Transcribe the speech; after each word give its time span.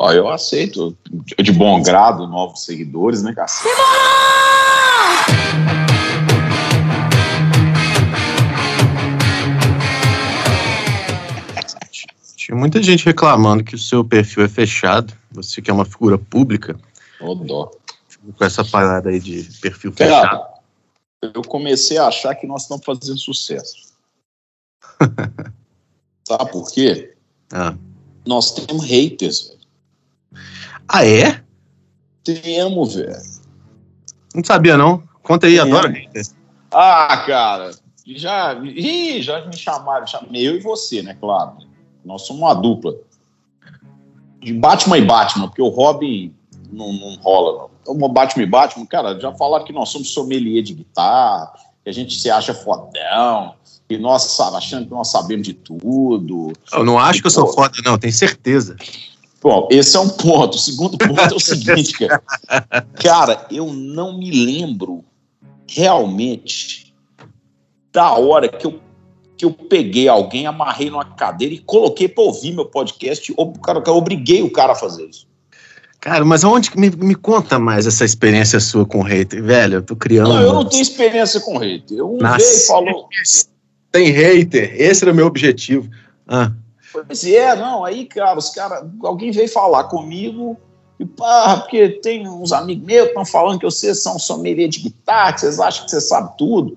Ó, 0.00 0.12
eu 0.12 0.28
aceito 0.28 0.96
de 1.42 1.50
bom 1.50 1.82
grado 1.82 2.28
novos 2.28 2.64
seguidores, 2.64 3.20
né, 3.20 3.34
Cacete? 3.34 3.68
Tinha 12.36 12.56
muita 12.56 12.80
gente 12.80 13.04
reclamando 13.04 13.64
que 13.64 13.74
o 13.74 13.78
seu 13.78 14.04
perfil 14.04 14.44
é 14.44 14.48
fechado. 14.48 15.12
Você 15.32 15.60
que 15.60 15.68
é 15.68 15.74
uma 15.74 15.84
figura 15.84 16.16
pública. 16.16 16.78
Ô, 17.20 17.34
dó. 17.34 17.68
Com 18.36 18.44
essa 18.44 18.64
parada 18.64 19.10
aí 19.10 19.18
de 19.18 19.42
perfil 19.60 19.92
Cara, 19.92 20.20
fechado. 20.20 21.34
eu 21.34 21.42
comecei 21.42 21.98
a 21.98 22.06
achar 22.06 22.36
que 22.36 22.46
nós 22.46 22.62
estamos 22.62 22.84
fazendo 22.84 23.18
sucesso. 23.18 23.92
Sabe 26.24 26.52
por 26.52 26.70
quê? 26.70 27.14
Ah. 27.52 27.74
Nós 28.24 28.52
temos 28.52 28.84
haters, 28.84 29.48
velho. 29.48 29.57
Ah, 30.88 31.06
é? 31.06 31.42
Temos, 32.24 32.94
velho. 32.94 33.38
Não 34.34 34.44
sabia, 34.44 34.76
não. 34.76 35.02
Conta 35.22 35.46
aí, 35.46 35.58
adoro. 35.58 35.92
Ah, 36.72 37.24
cara, 37.26 37.70
já, 38.06 38.54
ih, 38.62 39.20
já 39.22 39.44
me 39.44 39.56
chamaram, 39.56 40.06
chamei 40.06 40.46
eu 40.46 40.56
e 40.56 40.60
você, 40.60 41.02
né, 41.02 41.16
claro. 41.20 41.58
Nós 42.04 42.22
somos 42.22 42.42
uma 42.42 42.54
dupla. 42.54 42.94
De 44.40 44.52
Batman 44.54 44.98
e 44.98 45.04
Batman, 45.04 45.48
porque 45.48 45.60
o 45.60 45.68
Robin 45.68 46.34
não, 46.72 46.92
não 46.92 47.16
rola, 47.16 47.58
não. 47.58 47.94
Então, 47.94 48.08
Batman 48.08 48.42
e 48.42 48.46
Batman, 48.46 48.86
cara, 48.86 49.18
já 49.18 49.32
falaram 49.34 49.64
que 49.64 49.72
nós 49.72 49.88
somos 49.88 50.10
sommelier 50.10 50.62
de 50.62 50.74
guitarra, 50.74 51.52
que 51.82 51.90
a 51.90 51.92
gente 51.92 52.18
se 52.18 52.30
acha 52.30 52.54
fodão, 52.54 53.54
que 53.88 53.98
nós 53.98 54.38
achando 54.40 54.86
que 54.86 54.92
nós 54.92 55.08
sabemos 55.08 55.46
de 55.46 55.54
tudo. 55.54 56.52
Eu 56.72 56.84
não 56.84 56.98
acho 56.98 57.20
que 57.20 57.26
eu 57.26 57.30
sou 57.30 57.46
Pô. 57.46 57.52
foda, 57.52 57.78
não, 57.84 57.98
tenho 57.98 58.12
certeza. 58.12 58.76
Bom, 59.48 59.66
esse 59.70 59.96
é 59.96 60.00
um 60.00 60.10
ponto. 60.10 60.56
O 60.56 60.58
segundo 60.58 60.98
ponto 60.98 61.18
é 61.18 61.34
o 61.34 61.40
seguinte, 61.40 61.94
cara. 62.06 62.22
Cara, 63.02 63.46
eu 63.50 63.72
não 63.72 64.18
me 64.18 64.30
lembro 64.30 65.02
realmente 65.66 66.94
da 67.90 68.12
hora 68.12 68.46
que 68.46 68.66
eu, 68.66 68.78
que 69.38 69.46
eu 69.46 69.50
peguei 69.50 70.06
alguém, 70.06 70.46
amarrei 70.46 70.90
numa 70.90 71.06
cadeira 71.06 71.54
e 71.54 71.60
coloquei 71.60 72.06
pra 72.06 72.24
ouvir 72.24 72.52
meu 72.52 72.66
podcast. 72.66 73.32
O 73.38 73.52
cara, 73.58 73.82
eu 73.86 73.96
obriguei 73.96 74.42
o 74.42 74.52
cara 74.52 74.72
a 74.74 74.76
fazer 74.76 75.06
isso. 75.06 75.26
Cara, 75.98 76.26
mas 76.26 76.44
aonde 76.44 76.70
que 76.70 76.78
me, 76.78 76.90
me 76.90 77.14
conta 77.14 77.58
mais 77.58 77.86
essa 77.86 78.04
experiência 78.04 78.60
sua 78.60 78.84
com 78.84 78.98
o 78.98 79.02
hater? 79.02 79.42
Velho, 79.42 79.76
eu 79.76 79.82
tô 79.82 79.96
criando. 79.96 80.28
Não, 80.28 80.42
eu 80.42 80.52
não 80.52 80.66
tenho 80.66 80.82
experiência 80.82 81.40
com 81.40 81.56
hater. 81.56 82.04
Um 82.04 82.18
Nasci- 82.18 82.44
veio 82.44 82.58
e 82.58 82.66
falou. 82.66 83.08
Tem 83.90 84.10
hater, 84.10 84.78
esse 84.78 85.02
era 85.04 85.10
o 85.10 85.16
meu 85.16 85.26
objetivo. 85.26 85.88
Ah, 86.26 86.52
Pois 86.92 87.24
é, 87.24 87.54
não, 87.56 87.84
aí, 87.84 88.04
cara, 88.06 88.38
os 88.38 88.50
caras. 88.50 88.84
Alguém 89.02 89.30
veio 89.30 89.48
falar 89.48 89.84
comigo. 89.84 90.56
E 90.98 91.04
pá, 91.04 91.58
porque 91.58 91.88
tem 91.88 92.28
uns 92.28 92.50
amigos 92.50 92.84
meus 92.84 93.04
que 93.04 93.08
estão 93.10 93.24
falando 93.24 93.58
que 93.60 93.64
vocês 93.64 94.02
são 94.02 94.18
sommelier 94.18 94.68
de 94.68 94.80
guitarra, 94.80 95.32
que 95.32 95.40
vocês 95.40 95.60
acham 95.60 95.84
que 95.84 95.90
você 95.92 96.00
sabe 96.00 96.36
tudo. 96.36 96.74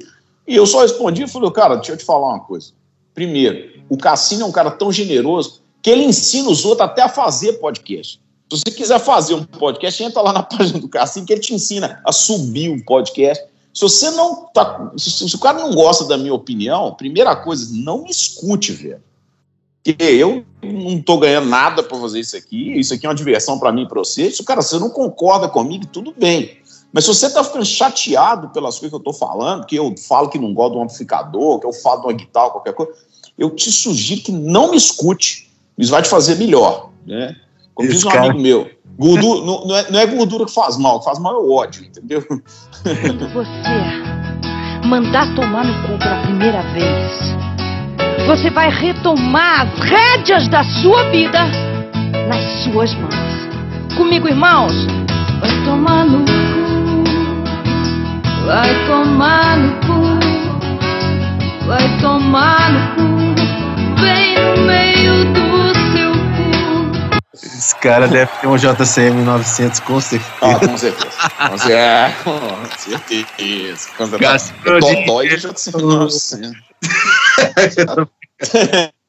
E 0.48 0.56
eu 0.56 0.66
só 0.66 0.82
respondi 0.82 1.24
e 1.24 1.28
falei, 1.28 1.50
cara, 1.52 1.76
deixa 1.76 1.94
eu 1.94 1.98
te 1.98 2.06
falar 2.06 2.28
uma 2.28 2.40
coisa. 2.40 2.72
Primeiro, 3.14 3.82
o 3.90 3.98
Cassino 3.98 4.44
é 4.44 4.46
um 4.46 4.52
cara 4.52 4.70
tão 4.70 4.92
generoso 4.92 5.62
que 5.82 5.90
ele 5.90 6.04
ensina 6.04 6.50
os 6.50 6.64
outros 6.64 6.88
até 6.88 7.02
a 7.02 7.10
fazer 7.10 7.54
podcast. 7.54 8.22
Se 8.52 8.60
você 8.60 8.72
quiser 8.72 9.00
fazer 9.00 9.34
um 9.34 9.44
podcast, 9.44 10.04
entra 10.04 10.22
lá 10.22 10.34
na 10.34 10.44
página 10.44 10.80
do 10.80 10.90
Cassino 10.90 11.26
que 11.26 11.34
ele 11.34 11.42
te 11.42 11.54
ensina 11.54 12.02
a 12.06 12.12
subir 12.12 12.70
o 12.70 12.84
podcast. 12.86 13.44
Se 13.74 13.82
você 13.82 14.12
não 14.12 14.46
tá. 14.48 14.92
Se, 14.98 15.10
se 15.10 15.36
o 15.36 15.40
cara 15.40 15.60
não 15.60 15.74
gosta 15.74 16.06
da 16.06 16.18
minha 16.18 16.34
opinião, 16.34 16.94
primeira 16.94 17.36
coisa, 17.36 17.74
não 17.74 18.04
me 18.04 18.12
escute, 18.12 18.72
velho. 18.74 19.02
Porque 19.84 20.04
eu 20.04 20.46
não 20.64 21.02
tô 21.02 21.18
ganhando 21.18 21.48
nada 21.48 21.82
para 21.82 21.98
fazer 21.98 22.20
isso 22.20 22.38
aqui, 22.38 22.80
isso 22.80 22.94
aqui 22.94 23.06
é 23.06 23.10
uma 23.10 23.16
diversão 23.16 23.58
para 23.58 23.72
mim 23.72 23.84
e 23.84 23.88
para 23.88 24.00
você. 24.00 24.30
Se, 24.30 24.44
cara, 24.44 24.62
você 24.62 24.78
não 24.78 24.90
concorda 24.90 25.50
comigo, 25.50 25.88
tudo 25.88 26.14
bem. 26.16 26.60
Mas 26.94 27.06
se 27.06 27.14
você 27.14 27.30
tá 27.30 27.44
ficando 27.44 27.66
chateado 27.66 28.50
pelas 28.50 28.78
coisas 28.78 28.90
que 28.90 28.96
eu 28.96 29.00
tô 29.00 29.14
falando, 29.14 29.66
que 29.66 29.76
eu 29.76 29.96
falo 30.08 30.30
que 30.30 30.38
não 30.38 30.54
gosto 30.54 30.74
de 30.74 30.78
um 30.80 30.84
amplificador, 30.84 31.60
que 31.60 31.66
eu 31.66 31.74
falo 31.74 32.02
de 32.02 32.08
uma 32.08 32.14
guitarra, 32.14 32.50
qualquer 32.52 32.74
coisa, 32.74 32.92
eu 33.38 33.50
te 33.50 33.72
sugiro 33.72 34.22
que 34.22 34.32
não 34.32 34.72
me 34.72 34.78
escute. 34.78 35.50
Isso 35.78 35.90
vai 35.90 36.02
te 36.02 36.10
fazer 36.10 36.36
melhor, 36.36 36.90
né? 37.08 37.36
Como 37.74 37.88
Esse 37.88 37.98
diz 37.98 38.06
um 38.06 38.10
cara- 38.10 38.26
amigo 38.26 38.40
meu, 38.40 38.70
gordura, 39.00 39.46
não, 39.46 39.66
não 39.66 39.76
é, 39.76 39.90
não 39.90 40.00
é 40.00 40.06
gordura 40.06 40.46
que 40.46 40.54
faz 40.54 40.78
mal, 40.78 40.98
o 40.98 41.00
que 41.00 41.06
faz 41.06 41.18
mal 41.18 41.34
é 41.34 41.40
o 41.40 41.52
ódio, 41.54 41.86
entendeu? 41.86 42.22
Quando 42.28 43.34
você 43.34 44.88
mandar 44.88 45.34
tomar 45.34 45.64
no 45.66 45.74
cu 45.88 45.98
pela 45.98 46.22
primeira 46.24 46.62
vez, 46.74 47.12
você 48.26 48.50
vai 48.50 48.70
retomar 48.70 49.62
as 49.62 49.80
rédeas 49.80 50.48
da 50.48 50.64
sua 50.64 51.10
vida 51.10 51.40
nas 52.28 52.64
suas 52.64 52.94
mãos. 52.96 53.96
Comigo, 53.98 54.28
irmãos, 54.28 54.74
vai 55.40 55.66
tomar 55.66 56.06
no 56.06 56.20
cu, 56.26 57.04
vai 58.46 58.88
tomar 58.88 59.58
no 59.58 59.72
cu, 59.86 60.20
vai 61.68 62.00
tomar 62.00 62.72
no 62.72 62.96
cu, 62.96 64.02
bem 64.02 64.36
no 64.40 64.62
meio 64.66 65.26
do 65.34 65.74
seu 65.92 66.12
cu. 66.12 67.36
esse 67.36 67.76
cara 67.76 68.08
deve 68.08 68.32
ter 68.40 68.48
um 68.48 68.56
JCM 68.58 69.24
900 69.24 69.80
com 69.82 70.00
certeza. 70.00 70.32
Ah, 70.42 70.56
com 70.60 70.78
certeza. 70.78 71.18
Com 71.50 71.58
certeza. 71.58 72.16
Com 72.24 72.78
certeza. 72.78 73.90
Quando 73.98 74.20
Gastou 74.20 74.80
Dodói 74.80 75.28
dinheiro. 75.28 75.38
já 75.42 75.54
te 75.54 75.72
nossa. 75.78 76.40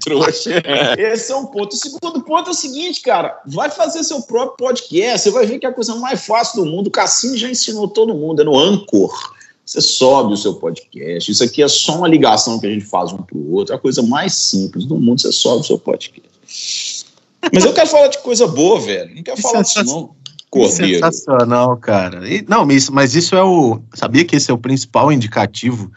Trouxa. 0.00 0.50
Esse 0.98 1.32
é 1.32 1.36
um 1.36 1.46
ponto. 1.46 1.74
O 1.74 1.76
segundo 1.76 2.22
ponto 2.22 2.48
é 2.48 2.52
o 2.52 2.54
seguinte, 2.54 3.00
cara. 3.02 3.40
Vai 3.46 3.70
fazer 3.70 4.02
seu 4.02 4.22
próprio 4.22 4.56
podcast. 4.56 5.20
Você 5.20 5.30
vai 5.30 5.46
ver 5.46 5.58
que 5.58 5.66
é 5.66 5.68
a 5.68 5.72
coisa 5.72 5.94
mais 5.96 6.24
fácil 6.24 6.64
do 6.64 6.70
mundo. 6.70 6.88
O 6.88 6.90
Cassino 6.90 7.36
já 7.36 7.48
ensinou 7.48 7.88
todo 7.88 8.14
mundo. 8.14 8.42
É 8.42 8.44
no 8.44 8.58
Anchor. 8.58 9.12
Você 9.64 9.80
sobe 9.80 10.34
o 10.34 10.36
seu 10.36 10.54
podcast. 10.54 11.30
Isso 11.30 11.42
aqui 11.42 11.62
é 11.62 11.68
só 11.68 11.96
uma 11.96 12.08
ligação 12.08 12.58
que 12.58 12.66
a 12.66 12.70
gente 12.70 12.84
faz 12.84 13.12
um 13.12 13.18
pro 13.18 13.52
outro. 13.52 13.74
É 13.74 13.76
a 13.76 13.80
coisa 13.80 14.02
mais 14.02 14.34
simples 14.34 14.84
do 14.84 14.98
mundo. 14.98 15.20
Você 15.20 15.32
sobe 15.32 15.60
o 15.60 15.64
seu 15.64 15.78
podcast. 15.78 17.06
Mas 17.52 17.64
eu 17.64 17.72
quero 17.72 17.88
falar 17.88 18.08
de 18.08 18.18
coisa 18.18 18.46
boa, 18.46 18.80
velho. 18.80 19.14
Não 19.14 19.22
quero 19.22 19.36
Que 19.36 19.42
falar 19.42 19.62
disso, 19.62 19.84
não. 19.84 20.10
Cordeiro. 20.50 20.94
Sensacional, 20.94 21.76
cara. 21.76 22.28
E- 22.28 22.44
não, 22.48 22.66
mas 22.92 23.14
isso 23.14 23.34
é 23.34 23.42
o. 23.42 23.80
Sabia 23.94 24.24
que 24.24 24.36
esse 24.36 24.50
é 24.50 24.54
o 24.54 24.58
principal 24.58 25.10
indicativo 25.10 25.90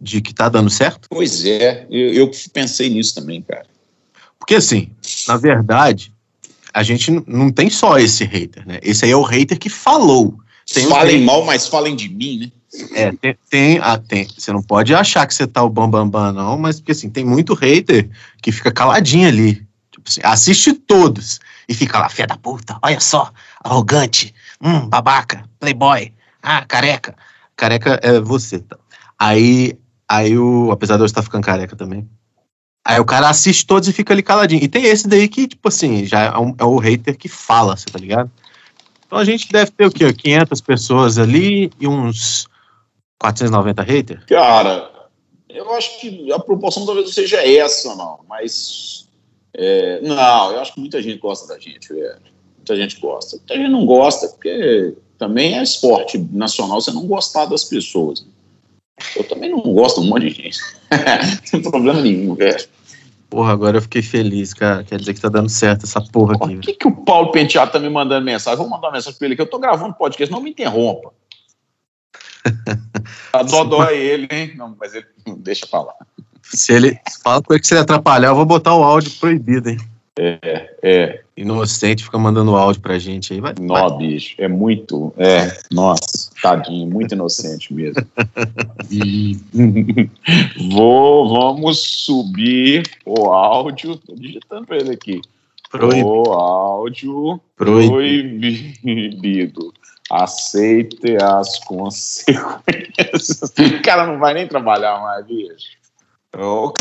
de 0.00 0.20
que 0.20 0.34
tá 0.34 0.48
dando 0.48 0.70
certo? 0.70 1.08
Pois 1.10 1.44
é, 1.44 1.86
eu, 1.90 2.14
eu 2.14 2.30
pensei 2.52 2.88
nisso 2.88 3.14
também, 3.14 3.42
cara. 3.42 3.66
Porque 4.38 4.54
assim, 4.54 4.90
na 5.28 5.36
verdade, 5.36 6.12
a 6.72 6.82
gente 6.82 7.10
não 7.26 7.50
tem 7.50 7.68
só 7.68 7.98
esse 7.98 8.24
hater, 8.24 8.66
né? 8.66 8.78
Esse 8.82 9.04
aí 9.04 9.10
é 9.10 9.16
o 9.16 9.22
hater 9.22 9.58
que 9.58 9.68
falou. 9.68 10.38
Tem 10.72 10.86
falem 10.86 11.22
mal, 11.22 11.44
mas 11.44 11.66
falem 11.66 11.94
de 11.96 12.08
mim, 12.08 12.38
né? 12.38 12.52
É, 12.94 13.12
tem, 13.12 13.36
tem, 13.50 13.78
ah, 13.82 13.98
tem. 13.98 14.28
Você 14.36 14.52
não 14.52 14.62
pode 14.62 14.94
achar 14.94 15.26
que 15.26 15.34
você 15.34 15.46
tá 15.46 15.62
o 15.62 15.68
bambambam, 15.68 16.08
bam, 16.08 16.32
bam, 16.32 16.44
não, 16.44 16.58
mas 16.58 16.78
porque 16.78 16.92
assim, 16.92 17.10
tem 17.10 17.24
muito 17.24 17.54
hater 17.54 18.08
que 18.40 18.52
fica 18.52 18.70
caladinho 18.70 19.26
ali. 19.26 19.66
Tipo 19.90 20.08
assim, 20.08 20.20
assiste 20.22 20.72
todos 20.72 21.40
e 21.68 21.74
fica 21.74 21.98
lá, 21.98 22.08
fé 22.08 22.26
da 22.26 22.36
puta, 22.36 22.78
olha 22.82 23.00
só, 23.00 23.32
arrogante, 23.62 24.32
hum, 24.62 24.88
babaca, 24.88 25.44
playboy, 25.58 26.12
ah, 26.42 26.64
careca. 26.64 27.16
Careca 27.56 27.98
é 28.02 28.20
você, 28.20 28.60
tá? 28.60 28.78
Aí, 29.18 29.76
aí 30.10 30.36
o. 30.36 30.70
Apesar 30.72 30.96
de 30.96 31.02
eu 31.02 31.06
estar 31.06 31.22
ficando 31.22 31.44
careca 31.44 31.76
também. 31.76 32.08
Aí 32.84 32.98
o 32.98 33.04
cara 33.04 33.28
assiste 33.28 33.66
todos 33.66 33.88
e 33.88 33.92
fica 33.92 34.12
ali 34.12 34.22
caladinho. 34.22 34.62
E 34.62 34.68
tem 34.68 34.84
esse 34.84 35.06
daí 35.06 35.28
que, 35.28 35.46
tipo 35.46 35.68
assim, 35.68 36.04
já 36.06 36.22
é, 36.24 36.38
um- 36.38 36.54
é 36.58 36.64
o 36.64 36.78
hater 36.78 37.16
que 37.16 37.28
fala, 37.28 37.76
você 37.76 37.86
tá 37.86 37.98
ligado? 37.98 38.30
Então 39.06 39.18
a 39.18 39.24
gente 39.24 39.48
deve 39.52 39.70
ter 39.70 39.86
o 39.86 39.92
quê? 39.92 40.12
500 40.12 40.60
pessoas 40.60 41.18
ali 41.18 41.70
e 41.78 41.86
uns 41.86 42.48
490 43.20 43.82
haters? 43.82 44.24
Cara, 44.24 44.90
eu 45.48 45.72
acho 45.74 46.00
que 46.00 46.32
a 46.32 46.38
proporção 46.38 46.86
talvez 46.86 47.06
não 47.06 47.12
seja 47.12 47.46
essa, 47.46 47.94
não. 47.94 48.20
Mas. 48.28 49.08
é, 49.54 50.00
não, 50.02 50.52
eu 50.52 50.60
acho 50.60 50.74
que 50.74 50.80
muita 50.80 51.02
gente 51.02 51.18
gosta 51.18 51.46
da 51.46 51.58
gente, 51.60 51.92
velho. 51.92 52.16
Muita 52.56 52.76
gente 52.76 52.98
gosta. 53.00 53.36
Muita 53.36 53.56
gente 53.56 53.70
não 53.70 53.84
gosta, 53.84 54.28
porque 54.28 54.94
também 55.18 55.58
é 55.58 55.62
esporte 55.62 56.18
nacional 56.32 56.80
você 56.80 56.92
não 56.92 57.06
gostar 57.06 57.44
das 57.46 57.64
pessoas. 57.64 58.24
Eu 59.16 59.24
também 59.24 59.50
não 59.50 59.60
gosto 59.60 60.00
de 60.00 60.06
um 60.06 60.10
monte 60.10 60.28
de 60.28 60.42
gente. 60.42 60.60
não 61.52 61.62
tem 61.62 61.70
problema 61.70 62.00
nenhum, 62.00 62.34
velho. 62.34 62.64
Porra, 63.28 63.52
agora 63.52 63.76
eu 63.76 63.82
fiquei 63.82 64.02
feliz, 64.02 64.52
cara. 64.52 64.82
Quer 64.82 64.98
dizer 64.98 65.14
que 65.14 65.20
tá 65.20 65.28
dando 65.28 65.48
certo 65.48 65.84
essa 65.84 66.00
porra 66.00 66.34
aqui. 66.34 66.56
Por 66.56 66.62
que, 66.62 66.72
que 66.74 66.88
o 66.88 66.96
Paulo 66.96 67.30
Penteado 67.30 67.70
tá 67.70 67.78
me 67.78 67.88
mandando 67.88 68.24
mensagem? 68.24 68.58
Vou 68.58 68.68
mandar 68.68 68.88
uma 68.88 68.94
mensagem 68.94 69.16
pra 69.16 69.26
ele 69.26 69.36
que 69.36 69.42
eu 69.42 69.46
tô 69.46 69.58
gravando 69.58 69.94
podcast, 69.94 70.32
não 70.32 70.42
me 70.42 70.50
interrompa. 70.50 71.12
A 73.32 73.42
Dodó 73.42 73.84
é 73.84 73.96
ele, 73.96 74.28
hein? 74.30 74.54
Não, 74.56 74.74
mas 74.78 74.94
ele 74.94 75.06
deixa 75.38 75.66
pra 75.66 75.82
lá. 75.82 75.94
Se 76.42 76.72
ele 76.72 76.98
fala 77.22 77.40
com 77.42 77.52
ele 77.52 77.60
que 77.60 77.68
se 77.68 77.74
ele 77.74 77.82
atrapalhar, 77.82 78.28
eu 78.28 78.34
vou 78.34 78.46
botar 78.46 78.74
o 78.74 78.82
áudio 78.82 79.12
proibido, 79.12 79.70
hein? 79.70 79.78
É, 80.82 81.22
Inocente 81.36 82.04
fica 82.04 82.18
mandando 82.18 82.56
áudio 82.56 82.82
pra 82.82 82.98
gente 82.98 83.32
aí. 83.32 83.40
Vai, 83.40 83.54
vai. 83.54 83.66
nó, 83.66 83.90
bicho. 83.90 84.34
É 84.38 84.48
muito. 84.48 85.14
É, 85.16 85.56
nossa, 85.70 86.29
tadinho, 86.42 86.88
muito 86.88 87.14
inocente 87.14 87.72
mesmo. 87.72 88.04
Vou, 90.72 91.28
vamos 91.28 91.78
subir 91.78 92.82
o 93.04 93.32
áudio. 93.32 93.96
Tô 93.96 94.14
digitando 94.14 94.66
pra 94.66 94.76
ele 94.76 94.92
aqui. 94.92 95.20
Proibido. 95.70 96.06
O 96.06 96.32
áudio 96.32 97.40
proibido. 97.56 98.80
proibido. 98.82 99.72
Aceite 100.10 101.16
as 101.22 101.60
consequências. 101.60 103.42
O 103.42 103.78
cara 103.82 104.06
não 104.06 104.18
vai 104.18 104.34
nem 104.34 104.48
trabalhar 104.48 105.00
mais, 105.00 105.24
bicho. 105.24 105.80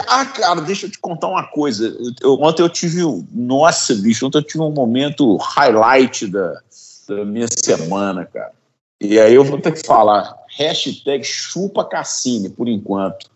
Ah, 0.08 0.26
cara, 0.26 0.62
deixa 0.62 0.86
eu 0.86 0.92
te 0.92 1.00
contar 1.00 1.28
uma 1.28 1.48
coisa. 1.48 1.96
Eu, 2.22 2.40
ontem 2.42 2.62
eu 2.62 2.70
tive. 2.70 3.02
Nossa, 3.32 3.96
bicho, 3.96 4.26
ontem 4.26 4.38
eu 4.38 4.44
tive 4.44 4.64
um 4.64 4.72
momento 4.72 5.38
highlight 5.38 6.28
da, 6.28 6.62
da 7.08 7.26
minha 7.26 7.48
semana, 7.48 8.26
cara. 8.26 8.54
E 9.02 9.20
aí 9.20 9.34
eu 9.34 9.44
vou 9.44 9.60
ter 9.60 9.72
que 9.72 9.86
falar. 9.86 10.36
Hashtag 10.58 11.24
chupa 11.24 11.86
Cassine, 11.86 12.50
por 12.50 12.68
enquanto. 12.68 13.30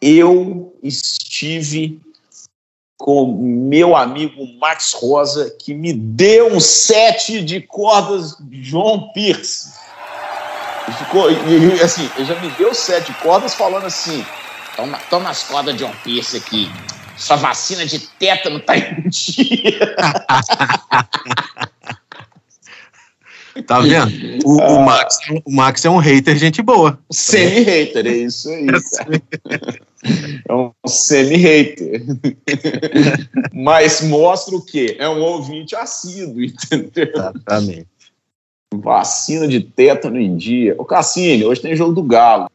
Eu 0.00 0.74
estive 0.82 2.00
com 2.96 3.26
meu 3.26 3.96
amigo 3.96 4.46
Max 4.58 4.92
Rosa, 4.92 5.50
que 5.58 5.74
me 5.74 5.92
deu 5.92 6.54
um 6.54 6.60
set 6.60 7.42
de 7.42 7.60
cordas 7.60 8.36
João 8.52 9.10
Pierce. 9.12 9.72
E 10.88 10.92
ficou, 10.92 11.30
e, 11.30 11.80
assim, 11.82 12.08
ele 12.16 12.24
já 12.26 12.38
me 12.40 12.50
deu 12.50 12.74
set 12.74 13.06
de 13.06 13.14
cordas 13.14 13.54
falando 13.54 13.86
assim: 13.86 14.24
toma, 14.76 14.98
toma 15.10 15.30
as 15.30 15.42
cordas 15.42 15.76
de 15.76 15.84
John 15.84 15.94
Pierce 16.04 16.36
aqui. 16.36 16.70
Sua 17.16 17.36
vacina 17.36 17.84
de 17.84 17.98
tétano 17.98 18.60
tá 18.60 18.76
em 18.76 19.08
dia. 19.08 19.96
Tá 23.66 23.80
vendo? 23.80 24.10
O, 24.44 24.56
o, 24.56 24.62
ah. 24.62 24.84
Max, 24.84 25.18
o 25.44 25.52
Max 25.52 25.84
é 25.84 25.90
um 25.90 25.98
hater, 25.98 26.36
gente 26.36 26.62
boa. 26.62 26.98
Semi-hater, 27.10 28.06
é 28.06 28.10
isso 28.10 28.48
aí. 28.48 28.66
É, 28.68 30.52
é 30.52 30.54
um 30.54 30.72
semi-hater. 30.86 32.02
Mas 33.52 34.00
mostra 34.02 34.56
o 34.56 34.64
quê? 34.64 34.96
É 34.98 35.08
um 35.08 35.20
ouvinte 35.20 35.74
assíduo, 35.74 36.42
entendeu? 36.42 37.12
Exatamente. 37.14 37.88
Vacina 38.74 39.48
de 39.48 39.60
tétano 39.60 40.18
em 40.18 40.36
dia. 40.36 40.74
Ô, 40.78 40.84
Cassini, 40.84 41.44
hoje 41.44 41.60
tem 41.60 41.74
jogo 41.74 41.92
do 41.92 42.02
Galo. 42.02 42.48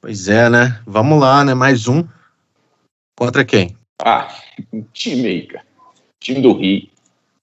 Pois 0.00 0.28
é, 0.28 0.48
né? 0.48 0.80
Vamos 0.86 1.20
lá, 1.20 1.44
né? 1.44 1.54
Mais 1.54 1.88
um. 1.88 2.04
Contra 3.18 3.44
quem? 3.44 3.76
Ah, 4.00 4.28
um 4.72 4.84
time 4.92 5.26
aí, 5.26 5.46
cara. 5.46 5.64
Time 6.20 6.40
do 6.40 6.52
Rio. 6.52 6.88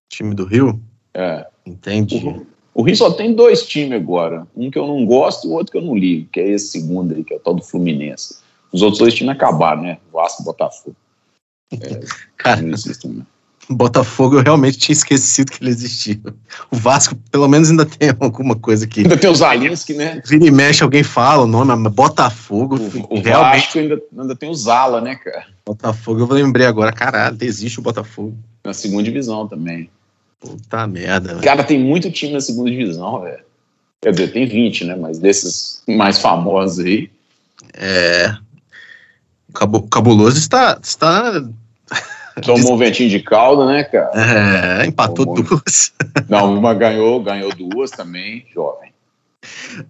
Time 0.09 0.33
do 0.33 0.45
Rio? 0.45 0.81
É. 1.13 1.45
Entendi. 1.65 2.25
O, 2.25 2.45
o 2.73 2.81
Rio 2.81 2.95
só 2.95 3.11
tem 3.11 3.33
dois 3.33 3.65
times 3.65 3.93
agora. 3.93 4.47
Um 4.55 4.71
que 4.71 4.77
eu 4.77 4.87
não 4.87 5.05
gosto 5.05 5.47
e 5.47 5.49
o 5.49 5.53
outro 5.53 5.71
que 5.71 5.77
eu 5.77 5.81
não 5.81 5.95
ligo, 5.95 6.27
que 6.31 6.39
é 6.39 6.49
esse 6.49 6.67
segundo 6.67 7.13
aí, 7.13 7.23
que 7.23 7.33
é 7.33 7.37
o 7.37 7.39
tal 7.39 7.53
do 7.53 7.63
Fluminense. 7.63 8.37
Os 8.71 8.81
outros 8.81 8.99
dois 8.99 9.13
times 9.13 9.35
acabaram, 9.35 9.83
né? 9.83 9.97
Vasco 10.11 10.41
e 10.41 10.45
Botafogo. 10.45 10.95
É, 11.73 11.99
Cara, 12.37 12.61
não 12.61 12.69
né? 12.69 13.25
Botafogo 13.67 14.35
eu 14.37 14.43
realmente 14.43 14.77
tinha 14.77 14.93
esquecido 14.93 15.51
que 15.51 15.63
ele 15.63 15.71
existia. 15.71 16.19
O 16.69 16.75
Vasco, 16.75 17.15
pelo 17.31 17.47
menos, 17.47 17.71
ainda 17.71 17.85
tem 17.85 18.09
alguma 18.19 18.55
coisa 18.55 18.85
que. 18.85 19.01
Ainda 19.01 19.17
tem 19.17 19.29
os 19.29 19.39
Zalinski, 19.39 19.93
né? 19.93 20.21
Vira 20.25 20.45
e 20.45 20.51
mexe, 20.51 20.83
alguém 20.83 21.01
fala 21.01 21.43
o 21.43 21.47
nome, 21.47 21.75
mas 21.75 21.93
Botafogo. 21.93 22.75
O, 22.75 23.17
o 23.17 23.21
realmente... 23.21 23.63
Vasco 23.63 23.79
ainda, 23.79 24.01
ainda 24.17 24.35
tem 24.35 24.49
o 24.49 24.53
Zala, 24.53 25.01
né, 25.01 25.15
cara? 25.15 25.47
Botafogo, 25.65 26.21
eu 26.21 26.27
lembrei 26.27 26.67
agora, 26.67 26.91
caralho, 26.91 27.37
existe 27.41 27.79
o 27.79 27.83
Botafogo. 27.83 28.37
Na 28.63 28.73
segunda 28.73 29.03
divisão 29.03 29.47
também. 29.47 29.89
Puta 30.43 30.85
merda, 30.85 31.29
velho. 31.29 31.41
Cara, 31.41 31.63
tem 31.63 31.79
muito 31.79 32.11
time 32.11 32.33
na 32.33 32.41
segunda 32.41 32.69
divisão, 32.69 33.21
velho. 33.21 33.43
Quer 34.01 34.11
dizer, 34.11 34.33
tem 34.33 34.45
20, 34.45 34.83
né? 34.83 34.95
Mas 34.95 35.17
desses 35.17 35.81
mais 35.87 36.19
famosos 36.19 36.83
aí. 36.83 37.09
É. 37.73 38.35
O 39.49 39.81
Cabuloso 39.83 40.37
está. 40.37 40.77
está... 40.83 41.41
Tomou 42.43 42.73
um 42.73 42.77
ventinho 42.77 43.09
de 43.09 43.21
calda, 43.21 43.65
né, 43.65 43.85
cara? 43.85 44.11
É, 44.81 44.85
empatou 44.85 45.25
Tomou... 45.25 45.43
duas. 45.43 45.93
Não, 46.27 46.53
uma 46.57 46.73
ganhou, 46.73 47.23
ganhou 47.23 47.53
duas 47.55 47.91
também, 47.91 48.45
jovem. 48.53 48.91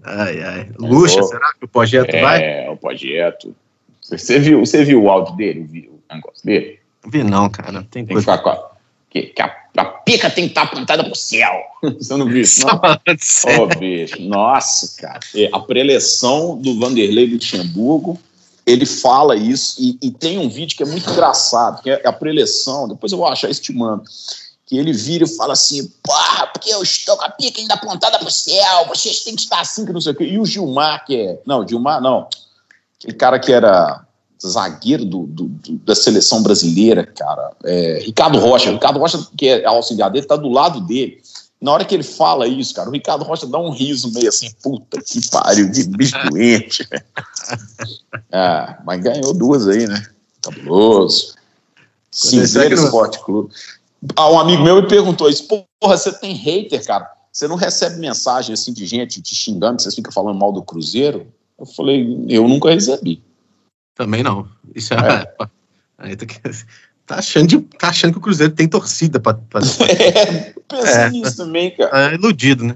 Ai, 0.03 0.41
ai. 0.43 0.69
Luxa, 0.77 1.23
será 1.23 1.53
que 1.57 1.65
o 1.65 1.67
projeto 1.67 2.13
é, 2.13 2.21
vai? 2.21 2.43
É, 2.43 2.69
o 2.69 2.77
projeto. 2.77 3.55
Você 4.01 4.37
viu, 4.37 4.59
você 4.59 4.83
viu 4.83 5.03
o 5.03 5.09
áudio 5.09 5.35
dele, 5.35 5.63
viu 5.63 5.91
o 5.91 6.13
negócio 6.13 6.45
dele? 6.45 6.79
Vi 7.07 7.23
não, 7.23 7.49
cara. 7.49 7.81
Tem, 7.89 8.05
tem 8.05 8.07
coisa... 8.07 8.25
que 8.25 8.31
ficar 8.31 8.43
com 8.43 8.49
a, 8.49 8.72
que, 9.13 9.21
que 9.27 9.41
a 9.41 9.63
a 9.75 9.85
pica 9.85 10.29
tem 10.29 10.45
que 10.45 10.51
estar 10.51 10.63
apontada 10.63 11.03
pro 11.03 11.15
céu. 11.15 11.51
Você 11.81 12.15
não 12.15 12.27
viu 12.27 12.41
isso, 12.41 12.65
não? 12.65 12.79
Oh, 13.59 13.79
bicho. 13.79 14.21
Nossa, 14.21 15.01
cara. 15.01 15.19
É, 15.35 15.49
a 15.51 15.59
preleção 15.59 16.57
do 16.57 16.79
Vanderlei 16.79 17.25
Luxemburgo, 17.25 18.19
ele 18.65 18.85
fala 18.85 19.35
isso, 19.35 19.75
e, 19.79 19.97
e, 20.01 20.11
tem 20.11 20.37
um 20.37 20.47
vídeo 20.47 20.77
que 20.77 20.83
é 20.83 20.85
muito 20.85 21.09
engraçado, 21.09 21.81
que 21.81 21.89
é 21.89 22.07
a 22.07 22.13
preleção, 22.13 22.87
depois 22.87 23.11
eu 23.11 23.17
vou 23.17 23.27
achar 23.27 23.49
estimando, 23.49 24.03
que 24.65 24.77
ele 24.77 24.93
vira 24.93 25.25
e 25.25 25.35
fala 25.35 25.53
assim, 25.53 25.91
pá, 26.01 26.47
porque 26.53 26.69
eu 26.69 26.81
estou 26.81 27.17
com 27.17 27.25
a 27.25 27.29
pica 27.29 27.59
ainda 27.59 27.73
apontada 27.73 28.19
pro 28.19 28.31
céu, 28.31 28.85
vocês 28.87 29.21
têm 29.21 29.35
que 29.35 29.41
estar 29.41 29.59
assim, 29.59 29.85
que 29.85 29.91
não 29.91 29.99
sei 29.99 30.13
o 30.13 30.15
quê. 30.15 30.23
E 30.25 30.39
o 30.39 30.45
Gilmar, 30.45 31.03
que 31.03 31.15
é... 31.15 31.39
Não, 31.45 31.67
Gilmar, 31.67 31.99
não. 31.99 32.27
Aquele 32.99 33.17
cara 33.17 33.39
que 33.39 33.51
era 33.51 34.05
zagueiro 34.47 35.05
do, 35.05 35.25
do, 35.27 35.45
do, 35.45 35.73
da 35.79 35.95
seleção 35.95 36.43
brasileira, 36.43 37.05
cara, 37.05 37.51
é, 37.63 37.99
Ricardo 38.03 38.39
Rocha. 38.39 38.71
Ricardo 38.71 38.99
Rocha, 38.99 39.25
que 39.37 39.47
é 39.47 39.65
auxiliar 39.65 40.11
dele, 40.11 40.25
tá 40.25 40.35
do 40.35 40.49
lado 40.49 40.81
dele. 40.81 41.21
Na 41.61 41.71
hora 41.71 41.85
que 41.85 41.95
ele 41.95 42.03
fala 42.03 42.45
isso, 42.45 42.73
cara, 42.73 42.89
o 42.89 42.91
Ricardo 42.91 43.23
Rocha 43.23 43.47
dá 43.47 43.57
um 43.57 43.69
riso 43.69 44.11
meio 44.11 44.27
assim, 44.27 44.49
puta 44.61 45.01
que 45.01 45.29
pariu, 45.29 45.71
de 45.71 45.85
bicho 45.85 46.15
doente. 46.29 46.87
ah, 48.31 48.79
mas 48.85 49.01
ganhou 49.01 49.33
duas 49.33 49.67
aí, 49.67 49.87
né? 49.87 50.05
Cabuloso. 50.41 51.35
Cinzeiro 52.11 52.75
Esporte 52.75 53.19
Clube. 53.19 53.53
Ah, 54.15 54.29
um 54.29 54.39
amigo 54.39 54.61
meu 54.61 54.81
me 54.81 54.87
perguntou 54.87 55.29
isso, 55.29 55.47
porra, 55.47 55.97
você 55.97 56.11
tem 56.11 56.35
hater, 56.35 56.85
cara? 56.85 57.09
Você 57.31 57.47
não 57.47 57.55
recebe 57.55 57.97
mensagem 57.97 58.53
assim 58.53 58.73
de 58.73 58.85
gente 58.85 59.21
te 59.21 59.33
xingando, 59.33 59.77
que 59.77 59.83
você 59.83 59.91
fica 59.91 60.11
falando 60.11 60.37
mal 60.37 60.51
do 60.51 60.61
Cruzeiro? 60.61 61.27
Eu 61.57 61.65
falei, 61.65 62.25
eu 62.27 62.47
nunca 62.47 62.69
recebi. 62.69 63.23
Também 63.95 64.23
não. 64.23 64.47
Isso 64.75 64.93
é. 64.93 64.97
é. 64.97 65.47
Aí 65.97 66.15
tá, 66.15 66.25
tá, 67.05 67.15
achando 67.15 67.47
de, 67.47 67.59
tá 67.61 67.89
achando 67.89 68.13
que 68.13 68.17
o 68.17 68.21
Cruzeiro 68.21 68.53
tem 68.53 68.67
torcida 68.67 69.19
pra. 69.19 69.33
pra... 69.33 69.61
É, 69.79 70.53
pensei 70.67 71.01
é, 71.01 71.09
nisso 71.09 71.37
também, 71.37 71.75
cara. 71.75 72.11
É 72.11 72.15
iludido, 72.15 72.63
né? 72.63 72.75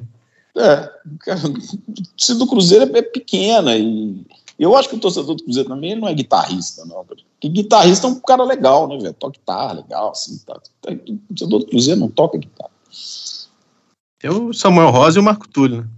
É, 0.56 0.90
cara, 1.20 1.40
a 1.40 2.04
torcida 2.12 2.40
do 2.40 2.48
Cruzeiro 2.48 2.96
é 2.96 3.02
pequena 3.02 3.76
e 3.76 4.26
eu 4.60 4.76
acho 4.76 4.90
que 4.90 4.96
o 4.96 5.00
torcedor 5.00 5.36
do 5.36 5.44
Cruzeiro 5.44 5.70
também 5.70 5.96
não 5.96 6.08
é 6.08 6.14
guitarrista, 6.14 6.84
não. 6.86 7.06
Porque 7.06 7.26
guitarrista 7.48 8.08
é 8.08 8.10
um 8.10 8.20
cara 8.20 8.44
legal, 8.44 8.88
né, 8.88 8.98
velho? 8.98 9.14
Toca 9.14 9.38
guitarra, 9.38 9.74
legal, 9.74 10.12
assim. 10.12 10.38
Tá. 10.40 10.60
O 10.88 11.36
torcedor 11.36 11.60
do 11.60 11.68
Cruzeiro 11.68 12.00
não 12.00 12.10
toca 12.10 12.40
guitarra. 12.40 12.72
Tem 14.20 14.32
o 14.32 14.52
Samuel 14.54 14.90
Rosa 14.90 15.20
e 15.20 15.22
o 15.22 15.24
Marco 15.24 15.48
Túlio, 15.48 15.84
né? 15.84 15.90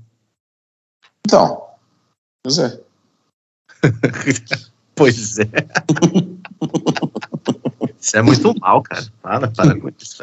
Então, 1.25 1.63
pois 2.43 2.57
é. 2.57 2.81
Pois 4.99 5.39
é. 5.39 5.47
Isso 7.97 8.17
é 8.17 8.21
muito 8.21 8.53
mal, 8.59 8.83
cara. 8.83 9.07
Para, 9.21 9.47
para 9.47 9.79
com 9.79 9.89
isso. 9.97 10.17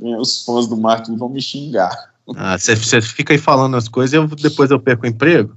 Os 0.18 0.44
fãs 0.44 0.68
do 0.68 0.76
Martin 0.76 1.16
vão 1.16 1.28
me 1.28 1.42
xingar. 1.42 2.12
Ah, 2.36 2.56
você 2.56 3.00
fica 3.00 3.32
aí 3.32 3.38
falando 3.38 3.76
as 3.76 3.88
coisas 3.88 4.12
e 4.12 4.16
eu, 4.16 4.28
depois 4.28 4.70
eu 4.70 4.78
perco 4.78 5.04
o 5.04 5.08
emprego? 5.08 5.56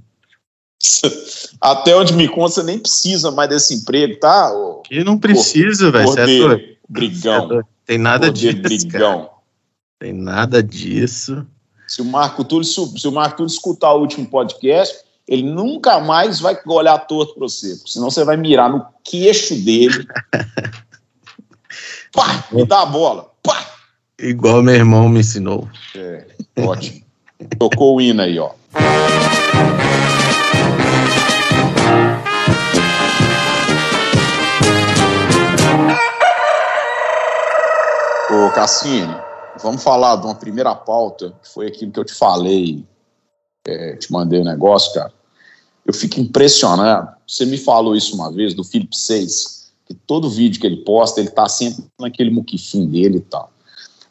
Até 1.62 1.96
onde 1.96 2.14
me 2.14 2.28
conta, 2.28 2.56
você 2.56 2.64
nem 2.64 2.80
precisa 2.80 3.32
mais 3.32 3.50
desse 3.50 3.76
emprego, 3.76 4.20
tá? 4.20 4.52
Que 4.84 5.04
não 5.04 5.18
precisa, 5.18 5.92
velho. 5.92 6.20
É 6.20 6.76
brigão. 6.90 7.60
É 7.60 7.62
Tem 7.86 7.98
nada 7.98 8.32
disso. 8.32 8.62
Brigão. 8.62 9.22
Cara. 9.22 9.32
Tem 10.00 10.14
nada 10.14 10.62
disso. 10.62 11.46
Se 11.88 12.02
o 12.02 12.06
Marco 12.06 12.44
Túlio, 12.44 12.66
se 12.66 13.08
o 13.08 13.12
Marco 13.12 13.38
Túlio 13.38 13.50
escutar 13.50 13.94
o 13.94 14.02
último 14.02 14.28
podcast, 14.28 15.05
ele 15.28 15.44
nunca 15.44 16.00
mais 16.00 16.40
vai 16.40 16.58
olhar 16.68 16.98
torto 17.00 17.34
para 17.34 17.48
você, 17.48 17.76
senão 17.86 18.12
você 18.12 18.24
vai 18.24 18.38
mirar 18.38 18.70
no 18.70 18.86
queixo 19.04 19.56
dele. 19.56 20.08
Pá, 22.14 22.46
me 22.52 22.66
dá 22.66 22.84
a 22.84 22.86
bola. 22.86 23.32
Pá. 23.42 23.66
Igual 24.20 24.62
meu 24.62 24.76
irmão 24.76 25.10
me 25.10 25.20
ensinou. 25.20 25.68
É, 25.96 26.28
ótimo. 26.60 27.04
Tocou 27.60 27.98
o 27.98 28.02
hino 28.02 28.22
aí, 28.22 28.40
ó. 28.40 28.52
Ô, 38.32 38.50
Cassini, 38.52 39.16
vamos 39.62 39.84
falar 39.84 40.16
de 40.18 40.26
uma 40.26 40.36
primeira 40.36 40.74
pauta, 40.76 41.34
que 41.42 41.50
foi 41.50 41.68
aquilo 41.68 41.92
que 41.92 42.00
eu 42.00 42.06
te 42.06 42.14
falei 42.14 42.86
é, 43.68 43.96
te 43.96 44.12
mandei 44.12 44.40
o 44.40 44.42
um 44.42 44.46
negócio, 44.46 44.94
cara, 44.94 45.12
eu 45.86 45.94
fico 45.94 46.20
impressionado. 46.20 47.16
Você 47.28 47.46
me 47.46 47.58
falou 47.58 47.96
isso 47.96 48.16
uma 48.16 48.32
vez, 48.32 48.54
do 48.54 48.64
Felipe 48.64 48.98
6, 48.98 49.72
que 49.86 49.94
todo 49.94 50.30
vídeo 50.30 50.60
que 50.60 50.68
ele 50.68 50.78
posta, 50.78 51.20
ele 51.20 51.30
tá 51.30 51.48
sempre 51.48 51.86
naquele 52.00 52.30
muquifim 52.30 52.88
dele 52.88 53.18
e 53.18 53.22
tal. 53.22 53.52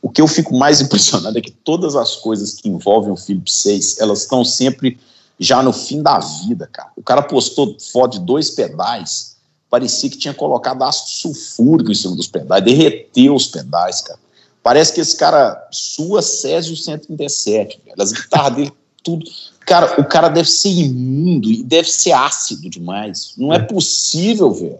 O 0.02 0.10
que 0.10 0.20
eu 0.20 0.28
fico 0.28 0.54
mais 0.54 0.80
impressionado 0.82 1.38
é 1.38 1.40
que 1.40 1.50
todas 1.50 1.96
as 1.96 2.16
coisas 2.16 2.54
que 2.54 2.68
envolvem 2.68 3.12
o 3.12 3.16
Felipe 3.16 3.50
6, 3.50 3.98
elas 3.98 4.20
estão 4.20 4.44
sempre 4.44 4.98
já 5.38 5.62
no 5.62 5.72
fim 5.72 6.02
da 6.02 6.18
vida, 6.18 6.68
cara. 6.70 6.90
O 6.96 7.02
cara 7.02 7.22
postou 7.22 7.76
foto 7.80 8.18
de 8.18 8.20
dois 8.20 8.50
pedais, 8.50 9.36
parecia 9.68 10.08
que 10.08 10.18
tinha 10.18 10.34
colocado 10.34 10.82
ácido 10.82 11.10
sulfúrico 11.10 11.90
em 11.90 11.94
cima 11.94 12.14
dos 12.14 12.28
pedais, 12.28 12.64
derreteu 12.64 13.34
os 13.34 13.46
pedais, 13.46 14.00
cara. 14.00 14.18
Parece 14.62 14.94
que 14.94 15.00
esse 15.00 15.16
cara 15.16 15.68
sua 15.70 16.22
Césio 16.22 16.76
137, 16.76 17.82
velho. 17.84 17.96
As 18.00 18.12
guitarras 18.12 18.56
dele, 18.56 18.72
tudo. 19.04 19.30
Cara, 19.60 20.00
o 20.00 20.04
cara 20.04 20.28
deve 20.28 20.48
ser 20.48 20.70
imundo 20.70 21.50
e 21.50 21.62
deve 21.62 21.90
ser 21.90 22.12
ácido 22.12 22.68
demais. 22.68 23.34
Não 23.36 23.52
é 23.52 23.58
possível, 23.58 24.50
velho. 24.50 24.78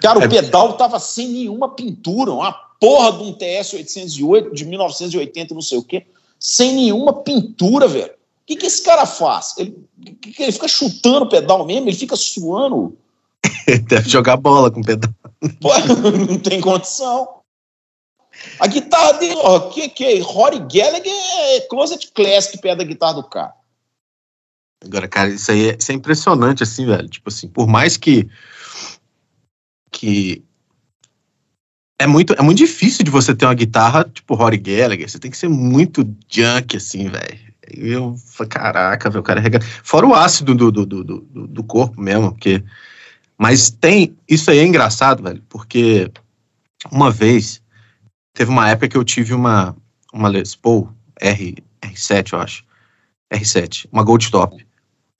Cara, 0.00 0.18
o 0.18 0.22
é 0.24 0.28
pedal 0.28 0.74
tava 0.74 0.98
sem 0.98 1.28
nenhuma 1.28 1.70
pintura, 1.70 2.32
uma 2.32 2.52
porra 2.52 3.12
de 3.12 3.22
um 3.22 3.32
TS 3.32 3.72
808 3.74 4.54
de 4.54 4.64
1980, 4.66 5.54
não 5.54 5.62
sei 5.62 5.78
o 5.78 5.82
quê, 5.82 6.06
sem 6.38 6.74
nenhuma 6.74 7.12
pintura, 7.12 7.88
velho. 7.88 8.10
O 8.10 8.46
que, 8.46 8.56
que 8.56 8.66
esse 8.66 8.82
cara 8.82 9.06
faz? 9.06 9.54
Ele, 9.58 9.76
ele 10.38 10.52
fica 10.52 10.68
chutando 10.68 11.24
o 11.24 11.28
pedal 11.28 11.64
mesmo, 11.64 11.88
ele 11.88 11.96
fica 11.96 12.14
suando. 12.14 12.96
Deve 13.88 14.08
jogar 14.08 14.36
bola 14.36 14.70
com 14.70 14.80
o 14.80 14.84
pedal. 14.84 15.10
Pô, 15.60 15.70
não 16.28 16.38
tem 16.38 16.60
condição. 16.60 17.28
A 18.58 18.66
guitarra 18.66 19.14
dele, 19.14 19.34
ó, 19.36 19.68
que, 19.70 19.88
que 19.88 20.18
Rory 20.20 20.58
Gallagher 20.58 21.12
é 21.12 21.60
Closet 21.62 22.10
Classic 22.12 22.58
perto 22.58 22.78
da 22.78 22.84
guitarra 22.84 23.14
do 23.14 23.24
cara. 23.24 23.54
Agora, 24.84 25.08
cara, 25.08 25.30
isso 25.30 25.50
aí 25.50 25.70
é, 25.70 25.76
isso 25.78 25.90
é 25.90 25.94
impressionante, 25.94 26.62
assim, 26.62 26.86
velho. 26.86 27.08
Tipo 27.08 27.28
assim, 27.28 27.48
por 27.48 27.66
mais 27.66 27.96
que 27.96 28.28
que 29.90 30.44
é 31.98 32.06
muito, 32.06 32.34
é 32.34 32.42
muito 32.42 32.58
difícil 32.58 33.04
de 33.04 33.10
você 33.10 33.34
ter 33.34 33.46
uma 33.46 33.54
guitarra 33.54 34.04
tipo 34.04 34.34
Rory 34.34 34.58
Gallagher. 34.58 35.08
Você 35.08 35.18
tem 35.18 35.30
que 35.30 35.36
ser 35.36 35.48
muito 35.48 36.06
junk, 36.28 36.76
assim, 36.76 37.08
velho. 37.08 37.46
Eu, 37.68 38.16
caraca, 38.48 39.10
velho, 39.10 39.20
o 39.20 39.24
cara 39.24 39.40
rega... 39.40 39.60
Fora 39.82 40.06
o 40.06 40.14
ácido 40.14 40.54
do, 40.54 40.70
do, 40.70 40.86
do, 40.86 41.04
do, 41.04 41.46
do 41.46 41.64
corpo 41.64 42.00
mesmo, 42.00 42.30
porque. 42.30 42.62
Mas 43.38 43.70
tem. 43.70 44.16
Isso 44.28 44.50
aí 44.50 44.58
é 44.58 44.64
engraçado, 44.64 45.22
velho, 45.22 45.42
porque 45.48 46.10
uma 46.90 47.10
vez 47.10 47.60
teve 48.36 48.50
uma 48.50 48.68
época 48.68 48.88
que 48.88 48.96
eu 48.96 49.02
tive 49.02 49.34
uma, 49.34 49.74
uma 50.12 50.28
Les 50.28 50.54
Paul 50.54 50.88
R, 51.20 51.56
R7, 51.82 52.34
eu 52.34 52.38
acho. 52.38 52.64
R7, 53.32 53.86
uma 53.90 54.04
Gold 54.04 54.30
Top. 54.30 54.64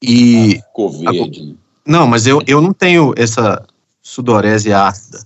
E. 0.00 0.61
Ficou 0.66 0.90
verde. 0.92 1.56
A, 1.58 1.90
não, 1.90 2.06
mas 2.06 2.26
eu, 2.26 2.42
eu 2.46 2.61
não 2.61 2.73
tenho 2.73 3.14
essa 3.16 3.64
sudorese 4.02 4.73
ácida. 4.73 5.25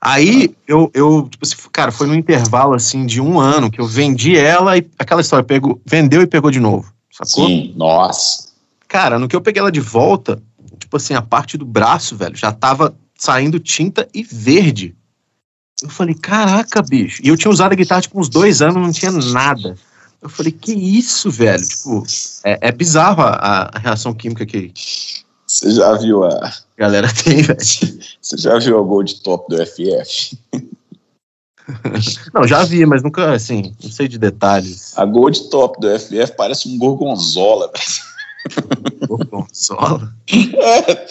Aí 0.00 0.54
eu, 0.66 0.90
eu 0.94 1.28
tipo 1.28 1.44
assim, 1.44 1.56
cara, 1.72 1.92
foi 1.92 2.06
no 2.06 2.14
intervalo 2.14 2.74
assim 2.74 3.04
de 3.06 3.20
um 3.20 3.38
ano 3.38 3.70
que 3.70 3.80
eu 3.80 3.86
vendi 3.86 4.36
ela 4.36 4.76
e 4.78 4.88
aquela 4.98 5.20
história, 5.20 5.44
pegou, 5.44 5.80
vendeu 5.84 6.22
e 6.22 6.26
pegou 6.26 6.50
de 6.50 6.60
novo. 6.60 6.92
Sacou? 7.10 7.46
Sim, 7.46 7.72
nossa. 7.76 8.48
Cara, 8.88 9.18
no 9.18 9.28
que 9.28 9.34
eu 9.34 9.40
peguei 9.40 9.60
ela 9.60 9.72
de 9.72 9.80
volta, 9.80 10.40
tipo 10.78 10.96
assim, 10.96 11.14
a 11.14 11.22
parte 11.22 11.56
do 11.56 11.64
braço, 11.64 12.16
velho, 12.16 12.36
já 12.36 12.52
tava 12.52 12.96
saindo 13.16 13.58
tinta 13.58 14.08
e 14.14 14.22
verde. 14.22 14.94
Eu 15.82 15.88
falei, 15.90 16.14
caraca, 16.14 16.82
bicho. 16.82 17.20
E 17.22 17.28
eu 17.28 17.36
tinha 17.36 17.50
usado 17.50 17.72
a 17.72 17.76
guitarra 17.76 18.02
tipo 18.02 18.18
uns 18.18 18.28
dois 18.28 18.62
anos, 18.62 18.76
não 18.76 18.92
tinha 18.92 19.12
nada. 19.12 19.76
Eu 20.22 20.28
falei, 20.28 20.50
que 20.50 20.72
isso, 20.72 21.30
velho? 21.30 21.66
Tipo, 21.66 22.02
é, 22.44 22.68
é 22.68 22.72
bizarro 22.72 23.22
a, 23.22 23.70
a 23.72 23.78
reação 23.78 24.14
química 24.14 24.46
que, 24.46 24.72
você 25.46 25.70
já 25.70 25.92
viu 25.96 26.24
a. 26.24 26.52
Galera 26.76 27.08
tem, 27.24 27.40
velho. 27.40 27.58
Você 27.58 28.36
já 28.36 28.58
viu 28.58 28.78
o 28.78 28.84
Gold 28.84 29.22
Top 29.22 29.48
do 29.48 29.64
FF? 29.64 30.36
não, 32.34 32.46
já 32.46 32.64
vi, 32.64 32.84
mas 32.84 33.02
nunca, 33.02 33.32
assim, 33.32 33.74
não 33.82 33.90
sei 33.90 34.08
de 34.08 34.18
detalhes. 34.18 34.98
A 34.98 35.04
Gold 35.04 35.48
Top 35.48 35.80
do 35.80 35.98
FF 35.98 36.32
parece 36.36 36.68
um 36.68 36.76
gorgonzola, 36.76 37.70
velho. 37.72 39.06
Gorgonzola? 39.08 40.12
É, 40.28 41.06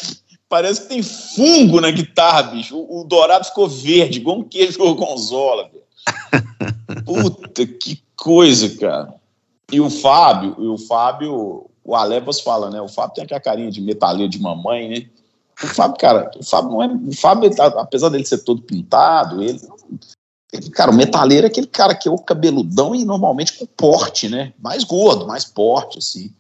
parece 0.56 0.84
que 0.84 0.88
tem 0.88 1.04
fungo 1.04 1.82
na 1.82 1.92
guitarra, 1.92 2.44
bicho. 2.44 2.78
O, 2.78 3.02
o 3.02 3.04
dourado 3.04 3.44
ficou 3.44 3.68
verde, 3.68 4.20
igual 4.20 4.38
um 4.40 4.44
queijo 4.44 4.78
gorgonzola, 4.78 5.70
velho. 5.70 5.84
Puta, 7.04 7.68
que 7.68 8.02
coisa, 8.16 8.70
cara. 8.78 9.14
E 9.70 9.82
o 9.82 9.90
Fábio, 9.90 10.56
e 10.58 10.66
o 10.66 10.78
Fábio, 10.78 11.70
o 11.84 11.94
Alebas 11.94 12.40
fala, 12.40 12.70
né? 12.70 12.80
O 12.80 12.88
Fábio 12.88 13.16
tem 13.16 13.26
aquela 13.26 13.42
carinha 13.42 13.70
de 13.70 13.82
metaleiro 13.82 14.30
de 14.30 14.40
mamãe, 14.40 14.88
né? 14.88 15.10
O 15.62 15.68
Fábio, 15.68 15.98
cara, 15.98 16.32
o 16.40 16.44
Fábio 16.44 16.72
não 16.72 16.84
é. 16.84 16.88
O 16.88 17.14
Fábio, 17.14 17.52
apesar 17.78 18.08
dele 18.08 18.26
ser 18.26 18.38
todo 18.38 18.62
pintado, 18.62 19.44
ele. 19.44 19.60
Cara, 20.72 20.92
o 20.92 20.96
metaleiro 20.96 21.48
é 21.48 21.50
aquele 21.50 21.68
cara 21.68 21.94
que 21.94 22.08
é 22.08 22.12
o 22.12 22.18
cabeludão 22.18 22.96
e 22.96 23.04
normalmente 23.04 23.58
com 23.58 23.66
porte, 23.66 24.30
né? 24.30 24.54
Mais 24.58 24.86
gordo, 24.86 25.28
mais 25.28 25.44
porte, 25.44 25.98
assim. 25.98 26.32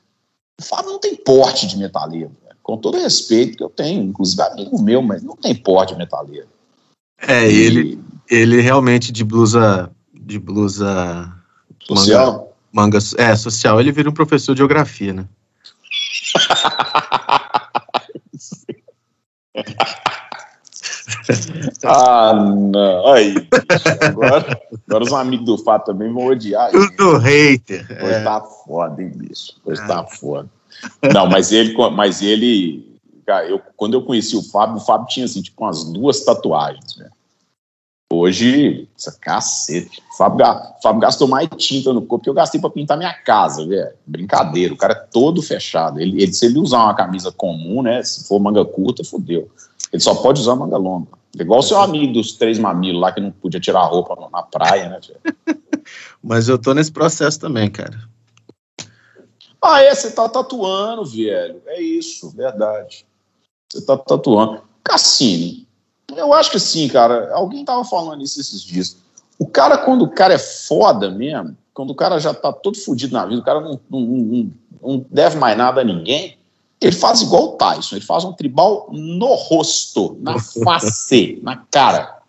O 0.57 0.63
Fábio 0.63 0.91
não 0.91 0.99
tem 0.99 1.17
porte 1.17 1.67
de 1.67 1.77
metaleiro? 1.77 2.31
Com 2.65 2.77
todo 2.77 2.97
respeito 2.97 3.57
que 3.57 3.63
eu 3.63 3.69
tenho, 3.69 4.01
inclusive 4.01 4.41
amigo 4.41 4.81
meu, 4.81 4.99
mas 4.99 5.21
não 5.21 5.35
tem 5.35 5.53
porte 5.53 5.95
metaleiro. 5.95 6.47
É, 7.21 7.47
e... 7.47 7.55
ele, 7.55 7.99
ele 8.27 8.59
realmente 8.59 9.11
de 9.11 9.23
blusa. 9.23 9.91
De 10.11 10.39
blusa. 10.39 11.31
Social? 11.83 12.55
Manga, 12.73 12.97
manga, 12.97 12.99
é, 13.19 13.35
social, 13.35 13.79
ele 13.79 13.91
vira 13.91 14.09
um 14.09 14.13
professor 14.13 14.55
de 14.55 14.57
geografia, 14.57 15.13
né? 15.13 15.27
ah, 21.85 22.33
não. 22.33 23.13
Aí. 23.13 23.47
Agora, 24.01 24.59
agora 24.87 25.03
os 25.03 25.13
amigos 25.13 25.45
do 25.45 25.59
Fábio 25.59 25.85
também 25.85 26.11
vão 26.11 26.25
odiar. 26.25 26.71
Tudo 26.71 27.19
hater. 27.19 27.85
Pois 27.87 28.11
é. 28.11 28.23
tá 28.23 28.41
foda, 28.41 29.03
hein, 29.03 29.11
bicho? 29.13 29.53
Pois 29.63 29.79
tá 29.81 30.03
é. 30.03 30.07
foda. 30.15 30.49
Não, 31.13 31.27
mas 31.27 31.51
ele, 31.51 31.75
mas 31.93 32.21
ele. 32.21 32.99
Cara, 33.25 33.47
eu, 33.47 33.59
quando 33.75 33.95
eu 33.95 34.03
conheci 34.03 34.35
o 34.35 34.43
Fábio, 34.43 34.77
o 34.77 34.79
Fábio 34.79 35.07
tinha 35.07 35.25
assim, 35.25 35.41
tipo, 35.41 35.63
umas 35.63 35.83
duas 35.85 36.23
tatuagens, 36.23 36.95
né? 36.97 37.09
Hoje, 38.13 38.87
essa 38.97 39.11
cacete. 39.19 40.01
O 40.13 40.17
Fábio, 40.17 40.45
Fábio 40.81 41.01
gastou 41.01 41.27
mais 41.27 41.49
tinta 41.57 41.91
no 41.91 42.03
corpo 42.03 42.23
que 42.23 42.29
eu 42.29 42.35
gastei 42.35 42.61
para 42.61 42.69
pintar 42.69 42.97
minha 42.97 43.13
casa, 43.13 43.65
velho. 43.65 43.91
Brincadeira, 44.05 44.73
o 44.73 44.77
cara 44.77 44.93
é 44.93 45.07
todo 45.11 45.41
fechado. 45.41 45.99
Ele, 45.99 46.21
ele, 46.21 46.33
se 46.33 46.45
ele 46.45 46.59
usar 46.59 46.83
uma 46.83 46.93
camisa 46.93 47.31
comum, 47.31 47.81
né? 47.81 48.03
Se 48.03 48.27
for 48.27 48.39
manga 48.39 48.63
curta, 48.63 49.03
fodeu. 49.03 49.49
Ele 49.91 50.01
só 50.01 50.13
pode 50.13 50.39
usar 50.39 50.55
manga 50.55 50.77
longa. 50.77 51.07
Igual 51.37 51.59
o 51.59 51.63
seu 51.63 51.79
amigo 51.79 52.13
dos 52.13 52.33
três 52.33 52.57
mamilos 52.57 53.01
lá 53.01 53.11
que 53.11 53.19
não 53.19 53.31
podia 53.31 53.59
tirar 53.59 53.79
a 53.81 53.85
roupa 53.85 54.15
na 54.31 54.43
praia, 54.43 54.89
né, 54.89 54.99
Mas 56.23 56.47
eu 56.47 56.57
tô 56.57 56.73
nesse 56.73 56.91
processo 56.91 57.39
também, 57.39 57.69
cara. 57.69 57.99
Ah, 59.67 59.81
é, 59.81 59.95
você 59.95 60.11
tá 60.11 60.29
tatuando, 60.29 61.03
velho. 61.05 61.59
É 61.65 61.81
isso, 61.81 62.29
verdade. 62.29 63.03
Você 63.67 63.83
tá 63.83 63.97
tatuando. 63.97 64.61
Cassini, 64.83 65.67
eu 66.15 66.31
acho 66.33 66.51
que 66.51 66.59
sim, 66.59 66.87
cara. 66.87 67.33
Alguém 67.33 67.65
tava 67.65 67.83
falando 67.83 68.23
isso 68.23 68.39
esses 68.39 68.61
dias. 68.61 68.97
O 69.39 69.47
cara, 69.47 69.79
quando 69.79 70.03
o 70.03 70.09
cara 70.09 70.35
é 70.35 70.37
foda 70.37 71.09
mesmo, 71.09 71.57
quando 71.73 71.89
o 71.89 71.95
cara 71.95 72.19
já 72.19 72.33
tá 72.33 72.53
todo 72.53 72.77
fudido 72.77 73.13
na 73.13 73.25
vida, 73.25 73.41
o 73.41 73.43
cara 73.43 73.59
não, 73.59 73.79
não, 73.89 74.01
não, 74.01 74.51
não 74.81 75.05
deve 75.09 75.37
mais 75.37 75.57
nada 75.57 75.81
a 75.81 75.83
ninguém, 75.83 76.37
ele 76.79 76.95
faz 76.95 77.21
igual 77.21 77.45
o 77.45 77.57
Tyson, 77.57 77.95
ele 77.95 78.05
faz 78.05 78.23
um 78.23 78.33
tribal 78.33 78.87
no 78.91 79.33
rosto, 79.33 80.15
na 80.19 80.37
face, 80.63 81.39
na 81.41 81.57
cara. 81.57 82.19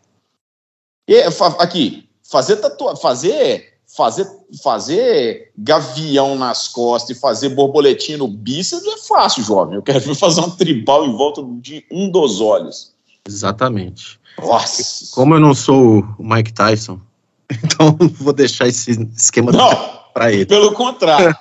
E, 1.06 1.22
aqui, 1.58 2.08
fazer 2.24 2.56
tatuagem, 2.56 3.00
fazer, 3.00 3.75
fazer, 3.96 4.28
fazer 4.62 5.50
gavião 5.56 6.36
nas 6.36 6.68
costas 6.68 7.16
e 7.16 7.20
fazer 7.20 7.48
borboletinha 7.50 8.18
no 8.18 8.28
bíceps 8.28 8.86
é 8.86 8.98
fácil, 8.98 9.42
jovem. 9.42 9.76
Eu 9.76 9.82
quero 9.82 10.00
ver 10.00 10.14
fazer 10.14 10.40
um 10.40 10.50
tribal 10.50 11.06
em 11.06 11.16
volta 11.16 11.42
de 11.60 11.84
um 11.90 12.10
dos 12.10 12.40
olhos. 12.40 12.94
Exatamente. 13.26 14.20
Nossa. 14.38 15.14
Como 15.14 15.34
eu 15.34 15.40
não 15.40 15.54
sou 15.54 16.04
o 16.18 16.24
Mike 16.24 16.52
Tyson, 16.52 17.00
então 17.50 17.96
vou 18.18 18.32
deixar 18.32 18.68
esse 18.68 18.90
esquema 19.16 19.50
para 20.12 20.32
ele. 20.32 20.46
Pelo 20.46 20.72
contrário. 20.72 21.34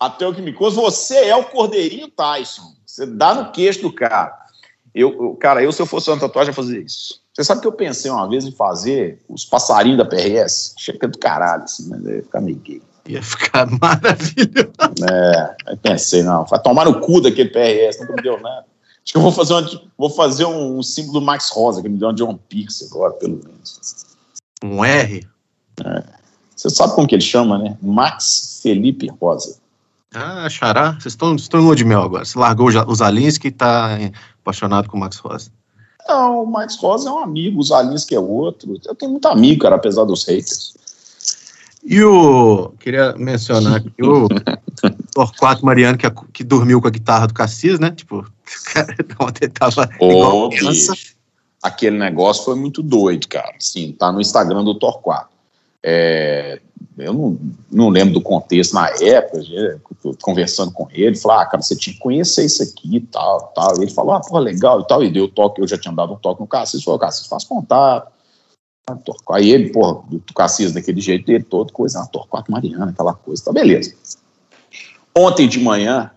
Até 0.00 0.26
o 0.26 0.32
que 0.32 0.40
me 0.40 0.52
consta, 0.52 0.80
você 0.80 1.16
é 1.16 1.36
o 1.36 1.44
Cordeirinho 1.44 2.08
Tyson. 2.08 2.72
Você 2.86 3.04
dá 3.04 3.34
no 3.34 3.50
queixo 3.52 3.82
do 3.82 3.92
cara. 3.92 4.32
Eu, 4.94 5.10
eu, 5.10 5.34
cara, 5.34 5.62
eu 5.62 5.70
se 5.72 5.82
eu 5.82 5.86
fosse 5.86 6.08
uma 6.08 6.18
tatuagem, 6.18 6.50
ia 6.50 6.54
fazer 6.54 6.82
isso. 6.82 7.20
Você 7.38 7.44
sabe 7.44 7.60
que 7.60 7.68
eu 7.68 7.72
pensei 7.72 8.10
uma 8.10 8.28
vez 8.28 8.44
em 8.44 8.50
fazer 8.50 9.22
os 9.28 9.44
passarinhos 9.44 9.96
da 9.96 10.04
PRS? 10.04 10.74
Chega 10.76 11.06
do 11.06 11.16
caralho, 11.18 11.62
assim, 11.62 11.88
mas 11.88 12.04
ia 12.04 12.20
ficar 12.24 12.40
meio 12.40 12.56
gay. 12.56 12.82
Ia 13.06 13.22
ficar 13.22 13.64
maravilhoso. 13.80 15.04
É, 15.08 15.56
aí 15.68 15.76
pensei, 15.76 16.24
não, 16.24 16.44
vai 16.46 16.60
tomar 16.60 16.86
no 16.86 16.98
cu 16.98 17.20
daquele 17.20 17.50
PRS, 17.50 18.00
não 18.00 18.16
me 18.16 18.22
deu 18.22 18.40
nada. 18.40 18.66
Acho 19.04 19.12
que 19.12 19.16
eu 19.16 19.22
vou 19.22 19.30
fazer, 19.30 19.54
uma, 19.54 19.82
vou 19.96 20.10
fazer 20.10 20.46
um 20.46 20.82
símbolo 20.82 21.20
do 21.20 21.26
Max 21.26 21.50
Rosa, 21.50 21.80
que 21.80 21.88
me 21.88 21.96
deu 21.96 22.08
uma 22.08 22.14
John 22.14 22.36
Pierce 22.48 22.88
agora, 22.90 23.12
pelo 23.12 23.38
menos. 23.44 24.04
Um 24.60 24.84
R? 24.84 25.24
É. 25.84 26.02
Você 26.56 26.68
sabe 26.70 26.92
como 26.96 27.06
que 27.06 27.14
ele 27.14 27.22
chama, 27.22 27.56
né? 27.56 27.78
Max 27.80 28.58
Felipe 28.64 29.06
Rosa. 29.20 29.60
Ah, 30.12 30.48
Xará, 30.48 30.94
vocês 30.94 31.12
estão, 31.12 31.36
estão 31.36 31.60
em 31.60 31.62
lua 31.62 31.76
de 31.76 31.84
mel 31.84 32.02
agora. 32.02 32.24
Você 32.24 32.36
largou 32.36 32.66
o 32.66 32.94
Zalinski 32.96 33.46
e 33.46 33.50
está 33.50 33.96
apaixonado 34.42 34.88
com 34.88 34.96
o 34.96 35.00
Max 35.00 35.18
Rosa. 35.18 35.52
Não, 36.08 36.42
o 36.42 36.46
Max 36.46 36.76
Rosa 36.76 37.10
é 37.10 37.12
um 37.12 37.18
amigo, 37.18 37.60
o 37.60 37.62
Zalinski 37.62 38.14
é 38.14 38.20
outro. 38.20 38.80
Eu 38.84 38.94
tenho 38.94 39.12
muito 39.12 39.28
amigo, 39.28 39.60
cara, 39.60 39.76
apesar 39.76 40.04
dos 40.04 40.24
haters. 40.24 40.74
E 41.84 42.02
o. 42.02 42.72
Queria 42.80 43.14
mencionar 43.16 43.76
aqui 43.76 44.02
o 44.02 44.26
Torquato 45.14 45.64
Mariano, 45.64 45.98
que, 45.98 46.10
que 46.32 46.42
dormiu 46.42 46.80
com 46.80 46.88
a 46.88 46.90
guitarra 46.90 47.26
do 47.26 47.34
Cassis, 47.34 47.78
né? 47.78 47.90
Tipo, 47.90 48.20
o 48.24 48.72
cara 48.72 48.94
ontem 49.20 49.48
tava 49.48 49.88
oh, 50.00 50.10
igual 50.10 50.50
criança. 50.50 50.94
aquele 51.62 51.98
negócio 51.98 52.44
foi 52.44 52.56
muito 52.56 52.82
doido, 52.82 53.28
cara. 53.28 53.54
Sim, 53.58 53.92
tá 53.92 54.10
no 54.10 54.20
Instagram 54.20 54.64
do 54.64 54.74
Torquato. 54.74 55.37
É, 55.90 56.60
eu 56.98 57.14
não, 57.14 57.38
não 57.72 57.88
lembro 57.88 58.12
do 58.12 58.20
contexto 58.20 58.74
na 58.74 58.90
época, 59.00 59.40
conversando 60.20 60.70
com 60.70 60.86
ele, 60.90 61.16
falou, 61.16 61.38
ah, 61.38 61.46
cara, 61.46 61.62
você 61.62 61.74
tinha 61.74 61.94
que 61.94 62.00
conhecer 62.00 62.44
isso 62.44 62.62
aqui 62.62 62.96
e 62.96 63.00
tal, 63.00 63.52
tal. 63.54 63.78
E 63.78 63.84
ele 63.84 63.90
falou, 63.90 64.12
ah, 64.12 64.20
pô, 64.20 64.38
legal 64.38 64.82
e 64.82 64.86
tal, 64.86 65.02
e 65.02 65.10
deu 65.10 65.28
toque, 65.28 65.62
eu 65.62 65.66
já 65.66 65.78
tinha 65.78 65.94
dado 65.94 66.12
um 66.12 66.16
toque 66.16 66.42
no 66.42 66.46
Cassis, 66.46 66.84
falou, 66.84 67.00
Cassis, 67.00 67.26
faz 67.26 67.44
contato. 67.44 68.12
Aí 69.30 69.50
ele, 69.50 69.70
porra, 69.70 70.02
do 70.10 70.34
Cassis 70.34 70.72
daquele 70.72 71.00
jeito 71.00 71.24
dele, 71.24 71.44
todo 71.44 71.72
coisa, 71.72 72.00
ah, 72.00 72.06
Torquato 72.06 72.52
Mariana, 72.52 72.90
aquela 72.90 73.14
coisa, 73.14 73.44
tá 73.44 73.52
beleza. 73.52 73.94
Ontem 75.16 75.48
de 75.48 75.58
manhã, 75.58 76.10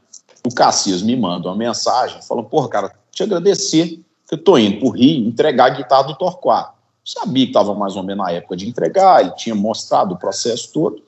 o 0.45 0.53
Cassis 0.53 1.01
me 1.01 1.15
manda 1.15 1.47
uma 1.47 1.55
mensagem, 1.55 2.21
falando, 2.21 2.49
porra, 2.49 2.67
cara, 2.67 2.91
te 3.09 3.23
agradecer, 3.23 4.01
que 4.27 4.33
eu 4.33 4.37
tô 4.37 4.57
indo 4.57 4.79
pro 4.79 4.89
Rio 4.89 5.27
entregar 5.27 5.67
a 5.67 5.75
guitarra 5.75 6.03
do 6.03 6.17
Torquato. 6.17 6.80
Sabia 7.03 7.45
que 7.45 7.49
estava 7.49 7.73
mais 7.73 7.95
ou 7.95 8.03
menos 8.03 8.23
na 8.23 8.31
época 8.31 8.55
de 8.55 8.67
entregar, 8.67 9.21
ele 9.21 9.35
tinha 9.35 9.55
mostrado 9.55 10.13
o 10.13 10.17
processo 10.17 10.71
todo. 10.71 11.01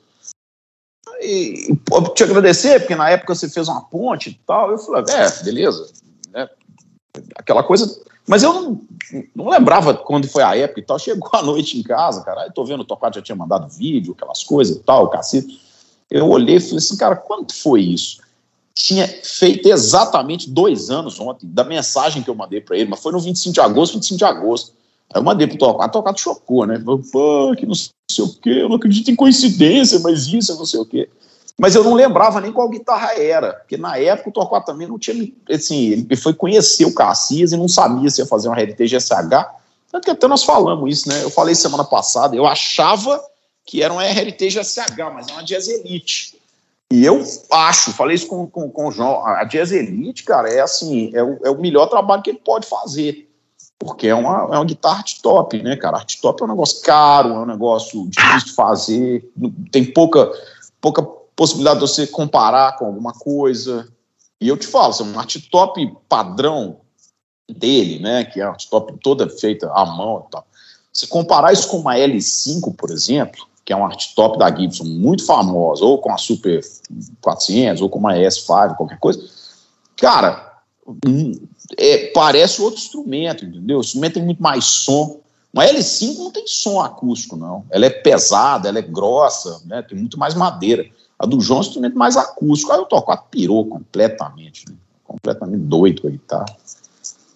E, 1.21 1.75
pô, 1.85 2.01
te 2.09 2.23
agradecer, 2.23 2.79
porque 2.79 2.95
na 2.95 3.09
época 3.09 3.35
você 3.35 3.47
fez 3.47 3.67
uma 3.67 3.81
ponte 3.81 4.31
e 4.31 4.39
tal. 4.45 4.71
Eu 4.71 4.77
falei, 4.77 5.05
é, 5.09 5.43
beleza. 5.43 5.91
Né? 6.31 6.49
Aquela 7.35 7.63
coisa. 7.63 8.01
Mas 8.27 8.41
eu 8.41 8.53
não, 8.53 8.81
não, 9.35 9.49
lembrava 9.49 9.93
quando 9.93 10.27
foi 10.27 10.43
a 10.43 10.57
época 10.57 10.79
e 10.79 10.83
tal. 10.83 10.97
Chegou 10.97 11.29
a 11.33 11.41
noite 11.41 11.77
em 11.77 11.83
casa, 11.83 12.23
cara. 12.23 12.41
Aí 12.41 12.51
tô 12.51 12.65
vendo 12.65 12.81
o 12.81 12.85
Tocato 12.85 13.17
já 13.17 13.21
tinha 13.21 13.35
mandado 13.35 13.69
vídeo, 13.69 14.13
aquelas 14.17 14.43
coisas 14.43 14.77
e 14.77 14.79
tal, 14.79 15.09
cacete. 15.09 15.61
Eu 16.09 16.29
olhei 16.29 16.57
e 16.57 16.59
falei 16.59 16.77
assim, 16.77 16.97
cara, 16.97 17.15
quanto 17.15 17.53
foi 17.53 17.81
isso? 17.81 18.21
Tinha 18.75 19.07
feito 19.07 19.67
exatamente 19.69 20.49
dois 20.49 20.89
anos 20.89 21.19
ontem 21.19 21.47
da 21.47 21.63
mensagem 21.63 22.23
que 22.23 22.29
eu 22.29 22.35
mandei 22.35 22.59
para 22.59 22.77
ele, 22.77 22.89
mas 22.89 23.01
foi 23.01 23.11
no 23.11 23.19
25 23.19 23.53
de 23.53 23.61
agosto, 23.61 23.93
25 23.93 24.17
de 24.17 24.25
agosto. 24.25 24.73
Aí 25.13 25.19
eu 25.19 25.23
mandei 25.23 25.47
pro 25.47 25.57
Tocato, 25.57 25.89
o 25.89 26.01
Tocato 26.01 26.19
chocou, 26.19 26.65
né? 26.65 26.81
Falou, 27.11 27.55
que 27.55 27.65
não 27.65 27.75
sei 27.75 27.91
o 28.19 28.29
quê, 28.29 28.61
eu 28.61 28.69
não 28.69 28.77
acredito 28.77 29.11
em 29.11 29.15
coincidência, 29.15 29.99
mas 29.99 30.27
isso, 30.27 30.55
não 30.57 30.65
sei 30.65 30.79
o 30.79 30.85
quê. 30.85 31.07
Mas 31.57 31.75
eu 31.75 31.83
não 31.83 31.93
lembrava 31.93 32.41
nem 32.41 32.51
qual 32.51 32.67
guitarra 32.67 33.13
era, 33.13 33.53
porque 33.53 33.77
na 33.77 33.97
época 33.97 34.29
o 34.29 34.33
Torquato 34.33 34.65
também 34.65 34.87
não 34.87 34.97
tinha, 34.97 35.31
assim, 35.51 35.91
ele 35.91 36.15
foi 36.15 36.33
conhecer 36.33 36.85
o 36.85 36.95
Cassias 36.95 37.51
e 37.51 37.57
não 37.57 37.67
sabia 37.67 38.09
se 38.09 38.21
ia 38.21 38.25
fazer 38.25 38.47
uma 38.47 38.57
RT 38.57 38.87
GSH, 38.87 39.45
tanto 39.91 40.05
que 40.05 40.09
até 40.09 40.27
nós 40.27 40.43
falamos 40.43 40.91
isso, 40.91 41.07
né? 41.07 41.23
Eu 41.23 41.29
falei 41.29 41.53
semana 41.53 41.83
passada, 41.83 42.35
eu 42.35 42.47
achava 42.47 43.23
que 43.63 43.83
era 43.83 43.93
uma 43.93 44.03
RT 44.03 44.49
GSH, 44.49 44.97
mas 45.13 45.27
é 45.29 45.31
uma 45.31 45.43
Jazz 45.43 45.67
Elite. 45.67 46.35
E 46.91 47.05
eu 47.05 47.23
acho, 47.51 47.93
falei 47.93 48.15
isso 48.15 48.27
com, 48.27 48.47
com, 48.47 48.69
com 48.69 48.87
o 48.87 48.91
João, 48.91 49.23
a 49.23 49.43
Jazz 49.43 49.71
Elite, 49.71 50.23
cara, 50.23 50.49
é 50.49 50.59
assim, 50.59 51.11
é 51.13 51.23
o, 51.23 51.39
é 51.43 51.51
o 51.51 51.61
melhor 51.61 51.85
trabalho 51.85 52.23
que 52.23 52.31
ele 52.31 52.41
pode 52.43 52.65
fazer 52.67 53.29
porque 53.79 54.07
é 54.07 54.15
uma, 54.15 54.55
é 54.55 54.57
uma 54.57 54.65
guitarra 54.65 54.99
art 54.99 55.19
top, 55.21 55.61
né, 55.61 55.75
cara? 55.75 55.97
Art 55.97 56.19
top 56.21 56.41
é 56.41 56.45
um 56.45 56.49
negócio 56.49 56.81
caro, 56.81 57.29
é 57.29 57.39
um 57.39 57.45
negócio 57.45 58.07
difícil 58.07 58.47
de 58.47 58.51
fazer, 58.53 59.31
tem 59.71 59.85
pouca, 59.85 60.31
pouca 60.79 61.03
possibilidade 61.35 61.79
de 61.79 61.87
você 61.87 62.07
comparar 62.07 62.77
com 62.77 62.85
alguma 62.85 63.13
coisa. 63.13 63.87
E 64.39 64.47
eu 64.47 64.57
te 64.57 64.67
falo, 64.67 64.89
assim, 64.89 65.03
um 65.03 65.19
art 65.19 65.35
top 65.51 65.97
padrão 66.07 66.77
dele, 67.49 67.99
né, 67.99 68.23
que 68.23 68.39
é 68.39 68.43
art 68.43 68.65
top 68.69 68.93
toda 69.01 69.29
feita 69.29 69.69
à 69.73 69.85
mão 69.85 70.25
e 70.27 70.31
tal. 70.31 70.45
Se 70.91 71.07
comparar 71.07 71.51
isso 71.51 71.67
com 71.67 71.77
uma 71.77 71.95
L5, 71.95 72.75
por 72.75 72.91
exemplo, 72.91 73.47
que 73.65 73.73
é 73.73 73.75
um 73.75 73.85
art 73.85 74.13
top 74.15 74.37
da 74.37 74.53
Gibson 74.53 74.83
muito 74.83 75.25
famosa, 75.25 75.83
ou 75.83 75.97
com 75.97 76.11
a 76.11 76.17
Super 76.17 76.61
400, 77.21 77.81
ou 77.81 77.89
com 77.89 77.99
uma 77.99 78.13
S5, 78.13 78.75
qualquer 78.75 78.99
coisa, 78.99 79.21
cara, 79.97 80.61
é, 81.77 82.07
parece 82.07 82.61
outro 82.61 82.79
instrumento, 82.79 83.45
entendeu? 83.45 83.77
O 83.77 83.81
instrumento 83.81 84.15
tem 84.15 84.23
muito 84.23 84.41
mais 84.41 84.65
som. 84.65 85.19
Uma 85.53 85.65
L5 85.65 86.17
não 86.17 86.31
tem 86.31 86.47
som 86.47 86.81
acústico, 86.81 87.35
não. 87.35 87.63
Ela 87.69 87.85
é 87.85 87.89
pesada, 87.89 88.67
ela 88.67 88.79
é 88.79 88.81
grossa, 88.81 89.61
né? 89.65 89.81
tem 89.81 89.97
muito 89.97 90.17
mais 90.17 90.33
madeira. 90.33 90.85
A 91.17 91.25
do 91.25 91.39
João 91.39 91.59
é 91.59 91.61
um 91.61 91.65
instrumento 91.65 91.97
mais 91.97 92.17
acústico. 92.17 92.71
Aí 92.71 92.79
o 92.79 92.85
Torquato 92.85 93.27
pirou 93.29 93.65
completamente, 93.67 94.67
né? 94.67 94.75
completamente 95.03 95.61
doido 95.61 96.01
com 96.01 96.07
a 96.07 96.11
guitarra. 96.11 96.57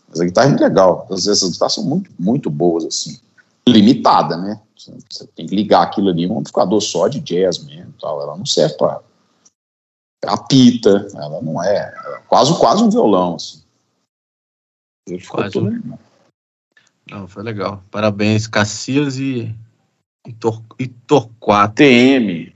Mas 0.10 0.20
a 0.20 0.26
guitarra 0.26 0.48
é 0.48 0.50
muito 0.50 0.64
legal. 0.64 1.08
Essas 1.12 1.52
guitarras 1.52 1.74
são 1.74 1.84
muito, 1.84 2.10
muito 2.18 2.50
boas, 2.50 2.86
assim. 2.86 3.20
Limitada, 3.68 4.36
né? 4.36 4.60
Você 4.76 5.28
tem 5.36 5.46
que 5.46 5.56
ligar 5.56 5.84
aquilo 5.84 6.10
ali, 6.10 6.28
um 6.28 6.40
amplificador 6.40 6.82
só 6.82 7.08
de 7.08 7.20
jazz 7.20 7.60
mesmo. 7.60 7.94
Tal. 8.02 8.22
Ela 8.22 8.36
não 8.36 8.46
serve 8.46 8.76
para 8.76 9.02
apita, 10.26 11.08
ela 11.14 11.42
não 11.42 11.62
é, 11.64 11.78
é 11.78 12.22
quase 12.28 12.58
quase 12.58 12.84
um 12.84 12.90
violão 12.90 13.36
assim. 13.36 13.62
Quase. 15.28 15.60
Não, 17.10 17.28
foi 17.28 17.44
legal. 17.44 17.82
Parabéns, 17.90 18.48
Cassias 18.48 19.18
e, 19.18 19.56
e, 20.26 20.34
Tor, 20.34 20.62
e 20.78 20.88
Torquato. 20.88 21.76
TM, 21.76 22.54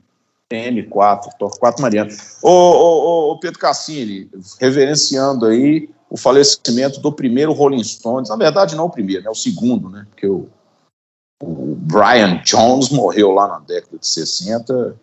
TM4, 0.52 1.30
Torquato 1.40 1.82
Mariano. 1.82 2.12
Ô, 2.42 2.50
ô, 2.50 3.32
ô, 3.32 3.40
Pedro 3.40 3.60
Cassini, 3.60 4.30
reverenciando 4.60 5.46
aí 5.46 5.90
o 6.10 6.18
falecimento 6.18 7.00
do 7.00 7.12
primeiro 7.12 7.54
Rolling 7.54 7.84
Stones, 7.84 8.30
na 8.30 8.36
verdade 8.36 8.76
não 8.76 8.86
o 8.86 8.90
primeiro, 8.90 9.24
né, 9.24 9.30
o 9.30 9.36
segundo, 9.36 9.90
né, 9.90 10.06
porque 10.10 10.28
o, 10.28 10.50
o 11.42 11.76
Brian 11.76 12.42
Jones 12.44 12.90
morreu 12.90 13.32
lá 13.32 13.48
na 13.48 13.60
década 13.60 13.98
de 13.98 14.06
60, 14.06 14.98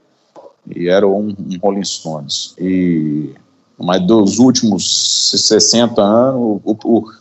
e 0.76 0.88
era 0.88 1.08
um, 1.08 1.28
um 1.28 1.58
Rolling 1.62 1.84
Stones. 1.84 2.54
E, 2.58 3.34
mas 3.78 4.06
dos 4.06 4.38
últimos 4.38 5.30
60 5.30 6.02
anos, 6.02 6.60
o, 6.62 6.78
o, 6.84 7.12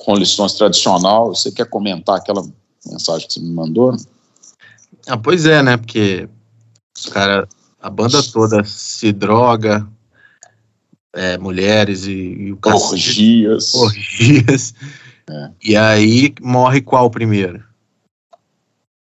Rolling 0.00 0.24
Stones 0.24 0.54
tradicional, 0.54 1.34
você 1.34 1.50
quer 1.50 1.68
comentar 1.68 2.16
aquela 2.16 2.46
mensagem 2.84 3.26
que 3.26 3.34
você 3.34 3.40
me 3.40 3.50
mandou? 3.50 3.96
Ah, 5.06 5.16
pois 5.16 5.46
é, 5.46 5.62
né? 5.62 5.76
Porque 5.76 6.28
os 6.96 7.06
caras, 7.06 7.48
a 7.80 7.90
banda 7.90 8.22
toda 8.22 8.64
se 8.64 9.12
droga, 9.12 9.86
é, 11.14 11.38
mulheres 11.38 12.06
e, 12.06 12.12
e 12.12 12.52
o 12.52 12.56
cara. 12.56 12.76
Orgias. 12.76 13.74
Orgias. 13.74 14.74
É. 15.28 15.50
E 15.62 15.76
aí 15.76 16.34
morre 16.40 16.80
qual 16.80 17.10
primeiro? 17.10 17.64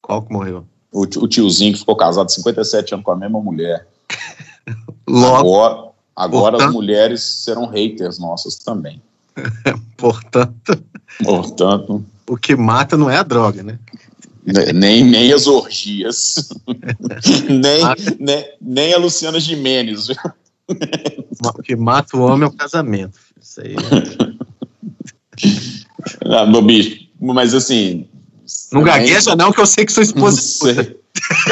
Qual 0.03 0.23
que 0.23 0.33
morreu? 0.33 0.67
o, 0.97 1.03
o 1.03 1.29
tiozinho 1.29 1.75
que 1.75 1.79
ficou 1.79 1.95
casado 1.95 2.31
57 2.31 2.95
anos 2.95 3.05
com 3.05 3.13
a 3.13 3.17
mesma 3.17 3.39
mulher. 3.39 3.87
Logo, 5.07 5.37
agora 5.37 5.93
agora 6.17 6.53
portanto, 6.53 6.69
as 6.69 6.75
mulheres 6.75 7.23
serão 7.23 7.67
haters 7.67 8.19
nossas 8.19 8.57
também. 8.57 9.03
portanto, 9.97 10.83
portanto, 11.23 12.05
o 12.27 12.37
que 12.37 12.57
mata 12.57 12.97
não 12.97 13.11
é 13.11 13.17
a 13.17 13.23
droga, 13.23 13.63
né? 13.63 13.79
Nem, 14.75 15.03
nem 15.03 15.33
as 15.33 15.47
orgias. 15.47 16.49
nem, 17.51 17.83
nem, 18.21 18.53
nem 18.61 18.95
a 18.95 18.99
Luciana 18.99 19.41
Jimenez. 19.41 20.09
o 20.09 21.63
que 21.63 21.75
mata 21.75 22.17
o 22.17 22.21
homem 22.21 22.45
é 22.45 22.47
o 22.47 22.53
casamento. 22.53 23.19
Isso 23.41 23.61
aí. 23.61 23.75
É... 23.75 24.37
Ah, 26.25 26.47
meu 26.47 26.63
bicho, 26.63 27.09
mas 27.21 27.53
assim, 27.53 28.07
não 28.73 28.83
gagueja, 28.83 29.35
não, 29.35 29.53
que 29.53 29.61
eu 29.61 29.67
sei 29.67 29.85
que 29.85 29.93
sua 29.93 30.05
esposa. 30.05 30.97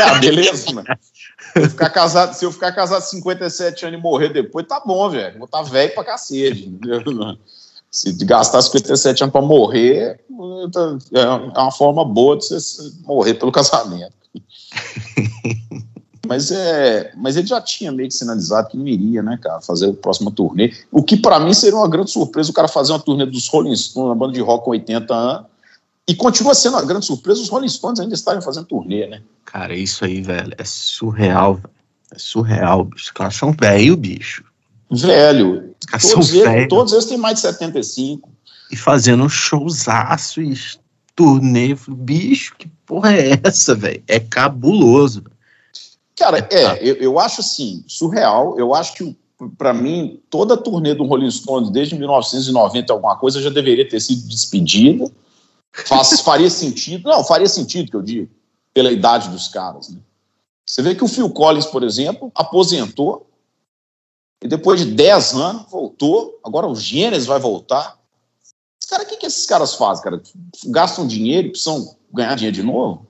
Ah, 0.01 0.15
beleza, 0.19 0.73
mano. 0.73 0.87
Se 1.53 1.61
eu, 1.61 1.71
ficar 1.71 1.91
casado, 1.91 2.35
se 2.35 2.45
eu 2.45 2.53
ficar 2.53 2.73
casado 2.73 3.03
57 3.03 3.87
anos 3.87 3.99
e 3.99 4.03
morrer 4.03 4.31
depois, 4.31 4.67
tá 4.67 4.81
bom, 4.85 5.09
velho. 5.09 5.39
Vou 5.39 5.47
estar 5.47 5.63
tá 5.63 5.71
velho 5.71 5.95
pra 5.95 6.05
cacete. 6.05 6.67
Entendeu? 6.67 7.37
Se 7.95 8.13
gastar 8.25 8.61
57 8.61 9.23
anos 9.23 9.33
pra 9.33 9.41
morrer, 9.41 10.21
é 11.13 11.61
uma 11.61 11.71
forma 11.71 12.05
boa 12.05 12.37
de 12.37 12.45
você 12.45 12.93
morrer 13.05 13.35
pelo 13.35 13.53
casamento. 13.53 14.17
Mas, 16.27 16.51
é, 16.51 17.13
mas 17.19 17.37
ele 17.37 17.47
já 17.47 17.61
tinha 17.61 17.93
meio 17.93 18.09
que 18.09 18.15
sinalizado 18.15 18.71
que 18.71 18.79
não 18.79 18.89
iria, 18.89 19.23
né, 19.23 19.39
cara, 19.43 19.61
fazer 19.61 19.89
o 19.89 19.93
próximo 19.93 20.31
turnê. 20.31 20.73
O 20.91 21.03
que 21.03 21.19
para 21.19 21.39
mim 21.39 21.53
seria 21.53 21.77
uma 21.77 21.87
grande 21.87 22.11
surpresa 22.11 22.51
o 22.51 22.55
cara 22.55 22.67
fazer 22.67 22.93
uma 22.93 22.99
turnê 22.99 23.27
dos 23.27 23.47
Rolling 23.47 23.77
Stones, 23.77 24.07
uma 24.07 24.15
banda 24.15 24.33
de 24.33 24.41
rock 24.41 24.65
com 24.65 24.71
80 24.71 25.15
anos, 25.15 25.47
e 26.09 26.15
continua 26.15 26.55
sendo 26.55 26.79
uma 26.79 26.87
grande 26.87 27.05
surpresa 27.05 27.43
os 27.43 27.51
Rolling 27.51 27.69
Stones 27.69 28.01
ainda 28.01 28.15
estarem 28.15 28.41
fazendo 28.41 28.65
turnê, 28.65 29.07
né? 29.07 29.21
Cara, 29.45 29.77
isso 29.77 30.03
aí, 30.03 30.23
velho, 30.23 30.55
é 30.57 30.65
surreal, 30.65 31.57
velho. 31.57 31.71
É 32.11 32.19
surreal, 32.19 32.85
bicho. 32.85 33.05
Os 33.05 33.11
caras 33.11 33.37
são 33.37 33.53
velho, 33.53 33.95
bicho. 33.95 34.45
Velho. 34.91 35.75
Todos, 35.91 36.07
são 36.07 36.19
eles, 36.19 36.31
velho. 36.31 36.69
todos 36.69 36.93
eles 36.93 37.05
têm 37.07 37.19
mais 37.19 37.37
de 37.37 37.41
75. 37.41 38.31
E 38.71 38.77
fazendo 38.77 39.25
um 39.25 39.29
showzaço 39.29 40.41
e 40.41 40.55
turnê. 41.15 41.77
Bicho, 41.89 42.55
que 42.57 42.69
porra 42.87 43.15
é 43.15 43.41
essa, 43.45 43.75
velho? 43.75 44.03
É 44.07 44.19
cabuloso. 44.21 45.25
Cara, 46.17 46.47
é, 46.51 46.63
é 46.63 46.79
eu, 46.81 46.95
eu 46.97 47.19
acho 47.19 47.41
assim, 47.41 47.85
surreal. 47.87 48.59
Eu 48.59 48.75
acho 48.75 48.95
que 48.95 49.17
para 49.59 49.75
mim, 49.75 50.21
toda 50.31 50.55
a 50.55 50.57
turnê 50.57 50.95
do 50.95 51.05
Rolling 51.05 51.31
Stones 51.31 51.71
desde 51.71 51.97
1990 51.97 52.93
alguma 52.93 53.17
coisa 53.17 53.43
já 53.43 53.51
deveria 53.51 53.87
ter 53.87 54.01
sido 54.01 54.27
despedida 54.29 55.11
Faz, 55.75 56.21
faria 56.23 56.49
sentido. 56.49 57.09
Não, 57.09 57.25
faria 57.25 57.49
sentido 57.49 57.91
que 57.91 57.97
eu 57.97 58.03
digo, 58.03 58.31
pela 58.73 58.93
idade 58.93 59.29
dos 59.29 59.49
caras. 59.49 59.89
Né? 59.89 59.99
Você 60.67 60.83
vê 60.83 60.95
que 60.95 61.05
o 61.05 61.09
Phil 61.09 61.29
Collins, 61.31 61.67
por 61.67 61.83
exemplo, 61.83 62.31
aposentou 62.35 63.27
e 64.45 64.49
depois 64.49 64.79
de 64.81 64.93
10 64.93 65.33
anos 65.35 65.71
voltou. 65.71 66.39
Agora 66.45 66.67
o 66.67 66.77
Gênesis 66.77 67.27
vai 67.27 67.41
voltar. 67.41 67.99
Os 68.81 68.87
caras, 68.89 69.07
o 69.07 69.09
que, 69.09 69.17
que 69.17 69.27
esses 69.27 69.47
caras 69.47 69.75
fazem, 69.75 70.05
cara? 70.05 70.23
Gastam 70.67 71.07
dinheiro 71.07 71.49
e 71.49 71.51
precisam 71.51 71.97
ganhar 72.13 72.35
dinheiro 72.35 72.55
de 72.55 72.63
novo? 72.63 73.07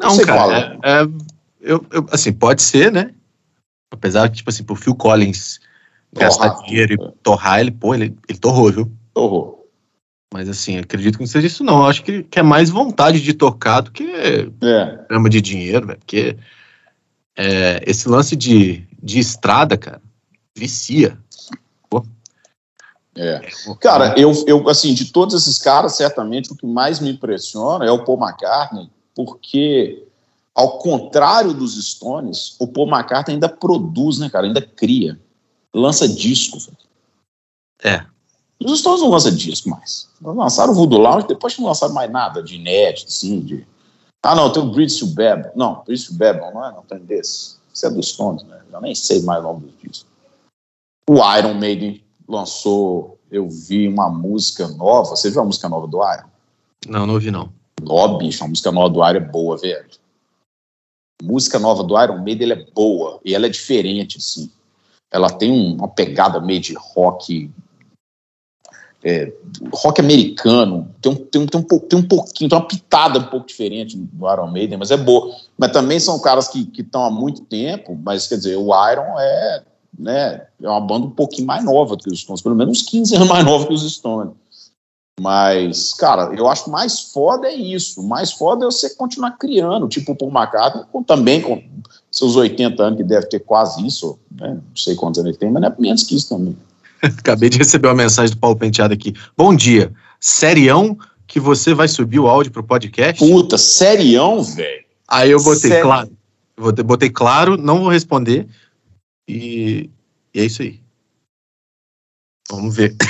Não, 0.00 0.10
sei 0.10 0.24
cara, 0.24 0.38
qual 0.40 0.52
é- 0.52 0.78
é, 0.82 1.02
eu, 1.60 1.86
eu- 1.92 2.06
assim, 2.10 2.32
pode 2.32 2.62
ser, 2.62 2.90
né? 2.90 3.14
Apesar 3.92 4.28
que, 4.30 4.36
tipo 4.36 4.48
assim, 4.50 4.64
pro 4.64 4.74
Phil 4.74 4.94
Collins 4.94 5.60
gastar 6.12 6.50
Torrar. 6.50 6.66
dinheiro 6.66 6.94
e 6.94 7.12
torrar, 7.22 7.60
ele, 7.60 7.70
pô, 7.70 7.94
ele, 7.94 8.16
ele 8.28 8.38
torrou, 8.38 8.72
viu? 8.72 8.90
Horror. 9.14 9.58
Mas 10.32 10.48
assim, 10.48 10.78
acredito 10.78 11.14
que 11.14 11.20
não 11.20 11.28
seja 11.28 11.46
isso, 11.46 11.62
não. 11.62 11.78
Eu 11.80 11.86
acho 11.86 12.02
que, 12.02 12.24
que 12.24 12.38
é 12.38 12.42
mais 12.42 12.70
vontade 12.70 13.20
de 13.20 13.34
tocar 13.34 13.82
do 13.82 13.92
que 13.92 14.04
É. 14.10 14.46
grama 15.08 15.28
de 15.30 15.40
dinheiro, 15.40 15.86
velho. 15.86 15.98
Porque 15.98 16.36
é, 17.36 17.82
esse 17.86 18.08
lance 18.08 18.36
de, 18.36 18.86
de 19.02 19.18
estrada, 19.18 19.76
cara, 19.76 20.00
vicia. 20.54 21.18
É. 23.16 23.40
Cara, 23.80 24.14
eu, 24.18 24.32
eu, 24.46 24.68
assim, 24.68 24.92
de 24.92 25.12
todos 25.12 25.34
esses 25.34 25.58
caras, 25.58 25.96
certamente 25.96 26.52
o 26.52 26.56
que 26.56 26.66
mais 26.66 26.98
me 26.98 27.10
impressiona 27.10 27.84
é 27.84 27.90
o 27.90 28.04
Paul 28.04 28.18
McCartney, 28.20 28.90
porque, 29.14 30.04
ao 30.54 30.78
contrário 30.78 31.54
dos 31.54 31.76
Stones, 31.90 32.56
o 32.58 32.66
Paul 32.66 32.88
McCartney 32.88 33.34
ainda 33.34 33.48
produz, 33.48 34.18
né, 34.18 34.28
cara? 34.28 34.46
Ainda 34.46 34.60
cria. 34.60 35.18
Lança 35.72 36.08
disco. 36.08 36.58
É. 37.82 38.04
Os 38.60 38.80
Stones 38.80 39.00
não 39.00 39.10
lançam 39.10 39.34
disco 39.34 39.68
mais. 39.68 40.08
Lançaram 40.20 40.72
o 40.72 40.74
Voodoo 40.74 40.98
Lounge, 40.98 41.28
depois 41.28 41.56
não 41.58 41.66
lançaram 41.66 41.94
mais 41.94 42.10
nada 42.10 42.42
de 42.42 42.56
inédito, 42.56 43.08
assim, 43.08 43.40
de... 43.40 43.66
Ah, 44.24 44.34
não, 44.34 44.50
tem 44.50 44.62
o 44.62 44.70
Bridge 44.70 44.98
to 44.98 45.06
Babel. 45.08 45.52
Não, 45.54 45.82
Bridge 45.84 46.06
to 46.06 46.14
Babel, 46.14 46.50
não 46.54 46.64
é? 46.64 46.72
Não 46.72 46.82
tem 46.82 46.98
desse. 46.98 47.56
Isso 47.72 47.86
é 47.86 47.90
dos 47.90 48.08
Stones, 48.08 48.42
né? 48.44 48.62
Eu 48.72 48.80
nem 48.80 48.94
sei 48.94 49.20
mais 49.22 49.40
o 49.40 49.42
nome 49.48 49.66
dos 49.66 49.74
discos. 49.82 50.06
O 51.08 51.16
Iron 51.36 51.54
Maiden 51.54 52.02
lançou, 52.26 53.18
eu 53.30 53.48
vi 53.48 53.86
uma 53.86 54.08
música 54.08 54.66
nova. 54.68 55.10
Você 55.10 55.30
viu 55.30 55.42
a 55.42 55.44
música 55.44 55.68
nova 55.68 55.86
do 55.86 55.98
Iron? 55.98 56.28
Não, 56.88 57.06
não 57.06 57.14
ouvi, 57.14 57.30
não. 57.30 57.52
Ó, 57.86 58.16
bicho, 58.16 58.42
a 58.42 58.48
música 58.48 58.72
nova 58.72 58.88
do 58.88 59.06
Iron 59.06 59.18
é 59.18 59.20
boa, 59.20 59.58
velho. 59.58 59.90
A 61.22 61.26
música 61.26 61.58
nova 61.58 61.82
do 61.84 62.00
Iron 62.02 62.22
Maiden 62.22 62.50
ela 62.50 62.60
é 62.62 62.64
boa 62.72 63.20
e 63.24 63.34
ela 63.34 63.46
é 63.46 63.48
diferente, 63.50 64.16
assim. 64.18 64.50
Ela 65.12 65.30
tem 65.30 65.50
um- 65.52 65.74
uma 65.74 65.88
pegada 65.88 66.40
meio 66.40 66.60
de 66.60 66.74
rock. 66.74 67.50
É, 69.04 69.30
rock 69.72 70.00
americano. 70.00 70.88
Tem 71.00 71.12
um, 71.12 71.14
tem, 71.14 71.42
um, 71.42 71.46
tem, 71.46 71.60
um, 71.60 71.78
tem 71.78 71.98
um 71.98 72.02
pouquinho, 72.02 72.48
tem 72.48 72.58
uma 72.58 72.66
pitada 72.66 73.18
um 73.18 73.24
pouco 73.24 73.46
diferente 73.46 73.96
do 73.96 74.32
Iron 74.32 74.50
Maiden, 74.50 74.78
mas 74.78 74.90
é 74.90 74.96
boa. 74.96 75.36
Mas 75.58 75.72
também 75.72 76.00
são 76.00 76.18
caras 76.18 76.48
que 76.48 76.68
estão 76.76 77.04
há 77.04 77.10
muito 77.10 77.42
tempo, 77.42 77.96
mas 78.02 78.26
quer 78.26 78.36
dizer, 78.36 78.56
o 78.56 78.68
Iron 78.90 79.20
é, 79.20 79.62
né, 79.98 80.46
é 80.60 80.68
uma 80.68 80.80
banda 80.80 81.06
um 81.06 81.10
pouquinho 81.10 81.46
mais 81.46 81.62
nova 81.62 81.98
que 81.98 82.10
os 82.10 82.20
Stones, 82.20 82.40
pelo 82.40 82.56
menos 82.56 82.80
uns 82.80 82.88
15 82.88 83.14
anos 83.16 83.28
mais 83.30 83.44
nova 83.44 83.66
que 83.66 83.74
os 83.74 83.92
Stones. 83.92 84.32
Mas, 85.20 85.92
cara, 85.92 86.34
eu 86.34 86.48
acho 86.48 86.68
mais 86.68 86.98
foda 87.12 87.46
é 87.46 87.54
isso. 87.54 88.02
Mais 88.02 88.32
foda 88.32 88.64
é 88.64 88.66
você 88.66 88.90
continuar 88.96 89.32
criando, 89.32 89.86
tipo 89.86 90.10
o 90.10 90.16
Paul 90.16 90.32
McCartney, 90.32 90.84
com, 90.90 91.04
também 91.04 91.40
com 91.40 91.62
seus 92.10 92.34
80 92.34 92.82
anos, 92.82 92.96
que 92.96 93.04
deve 93.04 93.26
ter 93.26 93.38
quase 93.38 93.86
isso, 93.86 94.18
né? 94.32 94.54
Não 94.54 94.76
sei 94.76 94.96
quantos 94.96 95.20
anos 95.20 95.28
ele 95.28 95.38
tem, 95.38 95.52
mas 95.52 95.62
não 95.62 95.68
é 95.68 95.74
menos 95.78 96.02
que 96.02 96.16
isso 96.16 96.30
também. 96.30 96.56
Acabei 97.18 97.48
de 97.48 97.58
receber 97.58 97.88
uma 97.88 97.94
mensagem 97.94 98.34
do 98.34 98.40
Paulo 98.40 98.56
Penteado 98.56 98.94
aqui. 98.94 99.14
Bom 99.36 99.54
dia. 99.54 99.92
Serião 100.20 100.96
que 101.26 101.38
você 101.38 101.74
vai 101.74 101.88
subir 101.88 102.18
o 102.18 102.26
áudio 102.26 102.52
pro 102.52 102.64
podcast? 102.64 103.18
Puta, 103.24 103.58
serião, 103.58 104.42
velho. 104.42 104.84
Aí 105.08 105.30
eu 105.30 105.42
botei, 105.42 105.70
Sério? 105.70 105.84
claro. 105.84 106.10
Botei, 106.84 107.10
claro, 107.10 107.56
não 107.56 107.80
vou 107.80 107.88
responder. 107.88 108.46
E, 109.28 109.90
e 110.32 110.40
é 110.40 110.44
isso 110.44 110.62
aí. 110.62 110.80
Vamos 112.50 112.74
ver. 112.74 112.94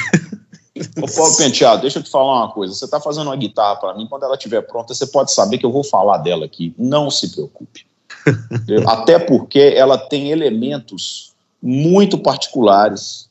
Ô, 1.00 1.06
Paulo 1.06 1.36
Penteado, 1.36 1.82
deixa 1.82 1.98
eu 1.98 2.02
te 2.02 2.10
falar 2.10 2.44
uma 2.44 2.52
coisa. 2.52 2.74
Você 2.74 2.88
tá 2.88 3.00
fazendo 3.00 3.28
uma 3.28 3.36
guitarra 3.36 3.76
para 3.76 3.94
mim, 3.94 4.06
quando 4.08 4.24
ela 4.24 4.34
estiver 4.34 4.62
pronta, 4.62 4.94
você 4.94 5.06
pode 5.06 5.32
saber 5.32 5.58
que 5.58 5.66
eu 5.66 5.72
vou 5.72 5.84
falar 5.84 6.18
dela 6.18 6.46
aqui. 6.46 6.74
Não 6.76 7.10
se 7.10 7.30
preocupe. 7.30 7.86
Até 8.86 9.18
porque 9.18 9.60
ela 9.76 9.98
tem 9.98 10.30
elementos 10.30 11.32
muito 11.62 12.18
particulares 12.18 13.28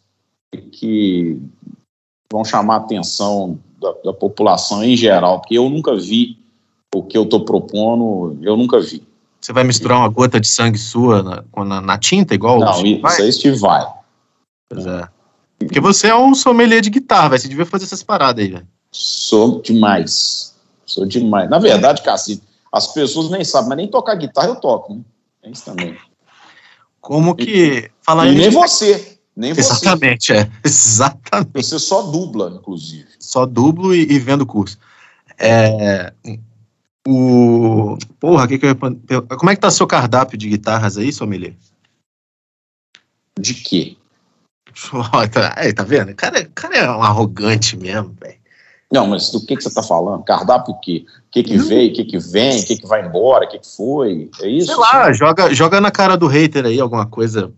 que 0.57 1.39
vão 2.31 2.43
chamar 2.43 2.75
a 2.75 2.77
atenção 2.77 3.59
da, 3.79 3.91
da 4.05 4.13
população 4.13 4.83
em 4.83 4.95
geral, 4.95 5.39
porque 5.39 5.57
eu 5.57 5.69
nunca 5.69 5.95
vi 5.95 6.37
o 6.93 7.03
que 7.03 7.17
eu 7.17 7.23
estou 7.23 7.43
propondo, 7.43 8.37
eu 8.41 8.55
nunca 8.55 8.79
vi. 8.79 9.05
Você 9.41 9.51
vai 9.51 9.63
misturar 9.63 9.97
uma 9.97 10.07
gota 10.07 10.39
de 10.39 10.47
sangue 10.47 10.77
sua 10.77 11.21
na, 11.21 11.65
na, 11.65 11.81
na 11.81 11.97
tinta, 11.97 12.33
igual 12.33 12.59
Não, 12.59 12.83
isso 12.83 13.01
Vai? 13.01 13.21
aí 13.21 13.33
Steve 13.33 13.57
vai. 13.57 13.85
Pois 14.69 14.85
é. 14.85 15.07
Porque 15.59 15.79
você 15.79 16.07
é 16.07 16.15
um 16.15 16.33
sommelier 16.33 16.81
de 16.81 16.89
guitarra, 16.89 17.29
velho. 17.29 17.41
Você 17.41 17.47
devia 17.49 17.65
fazer 17.65 17.85
essas 17.85 18.03
paradas 18.03 18.43
aí, 18.43 18.51
velho. 18.51 18.67
Sou 18.91 19.61
demais. 19.61 20.55
Sou 20.85 21.05
demais. 21.05 21.49
Na 21.49 21.59
verdade, 21.59 22.01
Cacete, 22.01 22.41
as 22.71 22.87
pessoas 22.93 23.29
nem 23.29 23.43
sabem, 23.43 23.69
mas 23.69 23.77
nem 23.77 23.87
tocar 23.87 24.15
guitarra 24.15 24.47
eu 24.47 24.55
toco, 24.55 24.93
né? 24.93 25.01
É 25.43 25.49
isso 25.49 25.65
também. 25.65 25.97
Como 27.01 27.35
que. 27.35 27.91
Falar 28.01 28.27
E 28.27 28.35
nem 28.35 28.49
você. 28.49 29.12
Nem 29.35 29.53
você. 29.53 29.61
Exatamente, 29.61 30.33
é. 30.33 30.49
Exatamente. 30.63 31.63
Você 31.63 31.79
só 31.79 32.03
dubla, 32.03 32.57
inclusive. 32.59 33.07
Só 33.19 33.45
dublo 33.45 33.93
e, 33.93 34.01
e 34.03 34.19
vendo 34.19 34.45
curso. 34.45 34.77
É, 35.37 36.13
o. 37.07 37.97
Porra, 38.19 38.47
que 38.47 38.59
que 38.59 38.67
eu 38.67 38.75
como 39.37 39.49
é 39.49 39.55
que 39.55 39.61
tá 39.61 39.71
seu 39.71 39.87
cardápio 39.87 40.37
de 40.37 40.49
guitarras 40.49 40.97
aí, 40.97 41.11
sommelier? 41.11 41.55
De 43.39 43.55
quê? 43.55 43.97
Ó, 44.93 45.27
tá, 45.27 45.53
aí, 45.57 45.73
tá 45.73 45.83
vendo? 45.83 46.11
O 46.11 46.15
cara, 46.15 46.39
é- 46.39 46.49
cara 46.53 46.77
é 46.77 46.89
um 46.89 47.03
arrogante 47.03 47.75
mesmo, 47.75 48.15
velho. 48.19 48.43
Não, 48.91 49.07
mas 49.07 49.31
do 49.31 49.43
que, 49.43 49.55
que 49.55 49.63
você 49.63 49.69
está 49.69 49.81
falando? 49.81 50.23
Cardápio 50.23 50.75
o 50.75 50.79
quê? 50.79 51.03
O 51.27 51.31
que, 51.31 51.41
que 51.41 51.57
veio, 51.57 51.91
o 51.91 51.95
que, 51.95 52.05
que 52.05 52.19
vem, 52.19 52.59
o 52.59 52.65
que, 52.65 52.77
que 52.77 52.85
vai 52.85 53.03
embora, 53.03 53.45
o 53.45 53.49
que, 53.49 53.57
que 53.57 53.75
foi? 53.75 54.29
É 54.39 54.47
isso? 54.47 54.67
Sei 54.67 54.75
lá, 54.75 55.11
joga, 55.11 55.51
joga 55.51 55.81
na 55.81 55.89
cara 55.89 56.15
do 56.15 56.27
hater 56.27 56.65
aí 56.65 56.79
alguma 56.79 57.07
coisa 57.07 57.51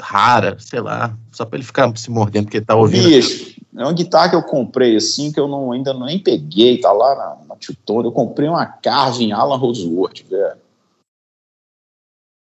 rara, 0.00 0.56
sei 0.58 0.80
lá, 0.80 1.16
só 1.32 1.44
pra 1.44 1.56
ele 1.56 1.66
ficar 1.66 1.94
se 1.96 2.10
mordendo 2.10 2.44
porque 2.44 2.60
tá 2.60 2.74
ouvindo. 2.74 3.08
Bicho, 3.08 3.60
é 3.76 3.82
uma 3.82 3.92
guitarra 3.92 4.30
que 4.30 4.36
eu 4.36 4.42
comprei 4.42 4.96
assim, 4.96 5.32
que 5.32 5.38
eu 5.38 5.48
não, 5.48 5.72
ainda 5.72 5.94
nem 5.94 6.18
peguei, 6.18 6.80
tá 6.80 6.92
lá 6.92 7.14
na, 7.14 7.54
na. 7.54 7.56
Eu 7.88 8.12
comprei 8.12 8.48
uma 8.48 8.66
Carvin 8.66 9.32
Alan 9.32 9.56
Roseworth, 9.56 10.22
velho. 10.28 10.58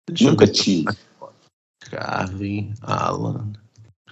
Deixa 0.08 0.30
Nunca 0.30 0.46
tive. 0.46 0.86
Carvin, 1.90 2.74
Alan. 2.82 3.52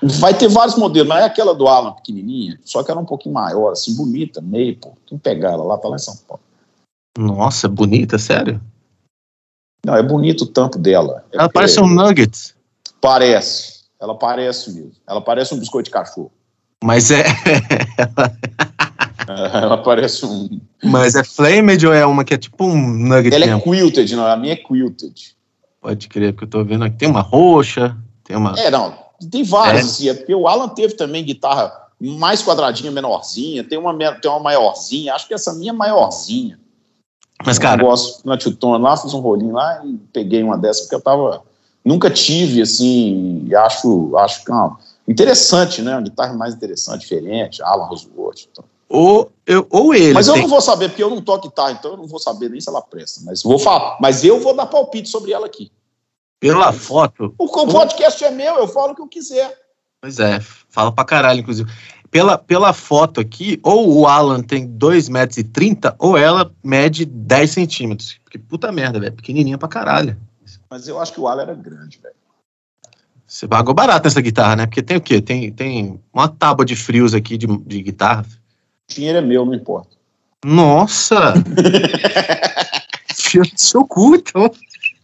Vai 0.02 0.37
ter 0.37 0.48
vários 0.48 0.76
modelos, 0.76 1.09
não 1.09 1.16
é 1.16 1.24
aquela 1.24 1.54
do 1.54 1.66
Alan 1.66 1.92
pequenininha, 1.92 2.59
só 2.64 2.85
que 2.85 2.90
ela 2.90 3.00
é 3.00 3.02
um 3.02 3.07
pouquinho 3.07 3.35
maior, 3.35 3.72
assim, 3.72 3.96
bonita, 3.96 4.40
meio, 4.40 4.76
pô. 4.76 4.92
Tem 5.09 5.18
que 5.18 5.24
pegar 5.24 5.52
ela 5.52 5.64
lá, 5.64 5.78
tá 5.78 5.88
lá 5.88 5.96
em 5.96 6.00
São 6.00 6.16
Paulo. 6.16 6.42
Nossa, 7.18 7.68
bonita, 7.68 8.16
sério? 8.16 8.61
Não, 9.85 9.96
é 9.96 10.02
bonito 10.02 10.42
o 10.42 10.46
tampo 10.46 10.78
dela. 10.78 11.24
É 11.33 11.38
Ela 11.38 11.48
parece 11.48 11.81
um 11.81 11.88
nugget, 11.88 12.54
Parece. 13.00 13.78
Ela 14.00 14.14
parece 14.16 14.72
mesmo. 14.72 14.92
Ela 15.06 15.20
parece 15.20 15.54
um 15.54 15.58
biscoito 15.58 15.87
de 15.87 15.90
cachorro. 15.90 16.32
mas 16.82 17.11
é, 17.11 17.24
Ela 19.26 19.78
parece 19.78 20.24
um. 20.24 20.61
mas 20.82 21.14
é 21.14 21.24
flamed 21.24 21.87
ou 21.87 21.92
é 21.92 22.06
uma 22.06 22.24
que 22.24 22.34
é 22.34 22.38
tipo 22.38 22.64
um 22.64 22.76
nugget 22.76 23.34
Ela 23.34 23.44
é 23.44 23.48
mesmo? 23.48 23.62
quilted, 23.62 24.14
não. 24.16 24.26
A 24.26 24.37
minha 24.37 24.54
é 24.54 24.56
quilted. 24.56 25.37
Pode 25.80 26.08
crer, 26.08 26.32
porque 26.32 26.44
eu 26.44 26.50
tô 26.50 26.64
vendo 26.64 26.84
aqui, 26.84 26.96
tem 26.96 27.08
uma 27.08 27.20
roxa, 27.20 27.96
tem 28.24 28.37
uma... 28.37 28.58
É, 28.58 28.70
não. 28.70 28.94
Tem 29.30 29.42
várias, 29.42 30.00
É. 30.04 30.08
É 30.08 30.14
porque 30.14 30.34
o 30.34 30.46
Alan 30.46 30.68
teve 30.68 30.94
também 30.94 31.24
guitarra 31.24 31.88
mais 32.00 32.42
quadradinha, 32.42 32.90
menorzinha. 32.90 33.64
Tem 33.64 33.78
uma, 33.78 33.92
tem 34.14 34.30
uma 34.30 34.40
maiorzinha. 34.40 35.14
Acho 35.14 35.26
que 35.26 35.34
essa 35.34 35.52
minha 35.54 35.70
é 35.70 35.74
maiorzinha. 35.74 36.58
Mas, 37.44 37.58
cara, 37.58 37.82
Eu 37.82 37.87
gosto 37.87 38.26
na 38.26 38.37
Tutona 38.37 38.78
lá, 38.78 38.96
fiz 38.96 39.14
um 39.14 39.20
rolinho 39.20 39.52
lá 39.52 39.84
e 39.84 39.96
peguei 40.12 40.42
uma 40.42 40.56
dessa 40.56 40.82
porque 40.82 40.94
eu 40.94 41.00
tava. 41.00 41.42
Nunca 41.88 42.11
tive, 42.11 42.61
assim, 42.61 43.48
acho, 43.55 44.14
acho 44.18 44.44
que 44.44 44.53
é 44.53 44.70
interessante, 45.09 45.81
né? 45.81 45.92
Uma 45.92 46.03
guitarra 46.03 46.35
mais 46.35 46.55
interessante, 46.55 47.01
diferente, 47.01 47.62
Alan 47.62 47.87
Roseworth. 47.87 48.46
Então. 48.53 48.62
ou, 48.87 49.33
eu, 49.46 49.66
ou 49.70 49.94
ele 49.94 50.12
Mas 50.12 50.29
eu 50.29 50.35
tem... 50.35 50.42
não 50.42 50.51
vou 50.51 50.61
saber, 50.61 50.90
porque 50.90 51.03
eu 51.03 51.09
não 51.09 51.22
toco 51.22 51.48
guitarra, 51.48 51.72
então 51.72 51.92
eu 51.92 51.96
não 51.96 52.07
vou 52.07 52.18
saber 52.18 52.51
nem 52.51 52.61
se 52.61 52.68
ela 52.68 52.83
presta. 52.83 53.22
Mas 53.24 53.42
vou 53.42 53.59
falar. 53.59 53.96
Mas 54.03 54.22
eu 54.22 54.38
vou 54.38 54.55
dar 54.55 54.66
palpite 54.66 55.09
sobre 55.09 55.33
ela 55.33 55.46
aqui. 55.46 55.72
Pela 56.38 56.74
foto, 56.74 57.35
O, 57.38 57.46
o 57.46 57.66
podcast 57.72 58.22
é 58.22 58.31
meu, 58.31 58.57
eu 58.57 58.68
falo 58.68 58.92
o 58.92 58.94
que 58.94 59.01
eu 59.01 59.09
quiser. 59.09 59.51
pois 60.03 60.18
é, 60.18 60.40
fala 60.68 60.92
pra 60.92 61.07
caralho, 61.07 61.40
inclusive. 61.40 61.72
Pela, 62.11 62.37
pela 62.37 62.74
foto 62.74 63.18
aqui, 63.18 63.59
ou 63.62 64.01
o 64.01 64.07
Alan 64.07 64.42
tem 64.42 64.68
2,30 64.68 65.11
metros, 65.11 65.38
e 65.38 65.44
30, 65.44 65.96
ou 65.98 66.18
ela 66.18 66.53
mede 66.62 67.07
10 67.07 67.51
centímetros. 67.51 68.18
Porque 68.24 68.38
puta 68.38 68.70
merda, 68.70 69.01
velho, 69.01 69.14
pequenininha 69.14 69.57
pra 69.57 69.68
caralho. 69.68 70.14
Mas 70.70 70.87
eu 70.87 71.00
acho 71.00 71.12
que 71.12 71.20
o 71.20 71.26
Alan 71.26 71.42
era 71.42 71.54
grande, 71.54 71.98
velho. 71.98 72.14
Você 73.26 73.46
pagou 73.46 73.74
barato 73.74 74.07
nessa 74.07 74.20
guitarra, 74.20 74.57
né? 74.57 74.66
Porque 74.66 74.83
tem 74.83 74.96
o 74.96 75.00
quê? 75.00 75.20
Tem, 75.20 75.52
tem 75.52 76.00
uma 76.12 76.28
tábua 76.28 76.64
de 76.64 76.74
frios 76.74 77.12
aqui 77.12 77.37
de, 77.37 77.46
de 77.46 77.83
guitarra. 77.83 78.24
O 78.90 78.94
dinheiro 78.94 79.18
é 79.18 79.20
meu, 79.20 79.44
não 79.44 79.54
importa. 79.54 79.96
Nossa! 80.44 81.35
Fio 83.14 83.42
do 83.42 83.61
seu 83.61 83.85
cu, 83.85 84.16
então. 84.16 84.50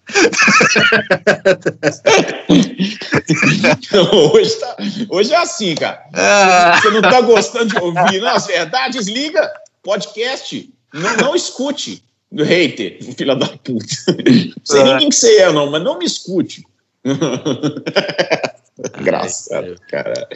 hoje, 4.33 4.61
tá, 4.61 4.77
hoje 5.11 5.33
é 5.33 5.37
assim, 5.37 5.74
cara. 5.74 6.05
Ah. 6.14 6.81
Você 6.81 6.90
não 6.90 7.03
tá 7.03 7.20
gostando 7.20 7.66
de 7.66 7.79
ouvir 7.79 8.20
não, 8.20 8.35
as 8.35 8.46
verdades? 8.46 9.07
Liga, 9.07 9.50
podcast. 9.83 10.72
Não, 10.92 11.16
não 11.16 11.35
escute. 11.35 12.05
Hater, 12.42 12.99
filha 13.14 13.37
da 13.37 13.47
puta. 13.47 13.94
Não 14.09 14.55
sei 14.64 14.83
nem 14.83 14.99
quem 14.99 15.09
que 15.11 15.14
você 15.14 15.37
é, 15.38 15.53
não, 15.53 15.70
mas 15.70 15.83
não 15.83 15.99
me 15.99 16.05
escute. 16.05 16.66
Engraçado, 19.01 19.77
cara. 19.88 20.29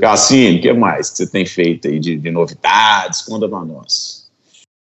Cassino, 0.00 0.58
o 0.58 0.60
que 0.60 0.72
mais 0.72 1.10
que 1.10 1.18
você 1.18 1.26
tem 1.28 1.46
feito 1.46 1.86
aí 1.86 2.00
de, 2.00 2.16
de 2.16 2.30
novidades? 2.30 3.22
Conta 3.22 3.48
pra 3.48 3.64
nós. 3.64 4.28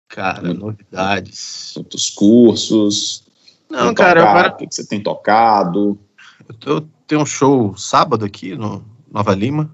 Cara, 0.07 0.53
novidades. 0.53 1.73
Muitos 1.75 2.09
cursos. 2.09 3.25
Não, 3.69 3.93
cara, 3.93 4.21
tocar, 4.21 4.31
agora... 4.31 4.53
o 4.53 4.57
que 4.57 4.73
você 4.73 4.87
tem 4.87 5.01
tocado? 5.01 5.99
Eu 6.47 6.55
tô, 6.55 6.81
tenho 7.05 7.21
um 7.21 7.25
show 7.25 7.75
sábado 7.75 8.23
aqui 8.23 8.55
no 8.55 8.83
Nova 9.11 9.35
Lima. 9.35 9.69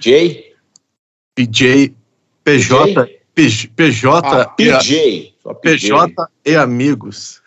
J? 0.00 0.54
PJ, 1.36 1.94
PJ, 2.42 2.94
PJ, 3.34 3.68
PJ, 3.68 4.26
ah, 4.26 4.46
PJ. 4.46 4.78
PJ 4.78 5.37
e 6.44 6.56
amigos. 6.56 7.40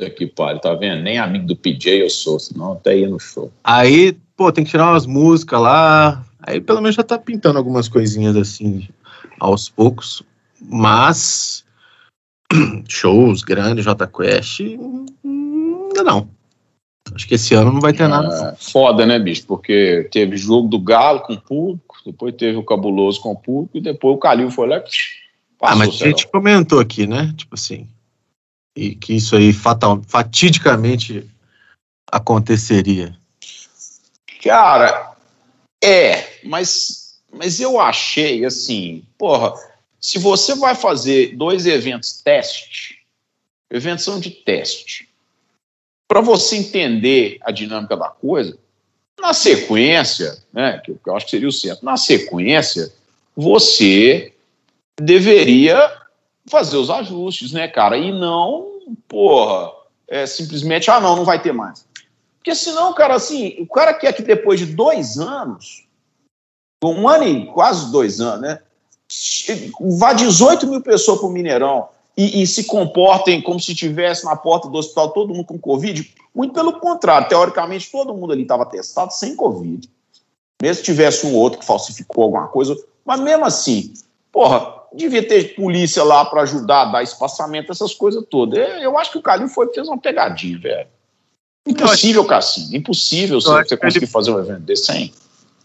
Aqui, 0.00 0.26
pode, 0.26 0.60
tá 0.60 0.74
vendo? 0.74 1.02
Nem 1.02 1.18
amigo 1.18 1.46
do 1.46 1.56
PJ 1.56 2.02
eu 2.02 2.10
sou, 2.10 2.38
senão 2.38 2.72
até 2.72 2.98
ia 2.98 3.08
no 3.08 3.20
show. 3.20 3.52
Aí, 3.62 4.16
pô, 4.36 4.50
tem 4.50 4.64
que 4.64 4.70
tirar 4.70 4.90
umas 4.90 5.06
músicas 5.06 5.60
lá. 5.60 6.24
Aí 6.42 6.60
pelo 6.60 6.80
menos 6.80 6.96
já 6.96 7.02
tá 7.02 7.18
pintando 7.18 7.58
algumas 7.58 7.88
coisinhas 7.88 8.36
assim 8.36 8.88
aos 9.38 9.68
poucos. 9.68 10.22
Mas 10.60 11.64
shows 12.88 13.42
grandes, 13.42 13.84
J 13.84 14.06
Quest, 14.06 14.60
ainda 14.60 16.02
não. 16.04 16.28
Acho 17.14 17.26
que 17.26 17.34
esse 17.34 17.54
ano 17.54 17.72
não 17.72 17.80
vai 17.80 17.92
ter 17.92 18.04
é, 18.04 18.08
nada. 18.08 18.56
Foda, 18.58 19.04
né, 19.06 19.18
bicho? 19.18 19.46
Porque 19.46 20.08
teve 20.12 20.36
jogo 20.36 20.68
do 20.68 20.78
Galo 20.78 21.20
com 21.20 21.34
o 21.34 21.40
público, 21.40 21.96
depois 22.04 22.34
teve 22.34 22.56
o 22.56 22.64
Cabuloso 22.64 23.20
com 23.20 23.32
o 23.32 23.36
público, 23.36 23.78
e 23.78 23.80
depois 23.80 24.16
o 24.16 24.18
Calil 24.18 24.50
foi 24.50 24.68
lá 24.68 24.80
ah, 25.60 25.76
mas 25.76 26.00
a 26.00 26.06
gente 26.06 26.26
comentou 26.26 26.80
aqui, 26.80 27.06
né? 27.06 27.34
Tipo 27.36 27.54
assim, 27.54 27.88
e 28.76 28.94
que 28.94 29.14
isso 29.14 29.36
aí 29.36 29.52
fatal, 29.52 30.02
fatidicamente 30.06 31.28
aconteceria. 32.10 33.16
Cara, 34.42 35.14
é, 35.82 36.40
mas, 36.44 37.20
mas 37.32 37.60
eu 37.60 37.78
achei 37.78 38.44
assim, 38.44 39.04
porra, 39.18 39.54
se 40.00 40.18
você 40.18 40.54
vai 40.54 40.74
fazer 40.74 41.36
dois 41.36 41.66
eventos 41.66 42.20
teste, 42.22 43.02
eventos 43.70 44.04
são 44.04 44.18
de 44.18 44.30
teste, 44.30 45.08
para 46.08 46.20
você 46.20 46.56
entender 46.56 47.38
a 47.42 47.52
dinâmica 47.52 47.96
da 47.96 48.08
coisa, 48.08 48.58
na 49.20 49.34
sequência, 49.34 50.42
né, 50.52 50.78
que 50.78 50.90
eu 50.90 51.14
acho 51.14 51.26
que 51.26 51.30
seria 51.30 51.48
o 51.48 51.52
certo, 51.52 51.84
na 51.84 51.96
sequência, 51.96 52.90
você 53.36 54.32
deveria 54.98 55.90
fazer 56.46 56.76
os 56.76 56.90
ajustes, 56.90 57.52
né, 57.52 57.68
cara? 57.68 57.96
E 57.96 58.10
não, 58.10 58.80
porra, 59.06 59.72
é, 60.08 60.26
simplesmente, 60.26 60.90
ah, 60.90 61.00
não, 61.00 61.16
não 61.16 61.24
vai 61.24 61.40
ter 61.40 61.52
mais. 61.52 61.86
Porque 62.38 62.54
senão, 62.54 62.92
cara, 62.94 63.14
assim, 63.14 63.56
o 63.60 63.66
cara 63.66 63.92
quer 63.92 64.12
que 64.14 64.22
depois 64.22 64.58
de 64.58 64.66
dois 64.66 65.18
anos, 65.18 65.86
um 66.82 67.06
ano 67.06 67.24
e 67.24 67.46
quase 67.46 67.92
dois 67.92 68.20
anos, 68.20 68.40
né? 68.40 68.60
Vá 69.98 70.12
18 70.12 70.66
mil 70.66 70.80
pessoas 70.80 71.18
para 71.18 71.28
o 71.28 71.32
Mineirão 71.32 71.88
e, 72.16 72.42
e, 72.42 72.46
se 72.46 72.64
comportem 72.64 73.42
como 73.42 73.58
se 73.58 73.72
estivesse 73.72 74.24
na 74.24 74.36
porta 74.36 74.68
do 74.68 74.78
hospital 74.78 75.10
todo 75.10 75.34
mundo 75.34 75.44
com 75.44 75.58
Covid. 75.58 76.14
Muito 76.34 76.54
pelo 76.54 76.78
contrário, 76.78 77.28
teoricamente 77.28 77.90
todo 77.90 78.14
mundo 78.14 78.32
ali 78.32 78.42
estava 78.42 78.64
testado 78.64 79.12
sem 79.12 79.34
Covid. 79.34 79.88
Mesmo 80.62 80.76
se 80.76 80.82
tivesse 80.82 81.26
um 81.26 81.34
outro 81.34 81.58
que 81.58 81.64
falsificou 81.66 82.24
alguma 82.24 82.48
coisa, 82.48 82.76
mas 83.04 83.20
mesmo 83.20 83.44
assim, 83.44 83.92
porra, 84.30 84.79
devia 84.94 85.26
ter 85.26 85.54
polícia 85.54 86.02
lá 86.02 86.24
para 86.24 86.42
ajudar 86.42 86.82
a 86.82 86.84
dar 86.86 87.02
espaçamento, 87.02 87.72
essas 87.72 87.94
coisas 87.94 88.24
todas. 88.28 88.58
É, 88.58 88.84
eu 88.84 88.98
acho 88.98 89.12
que 89.12 89.18
o 89.18 89.22
Calil 89.22 89.48
foi 89.48 89.72
fez 89.72 89.86
uma 89.86 89.98
pegadinha, 89.98 90.58
velho. 90.58 90.88
Impossível, 91.66 92.24
Cassim. 92.24 92.74
Impossível 92.74 93.40
você, 93.40 93.64
você 93.64 93.76
conseguir 93.76 94.04
ele... 94.04 94.12
fazer 94.12 94.30
um 94.32 94.38
evento 94.38 94.60
desse 94.60 94.86
sem 94.86 95.12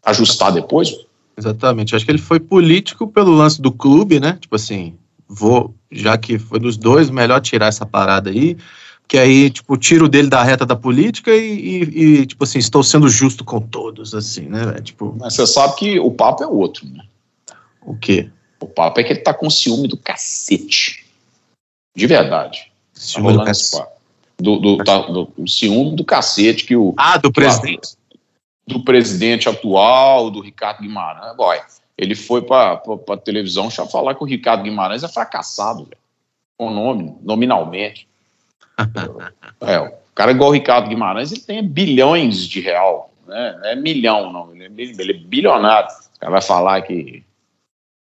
ajustar 0.04 0.52
depois. 0.52 0.96
Exatamente. 1.38 1.96
Acho 1.96 2.06
que 2.06 2.12
ele 2.12 2.18
foi 2.18 2.40
político 2.40 3.08
pelo 3.08 3.32
lance 3.32 3.62
do 3.62 3.72
clube, 3.72 4.20
né? 4.20 4.38
Tipo 4.40 4.56
assim, 4.56 4.96
vou, 5.28 5.74
já 5.92 6.18
que 6.18 6.38
foi 6.38 6.60
dos 6.60 6.78
dois, 6.78 7.10
melhor 7.10 7.42
tirar 7.42 7.68
essa 7.68 7.86
parada 7.86 8.30
aí. 8.30 8.58
Que 9.08 9.18
aí, 9.20 9.50
tipo, 9.52 9.78
tiro 9.78 10.10
dele 10.10 10.30
da 10.30 10.42
reta 10.42 10.66
da 10.66 10.76
política 10.76 11.32
e, 11.32 11.60
e, 11.60 12.04
e, 12.22 12.26
tipo 12.26 12.44
assim, 12.44 12.58
estou 12.58 12.84
sendo 12.84 13.08
justo 13.08 13.44
com 13.44 13.62
todos, 13.62 14.16
assim, 14.16 14.48
né? 14.48 14.82
Tipo... 14.82 15.16
Mas 15.20 15.36
você 15.36 15.46
sabe 15.46 15.76
que 15.76 16.00
o 16.00 16.10
papo 16.10 16.44
é 16.44 16.48
outro, 16.48 16.88
né? 16.88 17.04
O 17.86 17.96
quê? 17.96 18.30
O 18.60 18.68
papo 18.68 19.00
é 19.00 19.04
que 19.04 19.14
ele 19.14 19.20
tá 19.20 19.34
com 19.34 19.50
ciúme 19.50 19.88
do 19.88 19.98
cacete. 19.98 21.06
De 21.96 22.08
verdade. 22.08 22.72
Ciúme 22.94 23.34
tá 23.34 23.40
do 23.40 23.46
cacete. 23.46 23.88
Do, 24.38 24.58
do, 24.58 24.78
tá, 24.78 24.98
do, 25.00 25.26
do, 25.38 25.48
ciúme 25.48 25.96
do 25.96 26.04
cacete 26.04 26.66
que 26.66 26.76
o. 26.76 26.94
Ah, 26.98 27.18
do 27.18 27.32
presidente. 27.32 27.96
do 28.68 28.84
presidente 28.84 29.48
atual, 29.48 30.30
do 30.30 30.42
Ricardo 30.42 30.82
Guimarães. 30.82 31.36
Boy, 31.38 31.60
ele 31.98 32.16
foi 32.16 32.42
para 32.42 32.82
a 33.10 33.18
televisão 33.18 33.70
já 33.70 33.86
falar 33.86 34.16
que 34.16 34.24
o 34.24 34.28
Ricardo 34.28 34.64
Guimarães 34.64 35.04
é 35.04 35.08
fracassado, 35.08 35.86
velho. 35.86 35.98
Com 36.58 36.70
nome, 36.70 37.16
nominalmente. 37.22 38.08
é, 39.62 39.80
o 39.80 39.92
cara 40.14 40.32
igual 40.32 40.50
o 40.50 40.54
Ricardo 40.54 40.90
Guimarães, 40.90 41.32
ele 41.32 41.42
tem 41.42 41.66
bilhões 41.66 42.48
de 42.48 42.62
real. 42.62 43.12
Né? 43.28 43.58
Não 43.60 43.70
é 43.70 43.76
milhão, 43.76 44.32
não. 44.32 44.54
Ele 44.54 44.66
é, 44.66 45.02
ele 45.02 45.12
é 45.12 45.18
bilionário. 45.18 45.90
O 46.16 46.20
cara 46.20 46.32
vai 46.32 46.42
falar 46.42 46.82
que 46.82 47.24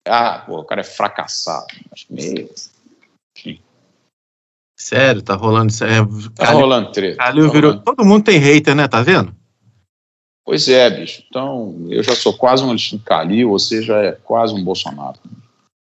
ah, 0.07 0.43
pô, 0.47 0.61
o 0.61 0.65
cara 0.65 0.81
é 0.81 0.85
fracassado. 0.85 1.67
Acho 1.93 2.07
meio. 2.11 2.49
Sério, 4.79 5.23
tá 5.23 5.35
rolando 5.35 5.73
isso 5.73 5.85
é, 5.85 5.99
Tá 6.35 6.47
Calil, 6.47 6.61
rolando 6.61 6.93
treta. 6.93 7.17
Calil 7.17 7.47
tá 7.47 7.53
virou. 7.53 7.71
Rolando. 7.71 7.85
Todo 7.85 8.05
mundo 8.05 8.25
tem 8.25 8.39
hater, 8.39 8.75
né? 8.75 8.87
Tá 8.87 9.03
vendo? 9.03 9.35
Pois 10.45 10.69
é, 10.69 10.89
bicho. 10.91 11.25
Então, 11.29 11.75
eu 11.89 12.03
já 12.03 12.15
sou 12.15 12.33
quase 12.33 12.63
um 12.63 12.69
Alexandre 12.69 13.05
Calil, 13.05 13.51
você 13.51 13.83
já 13.83 13.99
é 13.99 14.13
quase 14.13 14.55
um 14.55 14.63
Bolsonaro. 14.63 15.19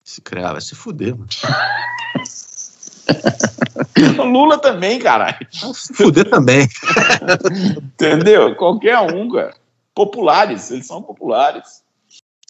Se 0.02 0.20
criar, 0.20 0.52
vai 0.52 0.60
se 0.60 0.74
fuder, 0.74 1.14
mano. 1.14 1.28
Lula 4.32 4.58
também, 4.58 4.98
caralho. 4.98 5.46
Se 5.72 5.94
fuder 5.94 6.28
também. 6.28 6.66
Entendeu? 7.94 8.56
Qualquer 8.56 8.98
um, 8.98 9.30
cara. 9.30 9.54
Populares, 9.94 10.70
eles 10.70 10.86
são 10.86 11.00
populares. 11.00 11.82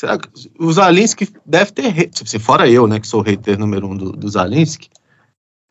Será 0.00 0.16
que 0.16 0.30
o 0.58 0.72
Zalinski 0.72 1.28
deve 1.44 1.72
ter. 1.72 2.08
Tipo, 2.08 2.30
se 2.30 2.38
fora 2.38 2.66
eu, 2.66 2.86
né, 2.86 2.98
que 2.98 3.06
sou 3.06 3.20
o 3.20 3.22
hater 3.22 3.58
número 3.58 3.86
um 3.86 3.94
do, 3.94 4.12
do 4.12 4.30
Zalinski, 4.30 4.88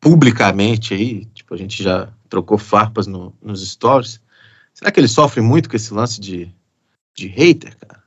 publicamente 0.00 0.94
aí, 0.94 1.24
tipo, 1.34 1.52
a 1.52 1.56
gente 1.56 1.82
já 1.82 2.08
trocou 2.28 2.56
farpas 2.56 3.08
no, 3.08 3.34
nos 3.42 3.68
stories. 3.68 4.20
Será 4.72 4.92
que 4.92 5.00
ele 5.00 5.08
sofre 5.08 5.40
muito 5.40 5.68
com 5.68 5.74
esse 5.74 5.92
lance 5.92 6.20
de, 6.20 6.48
de 7.12 7.26
hater, 7.26 7.76
cara? 7.76 8.04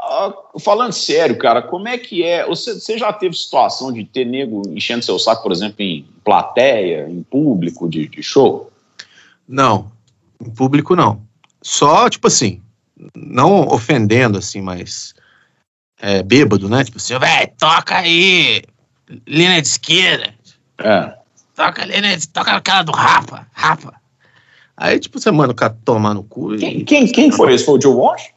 Uh, 0.00 0.58
falando 0.58 0.92
sério, 0.92 1.38
cara, 1.38 1.62
como 1.62 1.86
é 1.86 1.96
que 1.96 2.24
é? 2.24 2.44
Você, 2.48 2.74
você 2.74 2.98
já 2.98 3.12
teve 3.12 3.36
situação 3.36 3.92
de 3.92 4.04
ter 4.04 4.24
nego 4.24 4.62
enchendo 4.70 5.04
seu 5.04 5.20
saco, 5.20 5.44
por 5.44 5.52
exemplo, 5.52 5.76
em 5.78 6.04
plateia, 6.24 7.08
em 7.08 7.22
público 7.22 7.88
de, 7.88 8.08
de 8.08 8.24
show? 8.24 8.72
Não, 9.46 9.92
em 10.44 10.50
público 10.50 10.96
não. 10.96 11.24
Só, 11.62 12.10
tipo 12.10 12.26
assim, 12.26 12.60
não 13.14 13.68
ofendendo, 13.68 14.38
assim, 14.38 14.60
mas 14.60 15.14
é, 16.00 16.22
bêbado, 16.22 16.68
né? 16.68 16.84
Tipo 16.84 16.98
assim, 16.98 17.18
velho, 17.18 17.52
toca 17.58 17.96
aí, 17.96 18.62
linha 19.26 19.60
de 19.60 19.68
esquerda. 19.68 20.34
É. 20.78 21.14
Toca 21.54 21.82
a 21.82 21.86
linha, 21.86 22.18
toca 22.32 22.52
aquela 22.52 22.82
do 22.82 22.92
Rapa, 22.92 23.46
Rapa. 23.52 23.94
Aí, 24.76 24.98
tipo, 24.98 25.18
você 25.18 25.30
manda 25.30 25.52
o 25.52 25.56
cara 25.56 25.76
tomar 25.84 26.12
no 26.12 26.22
cu. 26.22 26.56
Quem, 26.56 26.78
e... 26.80 26.84
quem, 26.84 27.06
quem 27.06 27.32
foi 27.32 27.54
esse? 27.54 27.64
Foi 27.64 27.78
o 27.78 27.80
Joe 27.80 27.94
Walsh? 27.94 28.30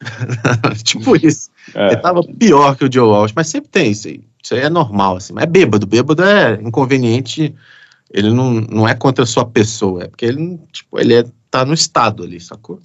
tipo 0.82 1.14
isso. 1.16 1.50
É. 1.72 1.92
Ele 1.92 1.96
tava 1.98 2.22
pior 2.22 2.76
que 2.76 2.84
o 2.84 2.92
Joe 2.92 3.08
Walsh, 3.08 3.32
mas 3.34 3.46
sempre 3.46 3.70
tem 3.70 3.92
isso 3.92 4.08
aí. 4.08 4.24
Isso 4.42 4.54
aí 4.54 4.60
é 4.60 4.68
normal, 4.68 5.16
assim. 5.16 5.32
Mas 5.32 5.44
é 5.44 5.46
bêbado. 5.46 5.86
Bêbado 5.86 6.24
é 6.24 6.54
inconveniente. 6.54 7.54
Ele 8.10 8.30
não, 8.30 8.50
não 8.52 8.88
é 8.88 8.94
contra 8.94 9.22
a 9.24 9.26
sua 9.26 9.44
pessoa, 9.44 10.04
é 10.04 10.08
porque 10.08 10.26
ele, 10.26 10.60
tipo, 10.72 11.00
ele 11.00 11.14
é, 11.14 11.24
tá 11.50 11.64
no 11.64 11.74
estado 11.74 12.22
ali, 12.22 12.38
sacou? 12.38 12.80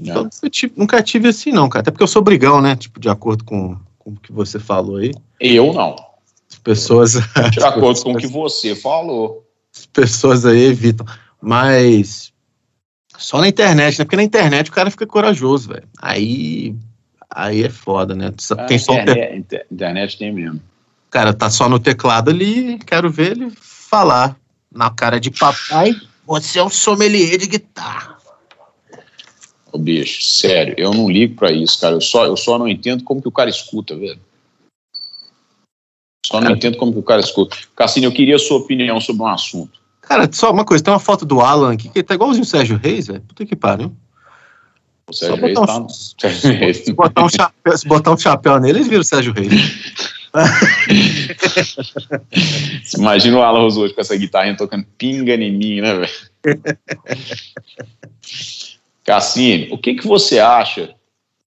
Então, 0.00 0.24
nunca 0.24 0.50
tive, 0.50 0.72
nunca 0.76 1.02
tive 1.02 1.28
assim, 1.28 1.52
não, 1.52 1.68
cara. 1.68 1.82
Até 1.82 1.90
porque 1.90 2.02
eu 2.02 2.08
sou 2.08 2.22
brigão, 2.22 2.60
né? 2.60 2.76
Tipo, 2.76 3.00
de 3.00 3.08
acordo 3.08 3.44
com, 3.44 3.76
com 3.98 4.10
o 4.10 4.16
que 4.16 4.32
você 4.32 4.58
falou 4.58 4.96
aí. 4.96 5.12
Eu 5.40 5.72
não. 5.72 5.96
As 6.50 6.58
pessoas. 6.58 7.12
De 7.50 7.60
acordo 7.64 8.02
com 8.02 8.12
o 8.12 8.16
que 8.16 8.26
você 8.26 8.74
falou. 8.74 9.46
As 9.74 9.86
pessoas 9.86 10.44
aí 10.44 10.64
evitam. 10.64 11.06
Mas. 11.40 12.32
Só 13.18 13.40
na 13.40 13.48
internet, 13.48 13.98
né? 13.98 14.04
Porque 14.04 14.16
na 14.16 14.22
internet 14.22 14.70
o 14.70 14.72
cara 14.72 14.90
fica 14.90 15.06
corajoso, 15.06 15.68
velho. 15.68 15.88
Aí. 16.00 16.74
Aí 17.30 17.64
é 17.64 17.70
foda, 17.70 18.14
né? 18.14 18.32
Tem 18.68 18.78
só 18.78 18.94
internet, 18.94 19.44
te... 19.48 19.66
internet 19.70 20.18
tem 20.18 20.32
mesmo. 20.32 20.60
Cara, 21.10 21.32
tá 21.32 21.50
só 21.50 21.68
no 21.68 21.78
teclado 21.78 22.30
ali, 22.30 22.78
quero 22.78 23.10
ver 23.10 23.32
ele 23.32 23.52
falar. 23.56 24.36
na 24.72 24.90
cara 24.90 25.18
de 25.18 25.30
papai, 25.30 25.94
você 26.26 26.58
é 26.58 26.62
um 26.62 26.68
sommelier 26.68 27.38
de 27.38 27.46
guitarra. 27.46 28.16
Ô, 29.76 29.78
bicho, 29.78 30.22
sério, 30.22 30.74
eu 30.78 30.90
não 30.94 31.10
ligo 31.10 31.34
pra 31.36 31.52
isso, 31.52 31.78
cara. 31.78 31.96
Eu 31.96 32.00
só, 32.00 32.24
eu 32.24 32.34
só 32.34 32.58
não 32.58 32.66
entendo 32.66 33.04
como 33.04 33.20
que 33.20 33.28
o 33.28 33.32
cara 33.32 33.50
escuta, 33.50 33.94
velho. 33.94 34.18
Só 36.24 36.40
não 36.40 36.52
entendo 36.52 36.78
como 36.78 36.94
que 36.94 36.98
o 36.98 37.02
cara 37.02 37.20
escuta. 37.20 37.54
Cassino, 37.76 38.06
eu 38.06 38.12
queria 38.12 38.36
a 38.36 38.38
sua 38.38 38.56
opinião 38.56 38.98
sobre 39.02 39.22
um 39.22 39.26
assunto. 39.26 39.78
Cara, 40.00 40.26
só 40.32 40.50
uma 40.50 40.64
coisa, 40.64 40.82
tem 40.82 40.94
uma 40.94 40.98
foto 40.98 41.26
do 41.26 41.42
Alan 41.42 41.74
aqui 41.74 41.90
que 41.90 42.02
tá 42.02 42.14
igualzinho 42.14 42.42
o 42.42 42.46
Sérgio 42.46 42.80
Reis, 42.82 43.06
velho. 43.08 43.20
Puta 43.20 43.44
que 43.44 43.54
pariu. 43.54 43.94
O 45.10 45.12
Sérgio 45.12 45.44
Reis 45.44 45.58
tá. 45.60 45.78
um- 45.78 45.88
Sérgio 45.90 46.52
Reis. 46.52 46.76
Se 46.78 46.92
botar 46.94 47.22
um 47.22 47.28
chapéu, 47.28 47.76
se 47.76 47.86
botar 47.86 48.12
um 48.12 48.16
chapéu 48.18 48.58
nele, 48.58 48.78
eles 48.78 48.88
viram 48.88 49.02
o 49.02 49.04
Sérgio 49.04 49.34
Reis. 49.34 49.52
Imagina 52.96 53.36
o 53.36 53.42
Alan 53.42 53.60
Rososo 53.60 53.92
com 53.94 54.00
essa 54.00 54.16
guitarrinha 54.16 54.56
tocando 54.56 54.86
pinga 54.96 55.34
em 55.34 55.52
mim, 55.52 55.82
né, 55.82 55.98
velho? 55.98 56.10
Cassini, 59.06 59.68
o 59.70 59.78
que, 59.78 59.94
que 59.94 60.06
você 60.06 60.40
acha 60.40 60.92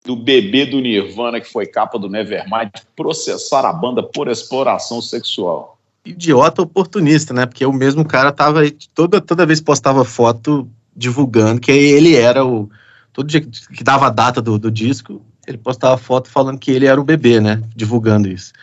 do 0.06 0.16
bebê 0.16 0.68
do 0.68 0.80
Nirvana 0.80 1.42
que 1.42 1.52
foi 1.52 1.66
capa 1.66 1.98
do 1.98 2.08
Nevermind 2.08 2.70
processar 2.96 3.66
a 3.66 3.74
banda 3.74 4.04
por 4.04 4.28
exploração 4.28 5.02
sexual? 5.02 5.80
Idiota 6.06 6.62
oportunista, 6.62 7.34
né? 7.34 7.48
Porque 7.48 7.66
o 7.66 7.74
mesmo 7.74 8.06
cara 8.06 8.32
tava 8.32 8.62
aí, 8.62 8.72
toda, 8.94 9.20
toda 9.20 9.48
vez 9.48 9.60
postava 9.60 10.06
foto 10.06 10.70
divulgando 10.96 11.60
que 11.60 11.72
ele 11.72 12.16
era 12.16 12.46
o. 12.46 12.70
Todo 13.12 13.28
dia 13.28 13.42
que 13.42 13.84
dava 13.84 14.08
a 14.08 14.12
data 14.12 14.42
do, 14.42 14.60
do 14.60 14.72
disco, 14.72 15.22
ele 15.48 15.58
postava 15.58 15.98
foto 15.98 16.30
falando 16.30 16.60
que 16.60 16.72
ele 16.72 16.86
era 16.86 17.02
o 17.02 17.04
bebê, 17.04 17.42
né? 17.42 17.62
Divulgando 17.76 18.30
isso. 18.30 18.54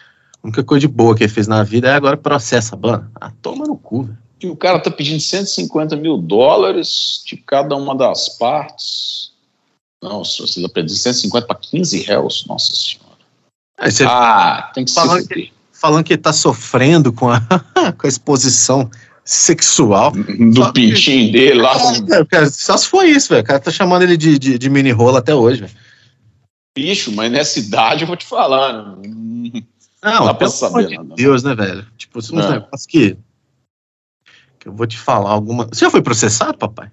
A 0.43 0.47
única 0.47 0.63
coisa 0.63 0.81
de 0.81 0.89
boa 0.89 1.15
que 1.17 1.25
ele 1.25 1.33
fez 1.33 1.49
na 1.49 1.65
vida 1.65 1.89
é 1.89 1.95
agora 1.95 2.17
processa 2.17 2.77
a 2.77 2.79
banda. 2.79 3.11
Ah, 3.21 3.33
toma 3.43 3.67
no 3.67 3.77
cu, 3.77 4.05
velho. 4.05 4.26
E 4.41 4.47
o 4.49 4.57
cara 4.57 4.79
tá 4.79 4.91
pedindo 4.91 5.21
150 5.21 5.97
mil 5.97 6.17
dólares 6.19 7.23
de 7.27 7.37
cada 7.37 7.75
uma 7.77 7.95
das 7.97 8.29
partes. 8.39 9.33
Não, 10.03 10.23
se 10.25 10.41
você 10.43 10.61
tá 10.63 10.69
pedindo 10.69 10.95
150 10.97 11.47
para 11.47 11.57
15 11.57 12.01
réus, 12.03 12.45
nossa 12.47 12.75
senhora. 12.75 13.17
Ah, 14.07 14.71
tem 14.75 14.85
que. 14.85 14.93
Falando 14.93 15.27
falando 15.73 16.05
que 16.05 16.15
ele 16.15 16.23
tá 16.23 16.33
sofrendo 16.33 17.13
com 17.13 17.31
a, 17.31 17.41
com 17.99 18.07
a 18.07 18.09
exposição 18.09 18.91
sexual. 19.25 20.13
Do 20.13 20.73
pintinho 20.73 21.31
dele 21.33 21.61
lá. 21.61 21.79
com- 21.79 22.15
É, 22.15 22.25
cara, 22.25 22.51
só 22.51 22.77
se 22.77 22.87
foi 22.89 23.11
isso, 23.11 23.29
velho. 23.29 23.43
O 23.43 23.47
cara 23.47 23.61
tá 23.61 23.71
chamando 23.71 24.03
ele 24.03 24.17
de, 24.17 24.39
de, 24.39 24.59
de 24.59 24.71
mini 24.71 24.91
rola 24.91 25.19
até 25.19 25.35
hoje, 25.35 25.61
velho. 25.63 25.73
Bicho, 26.77 27.11
mas 27.13 27.31
nessa 27.33 27.59
idade 27.59 28.03
eu 28.03 28.07
vou 28.07 28.17
te 28.17 28.27
falar. 28.27 28.97
né? 28.97 29.63
Não, 30.03 30.27
dá 30.27 30.35
pra 30.35 30.49
saber, 30.49 30.87
de 30.89 30.97
não, 30.97 31.05
não. 31.05 31.17
Deus, 31.17 31.43
né, 31.43 31.55
velho? 31.55 31.87
Tipo, 31.97 32.19
uns 32.19 32.31
É. 32.33 32.61
que, 32.89 32.89
que 32.89 33.19
eu 34.67 34.73
vou 34.73 34.87
te 34.87 34.99
falar 34.99 35.31
alguma. 35.31 35.65
Você 35.67 35.85
já 35.85 35.91
foi 35.91 36.03
processado, 36.03 36.59
papai? 36.59 36.91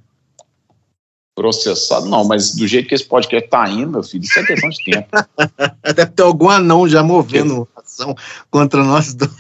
Processado. 1.35 2.05
Não, 2.05 2.23
mas 2.23 2.53
do 2.55 2.67
jeito 2.67 2.87
que 2.87 2.93
esse 2.93 3.03
podcast 3.03 3.49
tá 3.49 3.67
indo, 3.67 3.89
meu 3.89 4.03
filho, 4.03 4.23
isso 4.23 4.37
é 4.37 4.45
questão 4.45 4.69
de 4.69 4.83
tempo. 4.83 5.09
Deve 5.95 6.11
ter 6.11 6.21
algum 6.21 6.49
anão 6.49 6.87
já 6.87 7.01
movendo 7.01 7.67
ação 7.75 8.15
contra 8.51 8.83
nós 8.83 9.15
dois. 9.15 9.31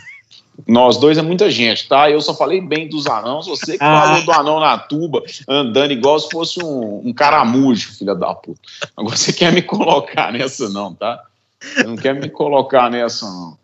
Nós 0.67 0.97
dois 0.97 1.17
é 1.17 1.21
muita 1.21 1.49
gente, 1.49 1.87
tá? 1.87 2.09
Eu 2.09 2.21
só 2.21 2.33
falei 2.33 2.61
bem 2.61 2.87
dos 2.89 3.05
anãos, 3.05 3.45
você 3.47 3.77
que 3.77 3.83
Ah. 3.83 4.01
falou 4.01 4.23
do 4.23 4.31
anão 4.31 4.59
na 4.59 4.77
tuba, 4.77 5.21
andando 5.47 5.91
igual 5.91 6.19
se 6.19 6.29
fosse 6.29 6.63
um, 6.63 7.07
um 7.07 7.13
caramujo, 7.13 7.93
filha 7.93 8.15
da 8.15 8.33
puta. 8.33 8.61
Agora 8.97 9.15
você 9.15 9.31
quer 9.31 9.51
me 9.51 9.61
colocar 9.61 10.31
nessa, 10.31 10.69
não, 10.69 10.93
tá? 10.93 11.23
Você 11.59 11.83
não 11.83 11.95
quer 11.95 12.13
me 12.15 12.29
colocar 12.29 12.89
nessa, 12.89 13.25
não. 13.25 13.57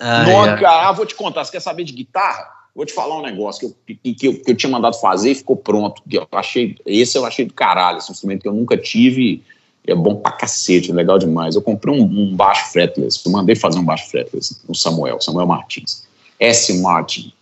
Não, 0.00 0.58
cara, 0.58 0.88
ah, 0.88 0.92
vou 0.92 1.06
te 1.06 1.14
contar. 1.14 1.44
Você 1.44 1.52
quer 1.52 1.60
saber 1.60 1.84
de 1.84 1.92
guitarra? 1.92 2.61
Vou 2.74 2.86
te 2.86 2.92
falar 2.92 3.18
um 3.18 3.22
negócio 3.22 3.74
que 3.86 3.96
eu, 3.96 4.14
que, 4.14 4.26
eu, 4.26 4.40
que 4.40 4.50
eu 4.50 4.56
tinha 4.56 4.70
mandado 4.70 4.98
fazer 4.98 5.32
e 5.32 5.34
ficou 5.34 5.56
pronto. 5.56 6.02
Que 6.08 6.16
eu 6.16 6.26
achei, 6.32 6.76
esse 6.86 7.18
eu 7.18 7.24
achei 7.26 7.44
do 7.44 7.52
caralho, 7.52 7.98
esse 7.98 8.10
instrumento 8.10 8.42
que 8.42 8.48
eu 8.48 8.54
nunca 8.54 8.76
tive. 8.76 9.42
É 9.86 9.94
bom 9.94 10.14
pra 10.14 10.32
cacete, 10.32 10.90
é 10.90 10.94
legal 10.94 11.18
demais. 11.18 11.54
Eu 11.54 11.62
comprei 11.62 11.92
um, 11.92 12.04
um 12.04 12.34
baixo 12.34 12.72
fretless. 12.72 13.20
Eu 13.26 13.32
mandei 13.32 13.56
fazer 13.56 13.78
um 13.78 13.84
baixo 13.84 14.08
fretless 14.08 14.62
no 14.66 14.74
Samuel, 14.74 15.20
Samuel 15.20 15.46
Martins. 15.46 16.06
S. 16.38 16.72
Martin. 16.80 17.32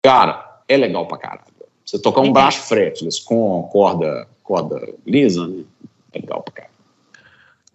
Cara, 0.00 0.62
é 0.68 0.76
legal 0.76 1.06
pra 1.06 1.18
caralho. 1.18 1.42
Você 1.84 1.98
tocar 1.98 2.20
um 2.20 2.32
baixo 2.32 2.60
fretless 2.62 3.22
com 3.22 3.62
corda, 3.72 4.28
corda 4.44 4.94
lisa, 5.06 5.46
né? 5.46 5.64
É 6.12 6.20
legal 6.20 6.42
pra 6.42 6.52
caralho. 6.52 6.74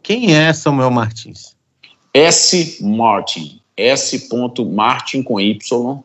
Quem 0.02 0.36
é 0.36 0.52
Samuel 0.54 0.92
Martins? 0.92 1.56
S. 2.14 2.84
Martin. 2.84 3.60
S. 3.76 4.30
Martin 4.72 5.24
com 5.24 5.40
Y. 5.40 6.04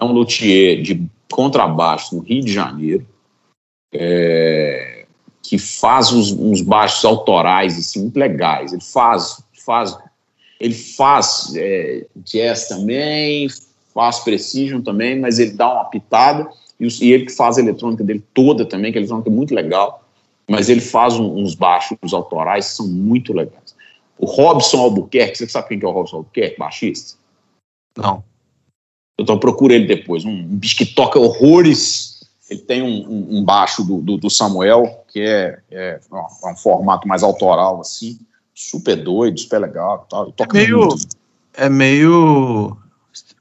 É 0.00 0.04
um 0.04 0.12
luthier 0.12 0.82
de 0.82 1.06
contrabaixo 1.30 2.14
no 2.16 2.22
Rio 2.22 2.42
de 2.44 2.52
Janeiro. 2.52 3.06
é, 3.92 5.06
que 5.42 5.56
faz 5.58 6.12
uns, 6.12 6.30
uns 6.30 6.60
baixos 6.60 7.04
autorais 7.06 7.78
assim, 7.78 8.02
muito 8.02 8.18
legais. 8.18 8.72
Ele 8.72 8.82
faz, 8.82 9.42
faz, 9.64 9.96
ele 10.60 10.74
faz 10.74 11.52
é, 11.56 12.06
jazz 12.16 12.68
também, 12.68 13.48
faz 13.94 14.18
precision 14.20 14.82
também, 14.82 15.18
mas 15.18 15.38
ele 15.38 15.52
dá 15.52 15.72
uma 15.72 15.84
pitada. 15.86 16.46
E, 16.78 16.86
e 17.02 17.12
ele 17.12 17.24
que 17.26 17.32
faz 17.32 17.56
a 17.56 17.62
eletrônica 17.62 18.04
dele 18.04 18.22
toda 18.34 18.66
também, 18.66 18.92
que 18.92 18.98
a 18.98 19.00
eletrônica 19.00 19.30
é 19.30 19.32
muito 19.32 19.54
legal. 19.54 20.04
Mas 20.46 20.68
ele 20.68 20.80
faz 20.82 21.14
um- 21.14 21.36
uns 21.36 21.54
baixos 21.54 21.96
autorais 22.12 22.68
que 22.68 22.76
são 22.76 22.86
muito 22.88 23.32
legais. 23.32 23.74
O 24.18 24.26
Robson 24.26 24.80
Albuquerque, 24.80 25.38
você 25.38 25.48
sabe 25.48 25.68
quem 25.68 25.78
que 25.78 25.84
é 25.86 25.88
o 25.88 25.92
Robson 25.92 26.18
Albuquerque, 26.18 26.58
baixista? 26.58 27.16
Não. 27.96 28.22
Então 29.18 29.38
procura 29.38 29.74
ele 29.74 29.86
depois. 29.86 30.24
Um, 30.24 30.30
um 30.30 30.56
bicho 30.56 30.76
que 30.76 30.86
toca 30.86 31.18
horrores. 31.18 32.20
Ele 32.48 32.60
tem 32.60 32.82
um, 32.82 33.08
um- 33.10 33.38
um 33.38 33.44
baixo 33.44 33.84
do, 33.84 34.00
do- 34.00 34.16
do 34.16 34.30
Samuel, 34.30 35.04
que 35.08 35.20
é, 35.20 35.60
é, 35.70 36.00
um, 36.10 36.50
um 36.50 36.56
formato 36.56 37.06
mais 37.06 37.22
autoral, 37.22 37.80
assim. 37.80 38.18
Super 38.54 38.96
doido, 38.96 39.38
super 39.38 39.58
legal. 39.58 40.06
Tal. 40.08 40.24
Ele 40.24 40.32
toca 40.32 40.56
meio- 40.56 40.86
muito. 40.86 41.06
É 41.54 41.68
meio. 41.68 42.76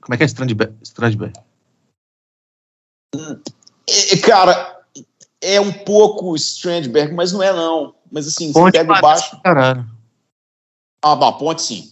Como 0.02 0.14
é 0.14 0.18
que 0.18 0.24
é 0.24 0.26
Strandberg? 0.26 0.74
Strandberg. 0.82 1.34
É, 3.90 4.18
cara, 4.18 4.82
é 5.42 5.60
um 5.62 5.72
pouco 5.72 6.36
Strandberg, 6.36 7.14
mas 7.14 7.32
não 7.32 7.42
é 7.42 7.54
não. 7.54 7.96
Mas 8.12 8.28
assim, 8.28 8.48
você 8.52 8.60
Ponte 8.60 8.74
pega 8.74 8.94
o 8.98 9.02
baixo. 9.02 9.40
Caralho. 9.44 9.86
Ah, 11.04 11.14
a 11.14 11.32
ponte 11.34 11.62
sim. 11.62 11.92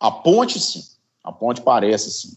A 0.00 0.10
ponte 0.10 0.58
sim. 0.58 0.82
A 1.22 1.30
ponte 1.32 1.60
parece 1.60 2.10
sim. 2.10 2.36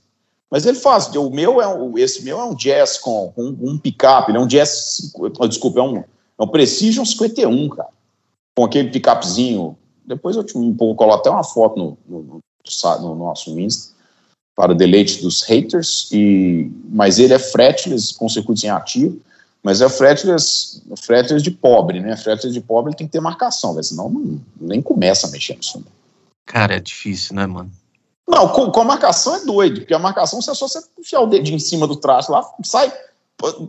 Mas 0.51 0.65
ele 0.65 0.77
faz. 0.77 1.07
O 1.15 1.29
meu 1.29 1.61
é 1.61 1.67
um, 1.67 1.97
esse 1.97 2.23
meu 2.23 2.39
é 2.39 2.43
um 2.45 2.55
jazz 2.55 2.97
com, 2.97 3.33
um, 3.37 3.57
um 3.61 3.77
picape. 3.77 4.31
Ele 4.31 4.37
é 4.37 4.41
um 4.41 4.47
jazz. 4.47 5.11
oh, 5.15 5.47
Desculpa, 5.47 5.79
é 5.79 5.83
um, 5.83 5.97
é 5.97 6.43
um 6.43 6.47
Precision 6.47 7.03
51, 7.03 7.69
cara. 7.69 7.89
Com 8.55 8.65
aquele 8.65 8.89
picapezinho. 8.89 9.77
Depois 10.05 10.35
eu 10.35 10.43
te 10.43 10.53
vou 10.53 10.95
colocar 10.95 11.15
até 11.15 11.29
uma 11.29 11.43
foto 11.43 11.77
no, 11.77 11.97
no, 12.07 12.23
no, 12.23 12.99
no 13.01 13.15
nosso 13.15 13.59
Insta 13.59 13.95
para 14.55 14.71
o 14.71 14.75
deleite 14.75 15.21
dos 15.21 15.41
haters. 15.43 16.09
E, 16.11 16.71
mas 16.89 17.19
ele 17.19 17.33
é 17.33 17.39
fretless 17.39 18.13
com 18.13 18.29
circuito 18.29 18.65
em 18.65 18.69
ativo. 18.69 19.19
Mas 19.65 19.81
é 19.81 19.89
fretless, 19.89 20.79
fretless 20.95 21.41
de 21.41 21.49
pobre, 21.49 21.99
né? 21.99 22.15
Fretless 22.15 22.53
de 22.53 22.61
pobre 22.61 22.95
tem 22.95 23.07
que 23.07 23.13
ter 23.13 23.19
marcação, 23.19 23.81
senão 23.81 24.07
não, 24.07 24.39
nem 24.61 24.79
começa 24.79 25.25
a 25.25 25.31
mexer 25.31 25.57
nisso. 25.57 25.83
Cara, 26.45 26.75
é 26.75 26.79
difícil, 26.79 27.35
né, 27.35 27.47
mano? 27.47 27.71
Não, 28.27 28.49
com, 28.49 28.71
com 28.71 28.81
a 28.81 28.85
marcação 28.85 29.35
é 29.35 29.45
doido, 29.45 29.81
porque 29.81 29.93
a 29.93 29.99
marcação 29.99 30.39
é 30.39 30.41
só 30.41 30.53
você 30.53 30.81
enfiar 30.97 31.21
o 31.21 31.27
dedinho 31.27 31.57
em 31.57 31.59
cima 31.59 31.85
do 31.87 31.95
traço 31.95 32.31
lá, 32.31 32.43
sai. 32.63 32.91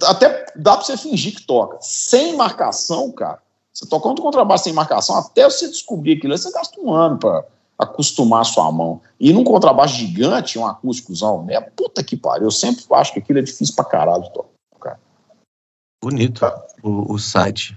Até 0.05 0.47
dá 0.57 0.77
pra 0.77 0.85
você 0.85 0.97
fingir 0.97 1.35
que 1.35 1.43
toca. 1.43 1.77
Sem 1.81 2.37
marcação, 2.37 3.11
cara, 3.13 3.43
você 3.73 3.85
tocando 3.87 4.23
contrabaixo 4.23 4.65
sem 4.65 4.73
marcação, 4.73 5.17
até 5.17 5.45
você 5.45 5.69
descobrir 5.69 6.17
aquilo, 6.17 6.37
você 6.37 6.51
gasta 6.51 6.81
um 6.81 6.93
ano 6.93 7.19
pra 7.19 7.45
acostumar 7.79 8.41
a 8.41 8.45
sua 8.45 8.73
mão. 8.73 9.03
E 9.21 9.33
num 9.33 9.45
contrabaixo 9.45 9.97
gigante, 9.97 10.59
um 10.59 10.67
acústicozão, 10.67 11.47
é 11.51 11.61
puta 11.61 12.03
que 12.03 12.17
pariu. 12.17 12.47
Eu 12.47 12.51
sempre 12.51 12.85
acho 12.93 13.13
que 13.13 13.19
aquilo 13.19 13.39
é 13.39 13.43
difícil 13.43 13.75
pra 13.75 13.85
caralho 13.85 14.23
de 14.23 14.33
tocar. 14.33 14.99
Bonito 16.03 16.47
o, 16.83 17.13
o 17.13 17.19
site. 17.19 17.77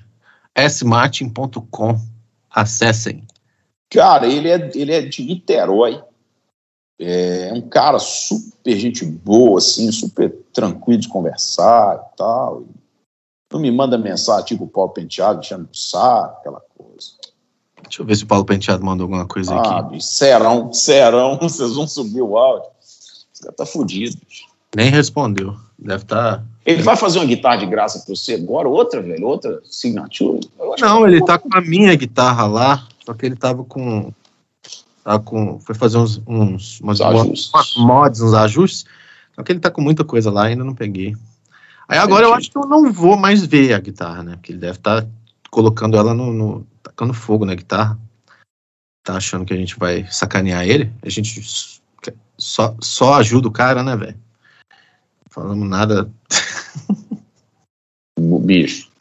smartin.com. 0.55 1.99
Acessem. 2.49 3.27
Cara, 3.89 4.27
ele 4.27 4.49
é, 4.49 4.71
ele 4.73 4.93
é 4.93 5.01
de 5.01 5.23
Niterói. 5.23 6.01
É 6.99 7.51
um 7.53 7.61
cara 7.61 7.97
super 7.97 8.77
gente 8.77 9.05
boa, 9.05 9.57
assim, 9.59 9.89
super 9.91 10.35
tranquilo 10.53 10.99
de 10.99 11.07
conversar 11.07 11.95
e 12.13 12.17
tal. 12.17 12.63
Não 13.51 13.59
me 13.59 13.71
manda 13.71 13.97
mensagem 13.97 14.45
tipo 14.45 14.65
o 14.65 14.67
Paulo 14.67 14.91
Penteado, 14.91 15.39
deixando 15.39 15.63
o 15.71 15.75
saco, 15.75 16.37
aquela 16.39 16.61
coisa. 16.77 17.11
Deixa 17.83 18.01
eu 18.01 18.05
ver 18.05 18.15
se 18.17 18.23
o 18.23 18.27
Paulo 18.27 18.43
Penteado 18.45 18.83
mandou 18.85 19.05
alguma 19.05 19.25
coisa 19.25 19.55
Ah, 19.55 19.79
aqui. 19.79 20.03
serão, 20.03 20.71
serão, 20.73 21.37
vocês 21.41 21.73
vão 21.73 21.87
subir 21.87 22.21
o 22.21 22.37
áudio. 22.37 22.69
Esse 22.81 23.41
cara 23.43 23.55
tá 23.55 23.65
fudido. 23.65 24.17
bicho. 24.27 24.45
Nem 24.75 24.91
respondeu. 24.91 25.55
Deve 25.79 26.03
tá- 26.03 26.43
estar. 26.43 26.45
Ele 26.65 26.83
vai 26.83 26.95
fazer 26.97 27.17
uma 27.19 27.25
guitarra 27.25 27.55
de 27.57 27.65
graça 27.65 27.99
pra 28.05 28.13
você 28.15 28.33
agora, 28.35 28.67
outra, 28.69 29.01
velho, 29.01 29.25
outra 29.25 29.59
signature? 29.63 30.39
Não, 30.79 31.07
ele 31.07 31.23
tá 31.23 31.39
com 31.39 31.49
a 31.51 31.61
minha 31.61 31.95
guitarra 31.95 32.45
lá, 32.45 32.87
só 33.03 33.13
que 33.13 33.25
ele 33.25 33.35
tava 33.37 33.63
com. 33.63 34.11
Tava 35.09 35.23
com. 35.23 35.59
Foi 35.59 35.73
fazer 35.73 35.97
uns. 35.97 36.21
uns 36.27 36.79
umas, 36.81 37.01
ajustes. 37.01 37.51
umas 37.51 37.75
mods, 37.77 38.21
uns 38.21 38.33
ajustes. 38.35 38.85
Só 39.33 39.41
que 39.41 39.51
ele 39.51 39.59
tá 39.59 39.71
com 39.71 39.81
muita 39.81 40.05
coisa 40.05 40.29
lá, 40.29 40.43
ainda 40.43 40.63
não 40.63 40.75
peguei. 40.75 41.15
Aí 41.87 41.97
agora 41.97 42.27
eu 42.27 42.33
acho 42.35 42.51
que 42.51 42.57
eu 42.59 42.67
não 42.67 42.93
vou 42.93 43.17
mais 43.17 43.43
ver 43.43 43.73
a 43.73 43.79
guitarra, 43.79 44.21
né? 44.21 44.35
Porque 44.35 44.51
ele 44.51 44.59
deve 44.59 44.77
estar 44.77 45.01
tá 45.01 45.07
colocando 45.49 45.97
ela 45.97 46.13
no, 46.13 46.31
no. 46.31 46.67
tacando 46.83 47.11
fogo 47.11 47.43
na 47.43 47.55
guitarra. 47.55 47.97
Tá 49.03 49.15
achando 49.15 49.45
que 49.45 49.53
a 49.53 49.57
gente 49.57 49.79
vai 49.79 50.05
sacanear 50.11 50.67
ele. 50.67 50.93
A 51.01 51.09
gente 51.09 51.41
só, 52.37 52.75
só 52.79 53.15
ajuda 53.15 53.47
o 53.47 53.51
cara, 53.51 53.81
né, 53.81 53.97
velho? 53.97 54.17
Falamos 55.31 55.67
nada. 55.67 56.07
Bicho, 58.15 58.91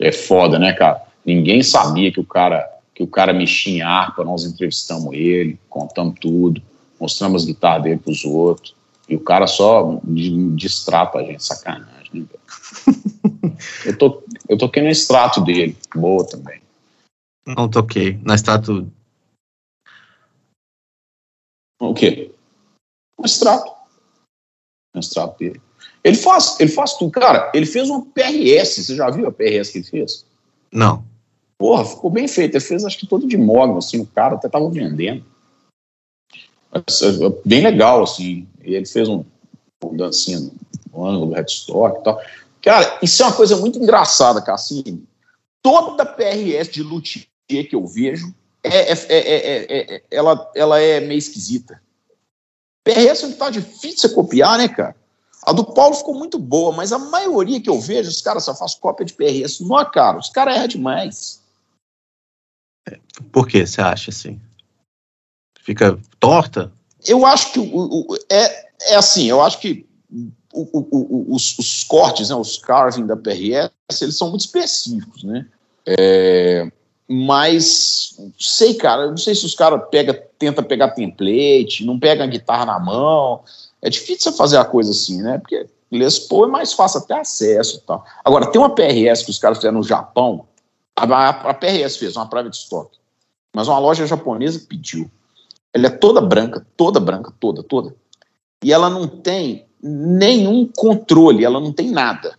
é 0.00 0.10
foda, 0.12 0.58
né, 0.58 0.72
cara? 0.72 1.02
Ninguém 1.26 1.62
sabia 1.62 2.10
que 2.10 2.20
o 2.20 2.24
cara 2.24 2.66
que 2.94 3.02
o 3.02 3.06
cara 3.06 3.32
mexia 3.32 3.72
em 3.72 3.82
harpa, 3.82 4.24
nós 4.24 4.44
entrevistamos 4.44 5.12
ele, 5.14 5.58
contamos 5.68 6.14
tudo, 6.20 6.62
mostramos 7.00 7.42
as 7.42 7.48
guitarras 7.48 7.82
dele 7.82 7.98
pros 7.98 8.24
outros. 8.24 8.74
E 9.08 9.16
o 9.16 9.20
cara 9.20 9.46
só 9.46 10.00
distrata 10.04 11.18
a 11.18 11.24
gente, 11.24 11.44
sacanagem, 11.44 12.22
né, 12.22 12.26
eu, 13.84 13.98
tô, 13.98 14.22
eu 14.48 14.56
toquei 14.56 14.82
no 14.82 14.88
extrato 14.88 15.40
dele, 15.40 15.76
boa 15.94 16.26
também. 16.26 16.60
Não 17.46 17.68
toquei. 17.68 18.18
Na 18.22 18.34
extrato. 18.34 18.90
O 21.80 21.94
quê? 21.94 22.32
No 23.18 23.24
extrato. 23.24 23.72
No 24.94 25.00
extrato 25.00 25.38
dele. 25.38 25.60
Ele 26.04 26.16
faz, 26.16 26.58
ele 26.60 26.70
faz 26.70 26.94
tudo. 26.94 27.10
Cara, 27.10 27.50
ele 27.54 27.66
fez 27.66 27.88
uma 27.90 28.04
PRS. 28.06 28.84
Você 28.84 28.94
já 28.94 29.10
viu 29.10 29.26
a 29.26 29.32
PRS 29.32 29.70
que 29.70 29.78
ele 29.78 29.84
fez? 29.84 30.24
Não. 30.72 31.04
Porra, 31.62 31.84
ficou 31.84 32.10
bem 32.10 32.26
feito. 32.26 32.56
Ele 32.56 32.64
fez, 32.64 32.84
acho 32.84 32.98
que 32.98 33.06
todo 33.06 33.24
de 33.24 33.36
mogno, 33.36 33.78
assim. 33.78 34.00
O 34.00 34.06
cara 34.06 34.34
até 34.34 34.48
tava 34.48 34.68
vendendo. 34.68 35.24
Bem 37.44 37.62
legal, 37.62 38.02
assim. 38.02 38.48
Ele 38.60 38.84
fez 38.84 39.08
um, 39.08 39.24
um 39.84 39.96
dancinha 39.96 40.40
no 40.92 41.06
ângulo 41.06 41.26
do 41.26 41.34
headstock 41.34 42.00
e 42.00 42.02
tal. 42.02 42.20
Cara, 42.60 42.98
isso 43.00 43.22
é 43.22 43.26
uma 43.26 43.36
coisa 43.36 43.56
muito 43.58 43.78
engraçada, 43.78 44.42
Cassini. 44.42 45.04
Toda 45.62 46.04
PRS 46.04 46.68
de 46.68 46.82
luthier 46.82 47.28
que 47.46 47.76
eu 47.76 47.86
vejo, 47.86 48.34
é, 48.64 48.90
é, 48.90 48.96
é, 49.08 49.94
é, 49.94 50.02
ela, 50.10 50.50
ela 50.56 50.80
é 50.80 50.98
meio 50.98 51.18
esquisita. 51.18 51.80
PRS 52.82 53.22
não 53.22 53.34
tá 53.34 53.50
difícil 53.50 53.98
você 53.98 54.08
copiar, 54.08 54.58
né, 54.58 54.66
cara? 54.66 54.96
A 55.44 55.52
do 55.52 55.62
Paulo 55.62 55.94
ficou 55.94 56.14
muito 56.14 56.40
boa, 56.40 56.72
mas 56.72 56.90
a 56.92 56.98
maioria 56.98 57.60
que 57.60 57.70
eu 57.70 57.78
vejo, 57.78 58.10
os 58.10 58.20
caras 58.20 58.42
só 58.42 58.52
fazem 58.52 58.80
cópia 58.80 59.06
de 59.06 59.12
PRS. 59.12 59.60
Não, 59.60 59.78
é, 59.78 59.88
cara, 59.88 60.18
os 60.18 60.28
caras 60.28 60.56
erram 60.56 60.66
demais. 60.66 61.41
Por 63.30 63.46
que 63.46 63.64
você 63.64 63.80
acha 63.80 64.10
assim? 64.10 64.40
Fica 65.60 65.98
torta? 66.18 66.72
Eu 67.06 67.24
acho 67.24 67.52
que 67.52 67.58
o, 67.58 67.64
o, 67.64 68.16
é, 68.30 68.92
é 68.92 68.96
assim, 68.96 69.26
eu 69.26 69.40
acho 69.40 69.58
que 69.60 69.86
o, 70.52 71.34
os, 71.34 71.58
os, 71.58 71.84
cortes, 71.84 72.28
né, 72.28 72.34
os 72.34 72.58
carving 72.58 73.06
da 73.06 73.16
PRS, 73.16 73.70
eles 74.00 74.16
são 74.16 74.30
muito 74.30 74.42
específicos, 74.42 75.24
né? 75.24 75.46
É, 75.86 76.70
mas 77.08 78.16
sei, 78.38 78.74
cara, 78.74 79.08
não 79.08 79.16
sei 79.16 79.34
se 79.34 79.44
os 79.44 79.54
caras 79.54 79.80
pega, 79.90 80.14
tenta 80.38 80.62
pegar 80.62 80.90
template, 80.90 81.84
não 81.84 81.98
pega 81.98 82.24
a 82.24 82.26
guitarra 82.26 82.66
na 82.66 82.78
mão. 82.78 83.42
É 83.80 83.90
difícil 83.90 84.30
você 84.30 84.36
fazer 84.36 84.56
a 84.58 84.64
coisa 84.64 84.92
assim, 84.92 85.20
né? 85.20 85.38
Porque 85.38 85.66
Les 85.90 86.18
Paul 86.18 86.46
é 86.46 86.48
mais 86.48 86.72
fácil 86.72 87.00
até 87.00 87.18
acesso 87.18 87.78
e 87.78 87.80
tal. 87.80 88.04
Agora, 88.24 88.50
tem 88.50 88.60
uma 88.60 88.74
PRS 88.74 89.24
que 89.24 89.30
os 89.30 89.38
caras 89.38 89.58
fizeram 89.58 89.78
no 89.78 89.84
Japão, 89.84 90.46
a, 90.96 91.04
a, 91.04 91.28
a 91.50 91.54
PRS 91.54 91.96
fez, 91.96 92.16
uma 92.16 92.28
private 92.28 92.56
stock, 92.56 92.96
mas 93.54 93.68
uma 93.68 93.78
loja 93.78 94.06
japonesa 94.06 94.66
pediu. 94.68 95.10
Ela 95.72 95.86
é 95.86 95.90
toda 95.90 96.20
branca, 96.20 96.66
toda 96.76 97.00
branca, 97.00 97.32
toda, 97.40 97.62
toda. 97.62 97.94
E 98.62 98.72
ela 98.72 98.90
não 98.90 99.06
tem 99.06 99.66
nenhum 99.82 100.66
controle, 100.66 101.44
ela 101.44 101.58
não 101.58 101.72
tem 101.72 101.90
nada. 101.90 102.38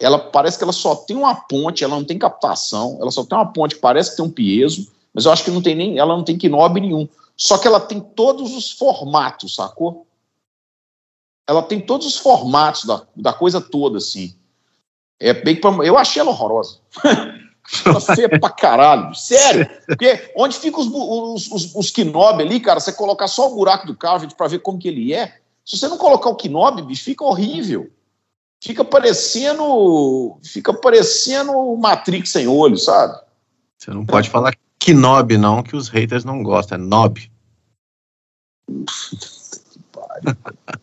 Ela 0.00 0.18
parece 0.18 0.56
que 0.56 0.64
ela 0.64 0.72
só 0.72 0.94
tem 0.94 1.16
uma 1.16 1.34
ponte, 1.34 1.82
ela 1.82 1.96
não 1.96 2.04
tem 2.04 2.18
captação, 2.18 2.98
ela 3.00 3.10
só 3.10 3.24
tem 3.24 3.36
uma 3.36 3.52
ponte 3.52 3.76
parece 3.76 4.10
que 4.10 4.16
tem 4.16 4.24
um 4.24 4.30
piezo, 4.30 4.90
mas 5.12 5.24
eu 5.24 5.32
acho 5.32 5.44
que 5.44 5.50
não 5.50 5.60
tem 5.60 5.74
nem, 5.74 5.98
ela 5.98 6.16
não 6.16 6.22
tem 6.22 6.38
knob 6.48 6.80
nenhum. 6.80 7.08
Só 7.36 7.58
que 7.58 7.66
ela 7.66 7.80
tem 7.80 8.00
todos 8.00 8.56
os 8.56 8.70
formatos, 8.70 9.56
sacou? 9.56 10.06
ela 11.48 11.62
tem 11.62 11.80
todos 11.80 12.06
os 12.06 12.18
formatos 12.18 12.84
da, 12.84 13.02
da 13.16 13.32
coisa 13.32 13.58
toda, 13.58 13.96
assim. 13.96 14.36
É 15.18 15.32
bem 15.32 15.56
pra, 15.56 15.70
eu 15.84 15.96
achei 15.96 16.20
ela 16.20 16.30
horrorosa. 16.30 16.78
ela 17.84 18.00
feia 18.14 18.28
pra 18.28 18.50
caralho. 18.50 19.14
Sério. 19.14 19.68
Porque 19.86 20.32
onde 20.36 20.56
ficam 20.56 20.80
os, 20.80 20.88
os, 20.88 21.52
os, 21.52 21.74
os 21.74 21.92
knob 21.92 22.40
ali, 22.40 22.60
cara, 22.60 22.80
você 22.80 22.92
colocar 22.92 23.26
só 23.26 23.50
o 23.50 23.54
buraco 23.54 23.86
do 23.86 23.96
carved 23.96 24.34
pra 24.34 24.48
ver 24.48 24.60
como 24.60 24.78
que 24.78 24.88
ele 24.88 25.12
é. 25.12 25.38
Se 25.64 25.78
você 25.78 25.88
não 25.88 25.98
colocar 25.98 26.30
o 26.30 26.36
knob, 26.48 26.82
bicho, 26.82 27.04
fica 27.04 27.24
horrível. 27.24 27.90
Fica 28.62 28.84
parecendo. 28.84 30.38
Fica 30.42 30.72
parecendo 30.72 31.76
Matrix 31.76 32.30
sem 32.30 32.48
olho, 32.48 32.76
sabe? 32.76 33.18
Você 33.76 33.90
não 33.90 34.04
pode 34.04 34.28
falar 34.28 34.54
knob, 34.94 35.36
não, 35.36 35.62
que 35.62 35.76
os 35.76 35.88
haters 35.88 36.24
não 36.24 36.42
gostam. 36.42 36.76
É 36.76 36.80
nob. 36.80 37.30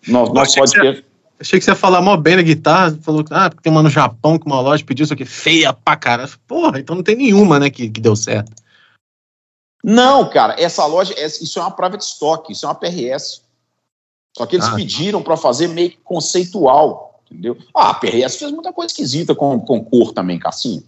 Nós, 0.08 0.30
nós 0.34 0.56
pode 0.56 0.72
ter. 0.72 1.06
Achei 1.40 1.60
que 1.60 1.66
você 1.66 1.72
ia 1.72 1.76
falar 1.76 2.02
mó 2.02 2.16
bem 2.16 2.38
na 2.38 2.42
guitarra, 2.42 2.98
falou 3.02 3.24
que 3.24 3.34
ah, 3.34 3.50
tem 3.50 3.72
uma 3.72 3.84
no 3.84 3.90
Japão 3.90 4.40
que 4.40 4.46
uma 4.46 4.62
loja 4.62 4.86
pediu 4.86 5.04
isso 5.04 5.14
aqui, 5.14 5.26
feia 5.26 5.74
pra 5.74 5.96
cara. 5.96 6.30
Porra, 6.48 6.80
então 6.80 6.96
não 6.96 7.04
tem 7.04 7.16
nenhuma, 7.16 7.60
né, 7.60 7.70
que, 7.70 7.90
que 7.90 8.00
deu 8.00 8.16
certo. 8.16 8.54
Não, 9.84 10.28
cara, 10.30 10.56
essa 10.58 10.86
loja, 10.86 11.14
isso 11.20 11.60
é 11.60 11.62
uma 11.62 11.72
private 11.72 12.04
stock, 12.04 12.52
isso 12.52 12.66
é 12.66 12.70
uma 12.70 12.76
PRS. 12.76 13.42
Só 14.36 14.46
que 14.46 14.56
eles 14.56 14.68
ah, 14.68 14.76
pediram 14.76 15.22
para 15.22 15.38
fazer 15.38 15.68
meio 15.68 15.92
que 15.92 16.00
conceitual, 16.04 17.22
entendeu? 17.30 17.58
Ah, 17.76 17.92
a 17.92 17.94
PRS 17.94 18.38
fez 18.38 18.52
muita 18.52 18.74
coisa 18.74 18.92
esquisita 18.92 19.36
com, 19.36 19.60
com 19.60 19.84
cor 19.84 20.12
também, 20.12 20.40
Cassinho. 20.40 20.84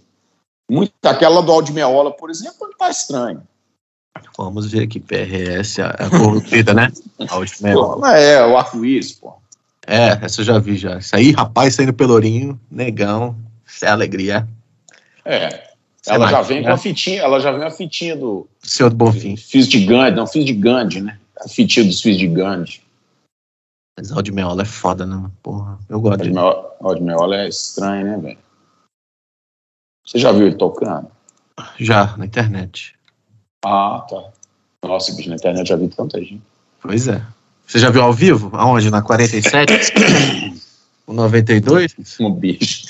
Muita, 0.69 1.11
aquela 1.11 1.41
do 1.41 1.51
Aldimeola, 1.51 2.11
por 2.11 2.29
exemplo, 2.29 2.69
tá 2.77 2.89
estranho. 2.89 3.41
Vamos 4.37 4.71
ver 4.71 4.83
aqui, 4.83 4.99
PRS, 4.99 5.79
a, 5.79 5.89
a 5.89 6.09
corrupida, 6.09 6.73
né? 6.73 6.91
É, 8.05 8.33
é, 8.33 8.45
o 8.45 8.57
arco-íris, 8.57 9.13
pô. 9.13 9.33
É, 9.87 10.25
essa 10.25 10.41
eu 10.41 10.45
já 10.45 10.59
vi 10.59 10.75
já. 10.75 10.97
Isso 10.97 11.15
aí, 11.15 11.31
rapaz, 11.31 11.75
saindo 11.75 11.93
pelourinho, 11.93 12.59
negão, 12.69 13.37
isso 13.65 13.85
é 13.85 13.87
alegria. 13.87 14.45
É. 15.23 15.47
Isso 16.01 16.13
ela 16.13 16.29
já 16.29 16.41
vem 16.41 16.61
né? 16.61 16.67
com 16.67 16.73
a 16.73 16.77
fitinha, 16.77 17.21
ela 17.21 17.39
já 17.39 17.51
vem 17.53 17.63
a 17.63 17.71
fitinha 17.71 18.15
do. 18.15 18.47
Senhor 18.61 18.89
do 18.89 18.97
Bonfim. 18.97 19.37
Fiz 19.37 19.67
de 19.67 19.85
Gandhi, 19.85 20.17
não, 20.17 20.27
fiz 20.27 20.43
de 20.43 20.53
Gandhi, 20.53 20.99
né? 20.99 21.17
A 21.39 21.47
fitinha 21.47 21.85
dos 21.85 22.01
fiz 22.01 22.17
de 22.17 22.27
Gandhi. 22.27 22.81
Mas 23.97 24.09
de 24.23 24.31
Meola 24.31 24.61
é 24.61 24.65
foda, 24.65 25.05
né? 25.05 25.31
Porra, 25.41 25.79
eu 25.89 25.99
gosto. 25.99 26.23
De 26.23 27.01
Meola 27.01 27.37
é 27.37 27.47
estranho, 27.47 28.05
né, 28.05 28.17
velho? 28.17 28.37
Você 30.05 30.19
já 30.19 30.31
viu 30.31 30.47
ele 30.47 30.55
tocando? 30.55 31.09
Já, 31.79 32.15
na 32.17 32.25
internet. 32.25 32.95
Ah, 33.65 34.05
tá. 34.09 34.31
Nossa, 34.83 35.13
bicho, 35.15 35.29
na 35.29 35.35
internet 35.35 35.67
já 35.67 35.75
vi 35.75 35.87
tanta 35.87 36.19
gente. 36.19 36.43
Pois 36.81 37.07
é. 37.07 37.21
Você 37.67 37.79
já 37.79 37.89
viu 37.89 38.01
ao 38.01 38.13
vivo? 38.13 38.49
Aonde? 38.53 38.89
Na 38.89 39.01
47? 39.01 39.93
o 41.05 41.11
92? 41.11 41.95
Um 42.17 42.31
bicho. 42.31 42.87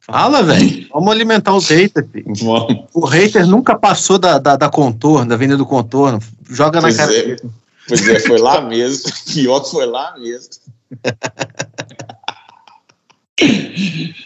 Fala, 0.00 0.42
velho. 0.42 0.88
Vamos 0.92 1.12
alimentar 1.12 1.54
os 1.54 1.68
haters. 1.68 2.08
Vamos. 2.42 2.84
O 2.92 3.06
hater 3.06 3.46
nunca 3.46 3.78
passou 3.78 4.18
da, 4.18 4.38
da, 4.38 4.56
da, 4.56 4.68
contorno, 4.68 5.28
da 5.28 5.36
venda 5.36 5.56
do 5.56 5.64
contorno. 5.64 6.18
Joga 6.50 6.80
pois 6.80 6.96
na 6.96 7.06
cara 7.06 7.16
é. 7.16 7.36
Pois 7.86 8.08
é, 8.08 8.18
foi 8.18 8.38
lá 8.38 8.60
mesmo. 8.66 9.08
Pior 9.32 9.64
foi 9.64 9.86
lá 9.86 10.16
mesmo. 10.18 10.50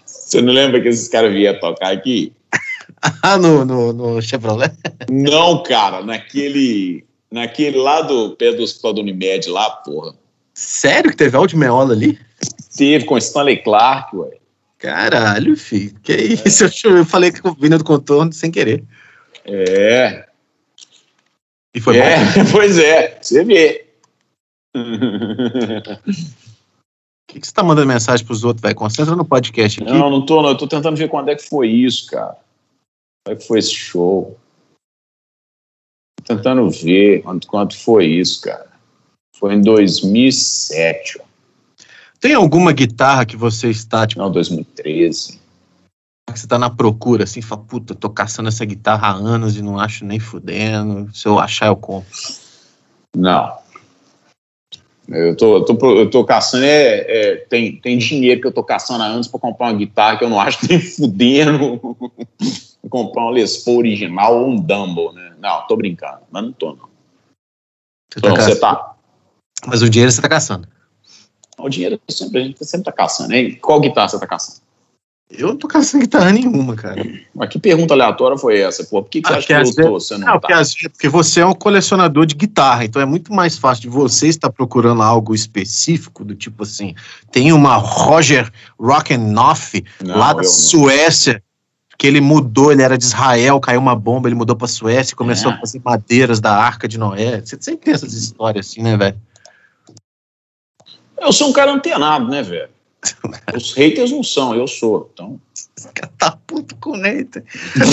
Você 0.06 0.40
não 0.40 0.54
lembra 0.54 0.80
que 0.80 0.88
esses 0.88 1.08
caras 1.08 1.34
vinham 1.34 1.58
tocar 1.60 1.92
aqui? 1.92 2.32
Ah, 3.22 3.36
no, 3.36 3.66
no, 3.66 3.92
no 3.92 4.22
Chevrolet? 4.22 4.72
Não, 5.10 5.62
cara, 5.62 6.02
naquele. 6.02 7.04
Naquele 7.34 7.78
lá 7.78 8.00
do 8.00 8.36
pé 8.36 8.52
do 8.52 8.62
Hospital 8.62 8.92
do 8.92 9.00
Unimed 9.00 9.50
lá, 9.50 9.68
porra. 9.68 10.14
Sério 10.54 11.10
que 11.10 11.16
teve 11.16 11.36
áudio 11.36 11.58
meola 11.58 11.92
ali? 11.92 12.16
Teve, 12.76 13.06
com 13.06 13.18
Stanley 13.18 13.60
Clark, 13.60 14.16
ué. 14.16 14.38
Caralho, 14.78 15.56
filho. 15.56 15.98
Que 16.00 16.14
isso? 16.14 16.64
Eu 16.86 17.04
falei 17.04 17.32
que 17.32 17.40
vindo 17.58 17.76
do 17.76 17.82
contorno 17.82 18.32
sem 18.32 18.52
querer. 18.52 18.84
É. 19.44 20.28
E 21.74 21.80
foi 21.80 21.96
é, 21.96 22.18
bom? 22.18 22.22
Pois 22.54 22.78
é, 22.78 23.18
você 23.20 23.42
vê. 23.42 23.84
O 24.76 24.78
que, 27.26 27.40
que 27.40 27.46
você 27.48 27.52
tá 27.52 27.64
mandando 27.64 27.88
mensagem 27.88 28.24
pros 28.24 28.44
outros, 28.44 28.62
velho? 28.62 28.76
Concentra 28.76 29.16
no 29.16 29.24
podcast 29.24 29.82
aqui. 29.82 29.92
Não, 29.92 30.08
não 30.08 30.24
tô, 30.24 30.40
não. 30.40 30.50
Eu 30.50 30.56
tô 30.56 30.68
tentando 30.68 30.96
ver 30.96 31.08
quando 31.08 31.30
é 31.30 31.34
que 31.34 31.48
foi 31.48 31.68
isso, 31.68 32.06
cara. 32.06 32.36
Como 33.26 33.34
é 33.34 33.34
que 33.34 33.44
foi 33.44 33.58
esse 33.58 33.74
show? 33.74 34.38
Tentando 36.24 36.68
ver 36.70 37.22
quanto, 37.22 37.46
quanto 37.46 37.78
foi 37.78 38.06
isso, 38.06 38.40
cara. 38.40 38.66
Foi 39.36 39.54
em 39.54 39.60
2007. 39.60 41.20
Ó. 41.20 41.24
Tem 42.20 42.32
alguma 42.32 42.72
guitarra 42.72 43.26
que 43.26 43.36
você 43.36 43.68
está, 43.68 44.06
tipo... 44.06 44.22
Não, 44.22 44.30
2013. 44.30 45.38
Que 46.32 46.40
você 46.40 46.46
tá 46.46 46.58
na 46.58 46.70
procura, 46.70 47.24
assim, 47.24 47.42
fala, 47.42 47.62
puta, 47.62 47.94
tô 47.94 48.08
caçando 48.08 48.48
essa 48.48 48.64
guitarra 48.64 49.08
há 49.08 49.12
anos 49.12 49.56
e 49.56 49.62
não 49.62 49.78
acho 49.78 50.06
nem 50.06 50.18
fudendo. 50.18 51.14
Se 51.14 51.28
eu 51.28 51.38
achar, 51.38 51.66
eu 51.66 51.76
compro. 51.76 52.10
Não. 53.14 53.58
Eu 55.06 55.36
tô, 55.36 55.56
eu 55.58 55.64
tô, 55.64 55.96
eu 55.96 56.10
tô 56.10 56.24
caçando, 56.24 56.64
é, 56.64 57.04
é, 57.06 57.36
tem, 57.36 57.76
tem 57.76 57.98
dinheiro 57.98 58.40
que 58.40 58.46
eu 58.46 58.52
tô 58.52 58.64
caçando 58.64 59.04
antes 59.04 59.28
para 59.28 59.38
comprar 59.38 59.66
uma 59.66 59.78
guitarra 59.78 60.16
que 60.16 60.24
eu 60.24 60.30
não 60.30 60.40
acho 60.40 60.60
nem 60.66 60.80
fudendo. 60.80 61.78
Comprar 62.88 63.26
um 63.26 63.30
Les 63.30 63.58
Paul 63.58 63.78
original 63.78 64.40
ou 64.40 64.48
um 64.48 64.56
Dumble, 64.56 65.12
né? 65.14 65.34
Não, 65.38 65.66
tô 65.66 65.76
brincando, 65.76 66.20
mas 66.30 66.42
não 66.42 66.52
tô, 66.52 66.74
não. 66.74 66.88
Você 68.12 68.20
tá, 68.20 68.28
caçando. 68.34 68.54
você 68.54 68.60
tá. 68.60 68.94
Mas 69.66 69.82
o 69.82 69.90
dinheiro 69.90 70.12
você 70.12 70.22
tá 70.22 70.28
caçando. 70.28 70.68
O 71.58 71.68
dinheiro 71.68 72.00
sempre, 72.08 72.40
a 72.40 72.44
gente 72.44 72.64
sempre 72.64 72.84
tá 72.84 72.92
caçando, 72.92 73.32
hein? 73.32 73.56
Qual 73.60 73.80
guitarra 73.80 74.08
você 74.08 74.18
tá 74.18 74.26
caçando? 74.26 74.64
Eu 75.30 75.48
não 75.48 75.56
tô 75.56 75.66
caçando 75.66 76.02
guitarra 76.02 76.30
nenhuma, 76.32 76.76
cara. 76.76 77.02
Mas 77.34 77.48
que 77.48 77.58
pergunta 77.58 77.94
aleatória 77.94 78.36
foi 78.36 78.60
essa, 78.60 78.84
pô? 78.84 79.02
Por 79.02 79.10
que, 79.10 79.22
que 79.22 79.28
você 79.28 79.34
Ah, 79.54 79.60
acha 79.60 79.74
que 79.74 79.82
você 79.82 80.16
não, 80.18 80.26
Não, 80.26 80.40
tá? 80.40 80.62
porque, 80.92 81.08
você 81.08 81.40
é 81.40 81.46
um 81.46 81.54
colecionador 81.54 82.26
de 82.26 82.34
guitarra, 82.34 82.84
então 82.84 83.00
é 83.00 83.06
muito 83.06 83.32
mais 83.32 83.58
fácil 83.58 83.82
de 83.82 83.88
você 83.88 84.28
estar 84.28 84.50
procurando 84.50 85.02
algo 85.02 85.34
específico, 85.34 86.24
do 86.24 86.34
tipo 86.34 86.62
assim, 86.62 86.94
tem 87.32 87.52
uma 87.52 87.76
Roger 87.76 88.52
Rockenoff 88.78 89.82
Não, 90.04 90.16
lá 90.16 90.34
da 90.34 90.40
eu 90.40 90.44
não. 90.44 90.50
Que 91.96 92.06
ele 92.06 92.20
mudou, 92.20 92.72
ele 92.72 92.82
era 92.82 92.98
de 92.98 93.04
Israel, 93.04 93.60
caiu 93.60 93.80
uma 93.80 93.94
bomba, 93.94 94.28
ele 94.28 94.34
mudou 94.34 94.56
pra 94.56 94.66
Suécia 94.66 95.16
começou 95.16 95.52
É. 95.52 95.54
a 95.54 95.58
fazer 95.60 95.80
madeiras 95.84 96.40
da 96.40 96.52
Arca 96.56 96.88
de 96.88 96.98
Noé. 96.98 97.40
Você 97.40 97.56
sempre 97.60 97.84
tem 97.86 97.94
essas 97.94 98.12
histórias 98.12 98.66
assim, 98.68 98.82
né, 98.82 98.96
velho? 98.96 99.16
Eu 101.18 101.32
sou 101.32 101.48
um 101.48 101.52
cara 101.52 101.72
antenado, 101.72 102.28
né, 102.28 102.42
velho? 102.42 102.68
Os 103.54 103.72
haters 103.74 104.10
não 104.10 104.22
são, 104.22 104.54
eu 104.54 104.66
sou. 104.66 105.10
Então, 105.12 105.38
Esse 105.76 105.88
cara 105.92 106.10
tá 106.18 106.38
puto 106.46 106.74
com 106.76 106.90
o 106.90 106.96
Nathan. 106.96 107.42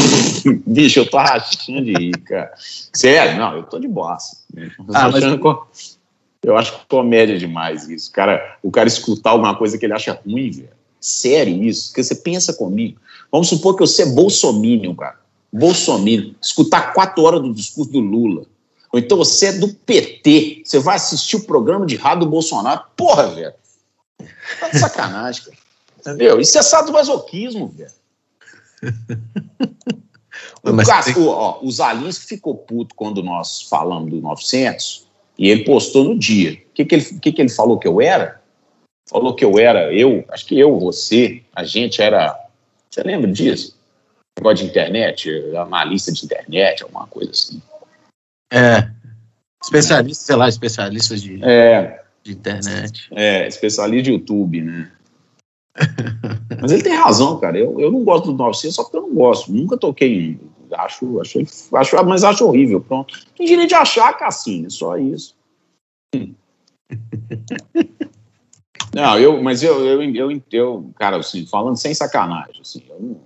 bicho, 0.66 1.00
eu 1.00 1.10
tô 1.10 1.18
rachando 1.18 1.84
de 1.84 1.94
rir, 1.94 2.18
cara. 2.22 2.52
Sério, 2.58 3.38
não, 3.40 3.58
eu 3.58 3.64
tô 3.64 3.78
de 3.80 3.88
boassa. 3.88 4.38
Eu, 4.56 4.70
tô 4.70 4.86
Ah, 4.94 5.10
mas- 5.12 6.00
eu 6.44 6.58
acho 6.58 6.80
comédia 6.88 7.38
demais 7.38 7.88
isso. 7.88 8.10
O 8.10 8.14
cara, 8.14 8.58
o 8.64 8.72
cara 8.72 8.88
escutar 8.88 9.32
alguma 9.32 9.56
coisa 9.56 9.78
que 9.78 9.86
ele 9.86 9.94
acha 9.94 10.20
ruim, 10.26 10.50
velho. 10.50 10.70
Sério 11.02 11.64
isso? 11.64 11.88
Porque 11.90 12.04
você 12.04 12.16
pensa 12.16 12.54
comigo. 12.54 13.00
Vamos 13.32 13.50
supor 13.50 13.74
que 13.76 13.82
você 13.82 14.04
é 14.04 14.06
bolsominion, 14.06 14.94
cara. 14.96 15.20
Bolsominion. 15.52 16.34
Escutar 16.42 16.94
quatro 16.94 17.24
horas 17.24 17.42
do 17.42 17.54
discurso 17.54 17.92
do 17.92 18.00
Lula. 18.00 18.44
Ou 18.94 19.00
então 19.00 19.18
você 19.18 19.48
é 19.48 19.52
do 19.54 19.68
PT. 19.74 20.62
Você 20.64 20.80
vai 20.80 20.98
assistir 20.98 21.38
o 21.38 21.44
programa 21.44 21.86
de 21.86 21.96
rádio 21.96 22.26
do 22.26 22.30
Bolsonaro. 22.32 22.84
Porra, 22.96 23.28
velho. 23.30 23.54
Tá 24.60 24.70
de 24.70 24.80
sacanagem, 24.80 25.44
cara. 25.46 25.58
Entendeu? 26.00 26.40
Isso 26.40 26.58
é 26.58 26.62
sadomasoquismo, 26.62 27.68
velho. 27.68 27.92
O 30.64 30.72
Mas 30.74 30.88
Cas- 30.88 31.06
tem- 31.06 31.18
o, 31.18 31.28
ó, 31.28 31.60
o 31.62 31.72
Zalinski 31.72 32.26
ficou 32.26 32.56
puto 32.56 32.94
quando 32.96 33.24
nós 33.24 33.64
falamos 33.64 34.10
do 34.12 34.22
900 34.22 35.08
e 35.38 35.50
ele 35.50 35.64
postou 35.64 36.04
no 36.04 36.18
dia. 36.18 36.54
O 36.54 36.74
que, 36.76 36.86
que, 36.86 36.96
ele, 36.96 37.04
que, 37.04 37.32
que 37.32 37.42
ele 37.42 37.50
falou 37.50 37.80
que 37.80 37.88
eu 37.88 38.00
era? 38.00 38.41
Falou 39.10 39.36
que 39.36 39.44
eu 39.44 39.60
era, 39.60 39.94
eu, 39.94 40.24
acho 40.30 40.46
que 40.46 40.58
eu, 40.60 40.80
você, 40.80 41.44
a 41.54 41.64
gente 41.64 42.02
era. 42.02 42.38
Você 42.90 43.04
lembra 43.04 43.32
disso? 43.32 43.78
Negócio 44.38 44.64
de 44.66 44.72
internet, 44.72 45.30
analista 45.58 46.12
de 46.12 46.26
internet, 46.26 46.84
alguma 46.84 47.08
coisa 47.08 47.32
assim. 47.32 47.62
É. 48.52 48.90
Especialista, 49.62 50.24
sei 50.24 50.36
lá, 50.36 50.50
especialista 50.50 51.16
de, 51.18 51.44
É, 51.44 52.04
de 52.24 52.32
internet. 52.32 53.08
é, 53.12 53.48
especialista 53.48 54.04
de 54.04 54.12
YouTube, 54.12 54.62
né? 54.62 54.92
Mas 56.62 56.72
ele 56.72 56.84
tem 56.84 56.96
razão, 56.96 57.40
cara. 57.40 57.58
Eu, 57.58 57.80
eu 57.80 57.92
não 57.92 58.04
gosto 58.04 58.32
do 58.32 58.38
900 58.38 58.76
só 58.76 58.84
porque 58.84 58.98
eu 58.98 59.04
não 59.04 59.14
gosto. 59.14 59.52
Nunca 59.52 59.78
toquei. 59.78 60.40
Acho, 60.74 61.20
acho, 61.20 61.40
acho, 61.74 62.06
mas 62.06 62.24
acho 62.24 62.46
horrível. 62.46 62.80
Pronto. 62.80 63.14
Tem 63.38 63.46
direito 63.46 63.70
de 63.70 63.76
achar, 63.76 64.18
Cassino, 64.18 64.72
só 64.72 64.98
isso. 64.98 65.36
Não, 68.94 69.18
eu, 69.18 69.42
mas 69.42 69.64
eu, 69.64 69.86
eu, 69.86 70.04
eu, 70.04 70.42
eu, 70.52 70.92
cara, 70.98 71.18
assim, 71.18 71.46
falando 71.46 71.78
sem 71.78 71.94
sacanagem, 71.94 72.62
assim, 72.62 72.84
eu 72.90 73.22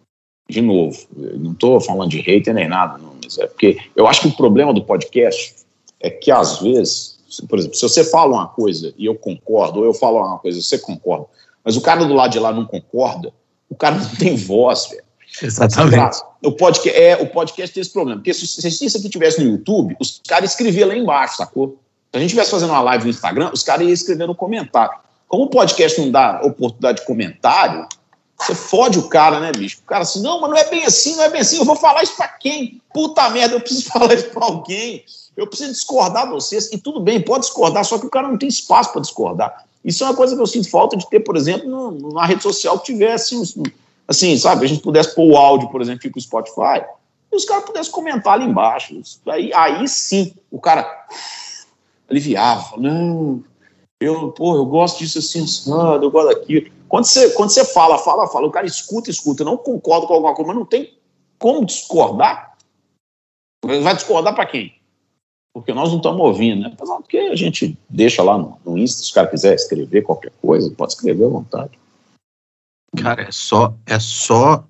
de 0.47 0.61
novo, 0.61 0.97
eu 1.17 1.39
não 1.39 1.53
tô 1.53 1.79
falando 1.79 2.11
de 2.11 2.19
hater 2.19 2.53
nem 2.53 2.67
nada, 2.67 2.97
não, 2.99 3.15
mas 3.23 3.37
é 3.37 3.47
porque 3.47 3.77
eu 3.95 4.07
acho 4.07 4.21
que 4.21 4.27
o 4.27 4.35
problema 4.35 4.73
do 4.73 4.83
podcast 4.83 5.55
é 5.99 6.09
que 6.09 6.29
às 6.29 6.59
vezes, 6.59 7.17
por 7.49 7.57
exemplo, 7.57 7.75
se 7.75 7.81
você 7.81 8.03
fala 8.03 8.35
uma 8.35 8.47
coisa 8.47 8.93
e 8.95 9.05
eu 9.05 9.15
concordo, 9.15 9.79
ou 9.79 9.85
eu 9.85 9.93
falo 9.93 10.19
uma 10.19 10.37
coisa 10.37 10.59
e 10.59 10.61
você 10.61 10.77
concorda, 10.77 11.25
mas 11.63 11.75
o 11.75 11.81
cara 11.81 12.05
do 12.05 12.13
lado 12.13 12.31
de 12.31 12.39
lá 12.39 12.53
não 12.53 12.65
concorda, 12.65 13.33
o 13.67 13.75
cara 13.75 13.95
não 13.95 14.09
tem 14.15 14.35
voz, 14.35 14.87
velho. 14.87 15.03
Exatamente. 15.41 16.21
O 16.43 16.51
podcast, 16.51 16.97
é, 16.97 17.17
o 17.17 17.27
podcast 17.27 17.73
tem 17.73 17.81
esse 17.81 17.91
problema. 17.91 18.19
Porque 18.19 18.33
se, 18.33 18.47
se 18.47 18.85
isso 18.85 18.97
aqui 18.97 19.09
tivesse 19.09 19.43
no 19.43 19.51
YouTube, 19.51 19.97
os 19.99 20.21
caras 20.25 20.51
escreviam 20.51 20.87
lá 20.87 20.95
embaixo, 20.95 21.37
sacou? 21.37 21.79
Se 22.11 22.17
a 22.17 22.19
gente 22.19 22.27
estivesse 22.27 22.51
fazendo 22.51 22.69
uma 22.69 22.81
live 22.81 23.05
no 23.05 23.09
Instagram, 23.09 23.51
os 23.51 23.63
caras 23.63 23.81
iam 23.81 23.91
escrever 23.91 24.27
no 24.27 24.35
comentário. 24.35 24.97
Como 25.27 25.43
o 25.43 25.49
podcast 25.49 25.99
não 25.99 26.11
dá 26.11 26.41
oportunidade 26.43 26.99
de 26.99 27.05
comentário, 27.05 27.87
você 28.37 28.53
fode 28.53 28.99
o 28.99 29.07
cara, 29.07 29.39
né, 29.39 29.51
bicho? 29.51 29.79
O 29.83 29.87
cara 29.87 30.03
assim, 30.03 30.21
não, 30.21 30.41
mas 30.41 30.49
não 30.49 30.57
é 30.57 30.69
bem 30.69 30.85
assim, 30.85 31.15
não 31.15 31.23
é 31.23 31.29
bem 31.29 31.41
assim. 31.41 31.57
Eu 31.57 31.65
vou 31.65 31.75
falar 31.75 32.03
isso 32.03 32.15
pra 32.15 32.27
quem? 32.27 32.81
Puta 32.93 33.29
merda, 33.29 33.55
eu 33.55 33.61
preciso 33.61 33.85
falar 33.89 34.13
isso 34.13 34.29
pra 34.29 34.45
alguém. 34.45 35.03
Eu 35.35 35.47
preciso 35.47 35.71
discordar 35.71 36.25
de 36.25 36.33
vocês. 36.33 36.71
E 36.71 36.77
tudo 36.77 36.99
bem, 36.99 37.21
pode 37.21 37.45
discordar, 37.45 37.83
só 37.85 37.97
que 37.97 38.05
o 38.05 38.09
cara 38.09 38.27
não 38.27 38.37
tem 38.37 38.49
espaço 38.49 38.91
pra 38.91 39.01
discordar. 39.01 39.65
Isso 39.83 40.03
é 40.03 40.07
uma 40.07 40.15
coisa 40.15 40.35
que 40.35 40.41
eu 40.41 40.47
sinto 40.47 40.69
falta 40.69 40.97
de 40.97 41.09
ter, 41.09 41.19
por 41.19 41.35
exemplo, 41.35 41.67
numa 41.91 42.25
rede 42.25 42.41
social 42.41 42.79
que 42.79 42.85
tivesse 42.85 43.35
assim, 44.07 44.37
sabe, 44.37 44.65
a 44.65 44.67
gente 44.69 44.81
pudesse 44.81 45.13
pôr 45.15 45.31
o 45.31 45.37
áudio, 45.37 45.69
por 45.69 45.81
exemplo, 45.81 46.01
fica 46.01 46.17
o 46.17 46.21
Spotify, 46.21 46.83
e 47.31 47.35
os 47.35 47.45
caras 47.45 47.65
pudessem 47.65 47.91
comentar 47.91 48.33
ali 48.33 48.45
embaixo. 48.45 48.99
Aí, 49.27 49.51
aí 49.53 49.87
sim, 49.87 50.33
o 50.49 50.59
cara 50.59 50.87
aliviava, 52.09 52.77
não, 52.77 53.43
eu, 54.01 54.31
pô, 54.31 54.55
eu 54.55 54.65
gosto 54.65 54.99
disso 54.99 55.19
assim, 55.19 55.45
eu 56.01 56.11
gosto 56.11 56.33
daquilo. 56.33 56.71
Quando 56.87 57.05
você, 57.05 57.29
quando 57.31 57.49
você 57.49 57.65
fala, 57.65 57.97
fala, 57.97 58.27
fala, 58.27 58.47
o 58.47 58.51
cara 58.51 58.65
escuta, 58.65 59.09
escuta, 59.09 59.43
não 59.43 59.57
concordo 59.57 60.07
com 60.07 60.13
alguma 60.13 60.35
coisa, 60.35 60.47
mas 60.47 60.57
não 60.57 60.65
tem 60.65 60.93
como 61.39 61.65
discordar. 61.65 62.55
Vai 63.63 63.95
discordar 63.95 64.35
para 64.35 64.45
quem? 64.45 64.75
Porque 65.53 65.73
nós 65.73 65.89
não 65.89 65.97
estamos 65.97 66.19
ouvindo, 66.19 66.61
né? 66.61 66.75
Porque 66.77 67.17
a 67.17 67.35
gente 67.35 67.77
deixa 67.89 68.21
lá 68.21 68.37
no, 68.37 68.59
no 68.65 68.77
Insta, 68.77 69.03
se 69.03 69.11
o 69.11 69.13
cara 69.13 69.27
quiser 69.27 69.55
escrever 69.55 70.03
qualquer 70.03 70.31
coisa, 70.41 70.69
pode 70.71 70.93
escrever 70.93 71.25
à 71.25 71.29
vontade. 71.29 71.79
Cara, 73.01 73.23
é 73.23 73.31
só, 73.31 73.73
é 73.85 73.97
só, 73.99 74.63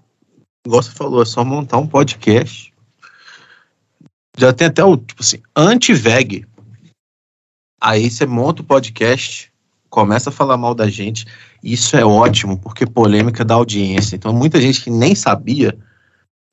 igual 0.65 0.81
você 0.81 0.91
falou, 0.91 1.21
é 1.21 1.25
só 1.25 1.43
montar 1.43 1.77
um 1.77 1.87
podcast. 1.87 2.73
Já 4.37 4.53
tem 4.53 4.67
até 4.67 4.83
o, 4.83 4.95
tipo 4.95 5.21
assim, 5.21 5.41
anti-veg. 5.55 6.45
Aí 7.79 8.09
você 8.09 8.25
monta 8.25 8.61
o 8.61 8.65
podcast, 8.65 9.51
começa 9.89 10.29
a 10.29 10.33
falar 10.33 10.57
mal 10.57 10.73
da 10.73 10.89
gente. 10.89 11.25
Isso 11.63 11.95
é 11.95 12.05
ótimo, 12.05 12.57
porque 12.57 12.85
polêmica 12.85 13.43
da 13.43 13.55
audiência. 13.55 14.15
Então, 14.15 14.33
muita 14.33 14.59
gente 14.61 14.81
que 14.81 14.89
nem 14.89 15.13
sabia 15.15 15.77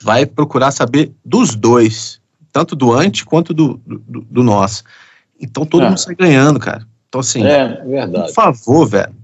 vai 0.03 0.27
procurar 0.27 0.71
saber 0.73 1.13
dos 1.25 1.55
dois, 1.55 2.21
tanto 2.53 2.75
do 2.75 2.93
anti 2.93 3.25
quanto 3.25 3.55
do, 3.55 3.81
do, 3.87 4.21
do 4.23 4.43
nosso. 4.43 4.83
Então, 5.41 5.65
todo 5.65 5.85
É. 5.85 5.89
mundo 5.89 5.99
sai 5.99 6.15
ganhando, 6.15 6.59
cara. 6.59 6.87
Então, 7.09 7.21
assim, 7.21 7.45
É, 7.45 7.69
por 7.69 7.89
verdade. 7.91 8.33
favor, 8.33 8.87
velho, 8.87 9.15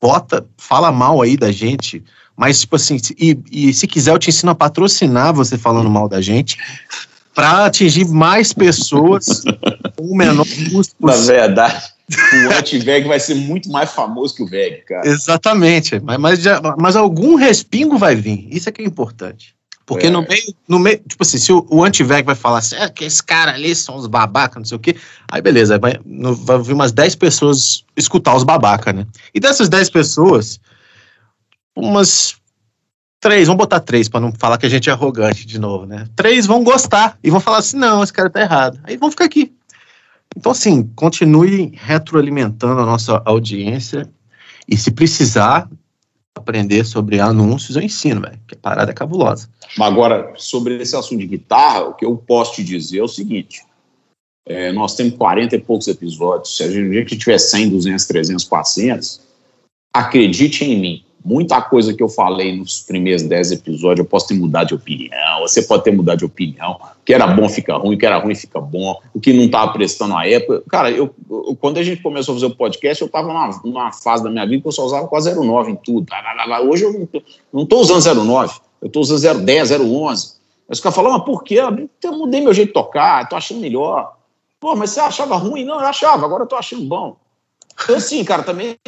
bota, 0.00 0.46
fala 0.56 0.90
mal 0.92 1.20
aí 1.20 1.36
da 1.36 1.50
gente, 1.52 2.02
mas, 2.36 2.60
tipo 2.60 2.76
assim, 2.76 2.98
se- 2.98 3.16
e, 3.18 3.38
e 3.50 3.74
se 3.74 3.86
quiser 3.86 4.12
eu 4.12 4.18
te 4.18 4.30
ensino 4.30 4.52
a 4.52 4.54
patrocinar 4.54 5.34
você 5.34 5.58
falando 5.58 5.90
mal 5.90 6.08
da 6.08 6.20
gente, 6.20 6.56
pra 7.34 7.66
atingir 7.66 8.06
mais 8.06 8.52
pessoas 8.52 9.42
com 9.96 10.04
o 10.04 10.16
menor 10.16 10.46
custo 10.70 10.94
Na 11.00 11.12
possível. 11.12 11.34
verdade, 11.36 11.82
o 12.10 12.58
anti-VEG 12.58 13.08
vai 13.08 13.18
ser 13.20 13.34
muito 13.34 13.70
mais 13.70 13.90
famoso 13.92 14.34
que 14.34 14.42
o 14.42 14.46
VEG, 14.46 14.82
cara. 14.84 15.06
Exatamente, 15.08 15.98
mas, 16.00 16.18
mas, 16.18 16.42
já- 16.42 16.60
mas 16.78 16.96
algum 16.96 17.34
respingo 17.36 17.96
vai 17.98 18.14
vir, 18.14 18.46
isso 18.50 18.68
é 18.68 18.72
que 18.72 18.82
é 18.82 18.84
importante. 18.84 19.54
Porque 19.84 20.06
É. 20.06 20.10
no 20.10 20.22
meio, 20.22 20.54
no 20.68 20.78
meio, 20.78 20.98
tipo 20.98 21.22
assim, 21.22 21.38
se 21.38 21.52
o, 21.52 21.66
o 21.68 21.82
anti-veg 21.84 22.24
vai 22.24 22.36
falar 22.36 22.58
assim, 22.58 22.76
é 22.76 22.88
que 22.88 23.04
esse 23.04 23.22
cara 23.22 23.52
ali 23.52 23.74
são 23.74 23.96
os 23.96 24.06
babaca, 24.06 24.58
não 24.60 24.64
sei 24.64 24.76
o 24.76 24.80
quê, 24.80 24.94
aí 25.30 25.42
beleza, 25.42 25.76
vai, 25.78 25.98
vai 26.04 26.58
vir 26.62 26.72
umas 26.72 26.92
10 26.92 27.16
pessoas 27.16 27.84
escutar 27.96 28.34
os 28.36 28.44
babaca, 28.44 28.92
né? 28.92 29.06
E 29.34 29.40
dessas 29.40 29.68
10 29.68 29.90
pessoas, 29.90 30.60
umas 31.74 32.34
três, 33.22 33.46
vamos 33.46 33.58
botar 33.58 33.78
três 33.78 34.08
pra 34.08 34.20
não 34.20 34.32
falar 34.32 34.58
que 34.58 34.66
a 34.66 34.68
gente 34.68 34.90
é 34.90 34.92
arrogante 34.92 35.46
de 35.46 35.58
novo, 35.58 35.86
né? 35.86 36.08
Três 36.16 36.44
vão 36.44 36.64
gostar 36.64 37.16
e 37.22 37.30
vão 37.30 37.40
falar 37.40 37.58
assim, 37.58 37.78
não, 37.78 38.02
esse 38.02 38.12
cara 38.12 38.28
tá 38.28 38.40
errado. 38.40 38.80
Aí 38.82 38.96
vão 38.96 39.10
ficar 39.10 39.24
aqui. 39.24 39.54
Então, 40.36 40.50
assim, 40.50 40.90
continue 40.96 41.72
retroalimentando 41.74 42.80
a 42.80 42.86
nossa 42.86 43.22
audiência 43.24 44.10
e 44.68 44.76
se 44.76 44.90
precisar 44.90 45.70
aprender 46.34 46.84
sobre 46.84 47.20
anúncios, 47.20 47.76
eu 47.76 47.82
ensino, 47.82 48.22
velho, 48.22 48.40
que 48.46 48.54
a 48.54 48.58
parada 48.58 48.90
é 48.90 48.94
cabulosa. 48.94 49.48
Mas 49.78 49.92
agora, 49.92 50.32
sobre 50.36 50.82
esse 50.82 50.96
assunto 50.96 51.20
de 51.20 51.26
guitarra, 51.26 51.82
o 51.82 51.94
que 51.94 52.04
eu 52.04 52.16
posso 52.16 52.56
te 52.56 52.64
dizer 52.64 52.98
é 52.98 53.02
o 53.02 53.08
seguinte: 53.08 53.62
é, 54.48 54.72
nós 54.72 54.96
temos 54.96 55.16
40 55.16 55.54
e 55.54 55.60
poucos 55.60 55.86
episódios. 55.86 56.56
Se 56.56 56.64
a 56.64 56.70
gente 56.70 57.16
tiver 57.18 57.38
100, 57.38 57.68
200, 57.70 58.04
300, 58.04 58.44
400, 58.44 59.20
acredite 59.94 60.64
em 60.64 60.80
mim, 60.80 61.04
muita 61.24 61.60
coisa 61.60 61.94
que 61.94 62.02
eu 62.02 62.08
falei 62.08 62.56
nos 62.56 62.80
primeiros 62.80 63.22
dez 63.22 63.52
episódios, 63.52 64.04
eu 64.04 64.04
posso 64.04 64.28
ter 64.28 64.34
mudado 64.34 64.68
de 64.68 64.74
opinião, 64.74 65.40
você 65.40 65.62
pode 65.62 65.84
ter 65.84 65.92
mudado 65.92 66.18
de 66.18 66.24
opinião, 66.24 66.72
o 66.72 67.04
que 67.04 67.14
era 67.14 67.26
bom 67.26 67.48
fica 67.48 67.76
ruim, 67.76 67.94
o 67.94 67.98
que 67.98 68.06
era 68.06 68.18
ruim 68.18 68.34
fica 68.34 68.60
bom, 68.60 69.00
o 69.14 69.20
que 69.20 69.32
não 69.32 69.44
estava 69.44 69.72
prestando 69.72 70.14
na 70.14 70.26
época. 70.26 70.62
Cara, 70.68 70.90
eu, 70.90 71.14
eu, 71.30 71.56
quando 71.60 71.78
a 71.78 71.82
gente 71.82 72.02
começou 72.02 72.32
a 72.32 72.36
fazer 72.36 72.46
o 72.46 72.56
podcast, 72.56 73.00
eu 73.00 73.06
estava 73.06 73.28
numa, 73.28 73.60
numa, 73.64 73.92
fase 73.92 74.22
da 74.22 74.30
minha 74.30 74.46
vida 74.46 74.62
que 74.62 74.68
eu 74.68 74.72
só 74.72 74.84
usava 74.84 75.06
quase 75.06 75.34
09 75.34 75.72
em 75.72 75.76
tudo. 75.76 76.06
Hoje 76.68 76.84
eu 76.84 77.08
não 77.52 77.62
estou 77.62 77.80
usando 77.80 78.24
09, 78.24 78.54
eu 78.80 78.86
estou 78.86 79.02
usando 79.02 79.44
010, 79.44 79.70
011. 79.72 80.42
Mas 80.68 80.78
o 80.78 80.82
cara 80.82 80.94
falou, 80.94 81.12
mas 81.12 81.24
por 81.24 81.44
quê? 81.44 81.58
Eu 82.02 82.12
mudei 82.12 82.40
meu 82.40 82.54
jeito 82.54 82.68
de 82.68 82.74
tocar, 82.74 83.22
estou 83.22 83.36
achando 83.36 83.60
melhor. 83.60 84.14
Pô, 84.58 84.74
mas 84.76 84.90
você 84.90 85.00
achava 85.00 85.36
ruim? 85.36 85.64
Não, 85.64 85.80
eu 85.80 85.86
achava, 85.86 86.24
agora 86.24 86.42
eu 86.42 86.44
estou 86.44 86.58
achando 86.58 86.84
bom. 86.84 87.16
Então, 87.74 87.96
assim, 87.96 88.24
cara, 88.24 88.42
também 88.42 88.78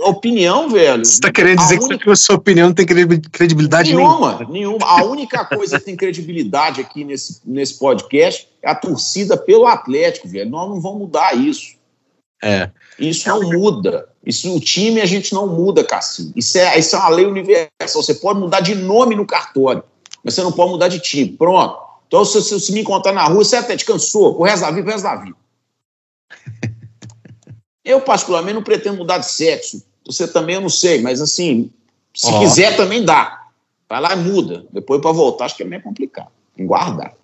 opinião, 0.00 0.68
velho. 0.68 1.04
Você 1.04 1.12
está 1.12 1.32
querendo 1.32 1.58
dizer 1.58 1.78
única... 1.80 2.04
que 2.04 2.10
a 2.10 2.16
sua 2.16 2.36
opinião 2.36 2.68
não 2.68 2.74
tem 2.74 2.86
credibilidade 2.86 3.94
nenhuma? 3.94 4.38
Nenhuma, 4.38 4.52
nenhuma. 4.52 4.86
A 4.86 5.04
única 5.04 5.44
coisa 5.44 5.78
que 5.78 5.84
tem 5.84 5.96
credibilidade 5.96 6.80
aqui 6.80 7.04
nesse, 7.04 7.40
nesse 7.44 7.78
podcast 7.78 8.48
é 8.62 8.70
a 8.70 8.74
torcida 8.74 9.36
pelo 9.36 9.66
Atlético, 9.66 10.28
velho. 10.28 10.50
Nós 10.50 10.68
não 10.68 10.80
vamos 10.80 10.98
mudar 11.00 11.34
isso. 11.34 11.76
É. 12.42 12.70
Isso 12.98 13.28
não 13.28 13.42
muda. 13.42 14.08
Isso, 14.24 14.54
o 14.54 14.60
time 14.60 15.00
a 15.00 15.06
gente 15.06 15.32
não 15.32 15.46
muda, 15.46 15.82
Cassim. 15.84 16.32
Isso 16.36 16.58
é, 16.58 16.78
isso 16.78 16.94
é 16.94 16.98
uma 16.98 17.08
lei 17.08 17.26
universal. 17.26 18.02
Você 18.02 18.14
pode 18.14 18.38
mudar 18.38 18.60
de 18.60 18.74
nome 18.74 19.14
no 19.14 19.26
cartório, 19.26 19.82
mas 20.22 20.34
você 20.34 20.42
não 20.42 20.52
pode 20.52 20.70
mudar 20.70 20.88
de 20.88 21.00
time. 21.00 21.32
Pronto. 21.32 21.78
Então, 22.06 22.24
se 22.24 22.40
você 22.40 22.72
me 22.72 22.80
encontrar 22.80 23.12
na 23.12 23.24
rua, 23.24 23.44
você 23.44 23.56
até 23.56 23.76
te 23.76 23.84
cansou, 23.84 24.38
o 24.38 24.42
resto 24.42 24.62
da 24.62 24.70
vida, 24.70 24.88
o 24.88 24.90
resto 24.90 25.04
da 25.04 25.16
vida. 25.16 25.36
Eu, 27.88 28.02
particularmente, 28.02 28.54
não 28.54 28.62
pretendo 28.62 28.98
mudar 28.98 29.16
de 29.16 29.30
sexo. 29.30 29.82
Você 30.04 30.28
também, 30.28 30.56
eu 30.56 30.60
não 30.60 30.68
sei, 30.68 31.00
mas 31.00 31.22
assim, 31.22 31.70
se 32.14 32.30
oh. 32.30 32.38
quiser, 32.40 32.76
também 32.76 33.02
dá. 33.02 33.46
Vai 33.88 33.98
lá 33.98 34.12
e 34.12 34.16
muda. 34.16 34.66
Depois, 34.70 35.00
para 35.00 35.10
voltar, 35.10 35.46
acho 35.46 35.56
que 35.56 35.62
é 35.62 35.66
meio 35.66 35.82
complicado. 35.82 36.28
Tem 36.54 36.66
guardar. 36.66 37.14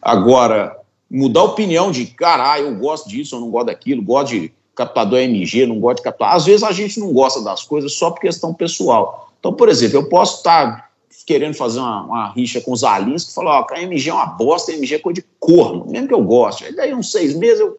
Agora, 0.00 0.78
mudar 1.10 1.40
a 1.40 1.44
opinião 1.44 1.90
de, 1.90 2.06
cara, 2.06 2.58
eu 2.58 2.74
gosto 2.76 3.06
disso, 3.06 3.36
eu 3.36 3.40
não 3.40 3.50
gosto 3.50 3.66
daquilo, 3.66 4.00
gosto 4.00 4.30
de 4.30 4.50
captador 4.74 5.18
MG, 5.18 5.66
não 5.66 5.78
gosto 5.78 5.98
de 5.98 6.04
captador. 6.04 6.34
Às 6.34 6.46
vezes 6.46 6.62
a 6.62 6.72
gente 6.72 6.98
não 6.98 7.12
gosta 7.12 7.42
das 7.42 7.62
coisas 7.62 7.92
só 7.92 8.10
por 8.10 8.20
questão 8.20 8.54
pessoal. 8.54 9.30
Então, 9.38 9.52
por 9.52 9.68
exemplo, 9.68 9.98
eu 9.98 10.08
posso 10.08 10.38
estar 10.38 10.90
querendo 11.26 11.54
fazer 11.54 11.80
uma, 11.80 12.02
uma 12.02 12.32
rixa 12.32 12.62
com 12.62 12.72
os 12.72 12.82
alins 12.82 13.24
que 13.24 13.34
falam, 13.34 13.52
ó, 13.52 13.66
a 13.70 13.82
MG 13.82 14.08
é 14.08 14.14
uma 14.14 14.26
bosta, 14.26 14.72
a 14.72 14.74
MG 14.74 14.94
é 14.94 14.98
coisa 14.98 15.20
de 15.20 15.26
corno, 15.38 15.86
mesmo 15.90 16.08
que 16.08 16.14
eu 16.14 16.22
goste. 16.22 16.64
Aí 16.64 16.74
daí 16.74 16.94
uns 16.94 17.10
seis 17.10 17.34
meses 17.34 17.60
eu 17.60 17.78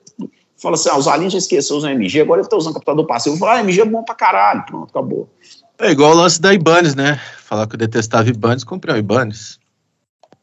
Fala 0.58 0.76
assim, 0.76 0.90
ah, 0.90 0.98
os 0.98 1.08
aliens 1.08 1.34
já 1.34 1.40
esqueceu 1.40 1.78
usar 1.78 1.92
MG, 1.92 2.22
agora 2.22 2.42
ele 2.42 2.50
tá 2.50 2.56
usando 2.56 2.74
computador 2.74 3.06
passivo. 3.06 3.38
Fala, 3.38 3.56
ah, 3.56 3.60
MG 3.60 3.82
é 3.82 3.86
bom 3.86 4.04
pra 4.04 4.16
caralho. 4.16 4.66
Pronto, 4.66 4.90
acabou. 4.90 5.30
É 5.80 5.92
igual 5.92 6.12
o 6.12 6.16
lance 6.16 6.40
da 6.40 6.54
Ibanez, 6.54 6.96
né? 6.96 7.20
Falar 7.44 7.68
que 7.68 7.76
eu 7.76 7.80
detestava 7.80 8.30
Ibanez, 8.30 8.64
comprei 8.64 8.96
o 8.96 8.98
Ibanez. 8.98 9.60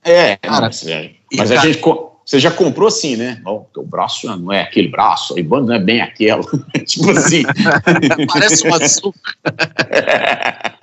É, 0.05 0.37
cara, 0.37 0.67
mas, 0.67 0.87
é, 0.87 1.13
mas 1.35 1.51
a 1.51 1.57
gente... 1.57 1.81
Você 2.25 2.39
já 2.39 2.51
comprou 2.51 2.87
assim, 2.87 3.17
né? 3.17 3.43
Oh, 3.45 3.65
o 3.77 3.83
braço 3.83 4.29
não 4.39 4.53
é 4.53 4.63
aquele 4.63 4.89
braço, 4.89 5.35
a 5.37 5.41
Ibanez 5.41 5.69
não 5.69 5.75
é 5.75 5.81
bem 5.81 6.01
aquela. 6.01 6.45
tipo 6.87 7.11
assim. 7.11 7.43
Parece 8.33 8.67
um 8.67 8.75
açúcar. 8.75 9.37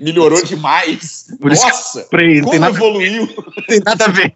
Melhorou 0.00 0.42
demais. 0.44 1.26
Por 1.40 1.50
Nossa, 1.50 2.04
comprei, 2.04 2.40
como 2.40 2.52
tem 2.52 2.64
evoluiu. 2.64 3.28
tem 3.66 3.80
nada 3.80 4.04
a 4.04 4.08
ver. 4.08 4.32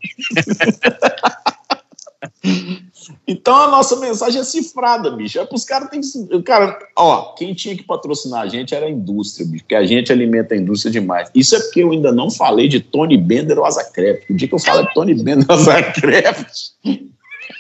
Então 3.27 3.55
a 3.57 3.69
nossa 3.69 3.97
mensagem 3.97 4.41
é 4.41 4.45
cifrada, 4.45 5.11
bicho. 5.11 5.39
É 5.39 5.45
para 5.45 5.57
os 5.57 5.65
caras 5.65 5.89
tem 5.91 6.01
que. 6.01 6.43
Cara, 6.43 6.79
ó, 6.97 7.35
quem 7.35 7.55
tinha 7.55 7.77
que 7.77 7.83
patrocinar 7.83 8.43
a 8.43 8.49
gente 8.49 8.75
era 8.75 8.87
a 8.87 8.91
indústria, 8.91 9.47
bicho, 9.47 9.65
porque 9.65 9.75
a 9.75 9.85
gente 9.85 10.13
alimenta 10.13 10.55
a 10.55 10.59
indústria 10.59 10.91
demais. 10.91 11.31
Isso 11.35 11.57
é 11.57 11.61
porque 11.61 11.83
eu 11.83 11.91
ainda 11.91 12.13
não 12.13 12.31
falei 12.31 12.69
de 12.69 12.81
Tony 12.81 13.17
Bender 13.17 13.59
ou 13.59 13.65
Azacreft. 13.65 14.33
O 14.33 14.37
dia 14.37 14.49
que 14.49 14.55
eu 14.55 14.59
falo 14.59 14.87
de 14.87 14.95
Tony 14.95 15.15
Bender 15.15 15.47
ou 15.49 15.55
Azacreft. 15.55 16.75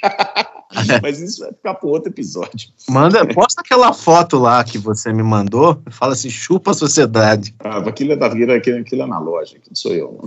Mas 1.02 1.20
isso 1.20 1.40
vai 1.40 1.52
ficar 1.52 1.74
para 1.74 1.88
outro 1.88 2.10
episódio. 2.10 2.70
Manda, 2.88 3.26
posta 3.26 3.60
aquela 3.60 3.92
foto 3.92 4.38
lá 4.38 4.62
que 4.62 4.78
você 4.78 5.12
me 5.12 5.22
mandou. 5.22 5.82
Fala 5.90 6.12
assim, 6.12 6.30
chupa 6.30 6.70
a 6.70 6.74
sociedade. 6.74 7.54
Ah, 7.58 7.78
aquilo 7.78 8.12
é 8.12 8.16
da 8.16 8.28
vida, 8.28 8.54
aquilo, 8.54 8.78
aquilo 8.78 9.02
é 9.02 9.06
na 9.06 9.18
loja, 9.18 9.58
que 9.58 9.68
não 9.68 9.74
sou 9.74 9.92
eu. 9.92 10.22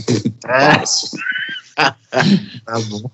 É. 0.45 0.84
tá 1.76 2.80
bom. 2.89 3.09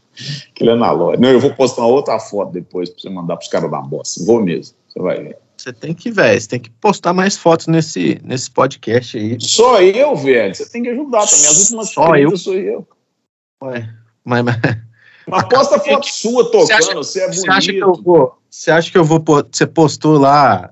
Aquilo 0.49 0.71
é 0.71 0.75
na 0.75 0.91
loja. 0.91 1.19
Não, 1.19 1.29
eu 1.29 1.39
vou 1.39 1.53
postar 1.53 1.81
uma 1.81 1.89
outra 1.89 2.19
foto 2.19 2.51
depois 2.51 2.89
pra 2.89 2.99
você 2.99 3.09
mandar 3.09 3.37
pros 3.37 3.49
caras 3.49 3.71
da 3.71 3.81
bossa. 3.81 4.23
Vou 4.25 4.41
mesmo. 4.41 4.75
Você 4.87 4.99
vai 4.99 5.23
ver. 5.23 5.37
Você 5.57 5.73
tem 5.73 5.93
que, 5.93 6.09
velho, 6.09 6.39
você 6.39 6.47
tem 6.47 6.59
que 6.59 6.69
postar 6.69 7.13
mais 7.13 7.37
fotos 7.37 7.67
nesse, 7.67 8.19
nesse 8.23 8.49
podcast 8.49 9.17
aí. 9.17 9.37
Só 9.41 9.81
eu, 9.81 10.15
velho. 10.15 10.55
Você 10.55 10.69
tem 10.69 10.83
que 10.83 10.89
ajudar 10.89 11.25
também. 11.25 11.47
As 11.47 11.59
últimas 11.63 11.89
Só 11.89 12.15
eu 12.15 12.37
sou 12.37 12.53
eu. 12.53 12.87
Ué, 13.63 13.89
mas, 14.23 14.43
mas... 14.43 14.55
Mas 15.27 15.43
posta 15.47 15.79
foto 15.79 16.07
sua 16.07 16.45
tocando, 16.45 16.65
você, 16.65 16.73
acha, 16.73 16.93
você 16.95 17.19
é 17.19 17.27
bonito. 17.27 17.41
Você 17.41 17.51
acha 17.51 17.71
que 17.71 17.83
eu 17.83 17.93
vou, 17.93 18.33
você 18.49 18.71
acha 18.71 18.91
que 18.91 18.97
eu 18.97 19.03
vou 19.03 19.23
você 19.51 19.67
postou 19.67 20.17
lá 20.17 20.71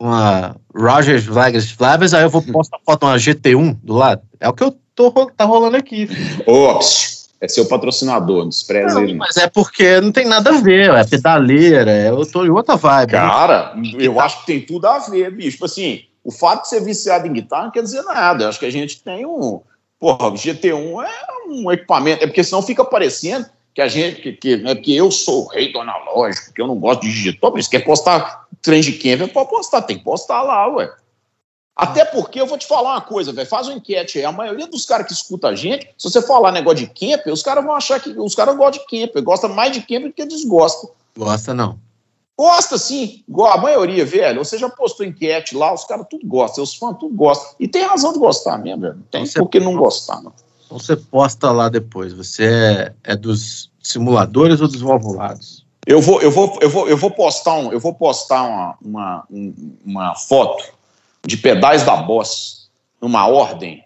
uma 0.00 0.56
Rogers 0.74 1.24
Vegas 1.24 1.70
Flavors, 1.70 2.12
aí 2.12 2.24
eu 2.24 2.30
vou 2.30 2.42
postar 2.50 2.78
foto 2.84 3.06
uma 3.06 3.16
GT1 3.16 3.78
do 3.80 3.92
lado? 3.92 4.22
É 4.40 4.48
o 4.48 4.52
que 4.52 4.64
eu 4.64 4.76
tô 4.94 5.12
tá 5.36 5.44
rolando 5.44 5.76
aqui. 5.76 6.08
Ops 6.46 7.21
é 7.42 7.48
seu 7.48 7.66
patrocinador, 7.66 8.48
despreza 8.48 8.94
não, 8.94 9.02
ele. 9.02 9.14
Mas 9.14 9.36
é 9.36 9.48
porque 9.48 10.00
não 10.00 10.12
tem 10.12 10.24
nada 10.24 10.50
a 10.50 10.60
ver, 10.60 10.90
é 10.90 11.04
pedaleira, 11.04 11.90
é 11.90 12.12
outra 12.12 12.76
vibe. 12.76 13.12
Né? 13.12 13.18
Cara, 13.18 13.74
né? 13.74 13.90
eu 13.98 14.20
acho 14.20 14.40
que 14.40 14.46
tem 14.46 14.60
tudo 14.60 14.86
a 14.86 15.00
ver, 15.00 15.32
bicho. 15.32 15.50
Tipo 15.50 15.64
assim, 15.64 16.04
o 16.22 16.30
fato 16.30 16.62
de 16.62 16.68
ser 16.68 16.84
viciado 16.84 17.26
em 17.26 17.32
guitarra 17.32 17.64
não 17.64 17.72
quer 17.72 17.82
dizer 17.82 18.02
nada. 18.02 18.44
Eu 18.44 18.48
acho 18.48 18.60
que 18.60 18.66
a 18.66 18.70
gente 18.70 19.02
tem 19.02 19.26
um. 19.26 19.60
Porra, 19.98 20.28
o 20.28 20.34
GT1 20.34 21.04
é 21.04 21.48
um 21.48 21.72
equipamento, 21.72 22.22
é 22.22 22.28
porque 22.28 22.44
senão 22.44 22.62
fica 22.62 22.84
parecendo 22.84 23.46
que 23.74 23.82
a 23.82 23.88
gente, 23.88 24.20
que, 24.20 24.32
que, 24.32 24.56
né, 24.58 24.76
que 24.76 24.94
eu 24.96 25.10
sou 25.10 25.44
o 25.44 25.48
rei 25.48 25.72
do 25.72 25.80
analógico, 25.80 26.52
que 26.54 26.62
eu 26.62 26.68
não 26.68 26.76
gosto 26.76 27.00
de 27.00 27.12
digital, 27.12 27.58
isso 27.58 27.70
quer 27.70 27.80
postar 27.80 28.46
trem 28.60 28.80
de 28.80 28.92
camper, 28.92 29.32
pode 29.32 29.50
postar, 29.50 29.82
tem 29.82 29.98
que 29.98 30.04
postar 30.04 30.42
lá, 30.42 30.68
ué. 30.68 30.92
Até 31.74 32.04
porque 32.04 32.40
eu 32.40 32.46
vou 32.46 32.58
te 32.58 32.66
falar 32.66 32.92
uma 32.92 33.00
coisa, 33.00 33.32
velho. 33.32 33.48
Faz 33.48 33.66
uma 33.66 33.76
enquete 33.76 34.18
aí. 34.18 34.24
A 34.24 34.32
maioria 34.32 34.66
dos 34.66 34.84
caras 34.84 35.06
que 35.06 35.12
escuta 35.12 35.48
a 35.48 35.54
gente, 35.54 35.88
se 35.96 36.10
você 36.10 36.20
falar 36.20 36.52
negócio 36.52 36.78
de 36.78 36.86
camper, 36.86 37.32
os 37.32 37.42
caras 37.42 37.64
vão 37.64 37.74
achar 37.74 37.98
que 37.98 38.10
os 38.10 38.34
caras 38.34 38.56
gostam 38.56 38.84
de 38.84 39.06
camper. 39.06 39.22
Gosta 39.22 39.48
mais 39.48 39.72
de 39.72 39.80
camper 39.80 40.08
do 40.08 40.12
que 40.12 40.24
desgosta. 40.26 40.88
Gosta, 41.16 41.54
não. 41.54 41.78
Gosta, 42.38 42.76
sim. 42.76 43.24
A 43.50 43.56
maioria, 43.56 44.04
velho. 44.04 44.44
Você 44.44 44.58
já 44.58 44.68
postou 44.68 45.06
enquete 45.06 45.56
lá, 45.56 45.72
os 45.72 45.84
caras 45.84 46.06
tudo 46.10 46.26
gostam. 46.26 46.62
Os 46.62 46.74
fãs 46.74 46.96
tudo 46.98 47.14
gostam. 47.14 47.54
E 47.58 47.66
tem 47.66 47.84
razão 47.84 48.12
de 48.12 48.18
gostar 48.18 48.58
mesmo, 48.58 48.82
velho. 48.82 49.02
Tem 49.10 49.24
você 49.24 49.38
por 49.38 49.48
que 49.48 49.58
não 49.58 49.74
gostar, 49.74 50.20
não. 50.22 50.32
Então 50.66 50.78
você 50.78 50.94
posta 50.94 51.50
lá 51.50 51.70
depois. 51.70 52.12
Você 52.12 52.44
é, 52.44 52.94
é 53.02 53.16
dos 53.16 53.70
simuladores 53.82 54.60
ou 54.60 54.68
dos 54.68 54.80
valvulados? 54.82 55.64
Eu 55.86 56.00
vou, 56.00 56.20
eu 56.20 56.30
vou, 56.30 56.58
eu 56.60 56.70
vou, 56.70 56.88
eu 56.88 56.96
vou 56.96 57.10
postar 57.10 57.54
um, 57.54 57.72
eu 57.72 57.80
vou 57.80 57.92
postar 57.92 58.42
uma, 58.44 58.76
uma, 58.80 59.24
uma 59.84 60.14
foto 60.14 60.64
de 61.26 61.36
pedais 61.36 61.84
da 61.84 61.96
Boss 61.96 62.70
numa 63.00 63.26
ordem 63.26 63.84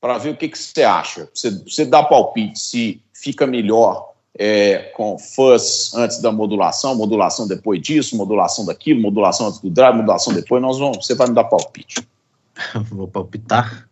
para 0.00 0.18
ver 0.18 0.30
o 0.30 0.36
que, 0.36 0.48
que 0.48 0.58
você 0.58 0.82
acha. 0.82 1.28
Você, 1.34 1.50
você 1.50 1.84
dá 1.84 2.02
palpite 2.02 2.58
se 2.58 3.02
fica 3.12 3.46
melhor 3.46 4.12
é, 4.38 4.78
com 4.94 5.18
fuzz 5.18 5.94
antes 5.94 6.20
da 6.20 6.30
modulação, 6.30 6.94
modulação 6.94 7.46
depois 7.46 7.80
disso, 7.80 8.16
modulação 8.16 8.66
daquilo, 8.66 9.00
modulação 9.00 9.46
antes 9.46 9.60
do 9.60 9.70
drive, 9.70 9.96
modulação 9.96 10.34
depois. 10.34 10.60
Nós 10.60 10.78
vamos, 10.78 11.06
você 11.06 11.14
vai 11.14 11.28
me 11.28 11.34
dar 11.34 11.44
palpite. 11.44 12.06
Vou 12.90 13.08
palpitar? 13.08 13.88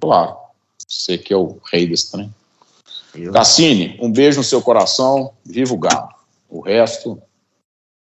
Claro. 0.00 0.36
Você 0.86 1.18
que 1.18 1.32
é 1.32 1.36
o 1.36 1.58
rei 1.72 1.86
desse 1.86 2.12
trem. 2.12 2.32
Eu... 3.14 3.32
Cassini, 3.32 3.98
um 4.00 4.12
beijo 4.12 4.38
no 4.38 4.44
seu 4.44 4.62
coração. 4.62 5.32
Viva 5.44 5.74
o 5.74 5.78
galo. 5.78 6.10
O 6.48 6.60
resto, 6.60 7.20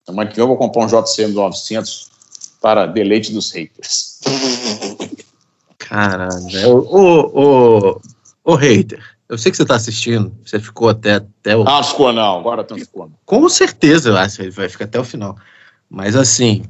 semana 0.06 0.28
que 0.28 0.36
vem 0.36 0.44
eu 0.44 0.48
vou 0.48 0.56
comprar 0.56 0.84
um 0.84 0.86
JCM 0.86 1.32
900 1.32 2.17
para 2.60 2.86
deleite 2.86 3.32
dos 3.32 3.50
haters. 3.52 4.20
Caralho, 5.78 6.84
ô, 6.90 7.92
ô, 7.94 8.00
ô, 8.44 8.54
hater, 8.54 9.02
eu 9.28 9.38
sei 9.38 9.50
que 9.50 9.56
você 9.56 9.62
está 9.62 9.76
assistindo, 9.76 10.34
você 10.44 10.58
ficou 10.58 10.88
até, 10.88 11.14
até 11.14 11.56
o. 11.56 11.66
Ah, 11.68 11.82
ficou 11.82 12.12
não, 12.12 12.38
agora 12.38 12.66
não 12.68 12.78
ficou. 12.78 13.10
Com 13.24 13.48
certeza, 13.48 14.10
eu 14.10 14.16
acho 14.16 14.36
que 14.36 14.42
ele 14.42 14.50
vai 14.50 14.68
ficar 14.68 14.84
até 14.84 14.98
o 14.98 15.04
final. 15.04 15.36
Mas 15.88 16.16
assim, 16.16 16.64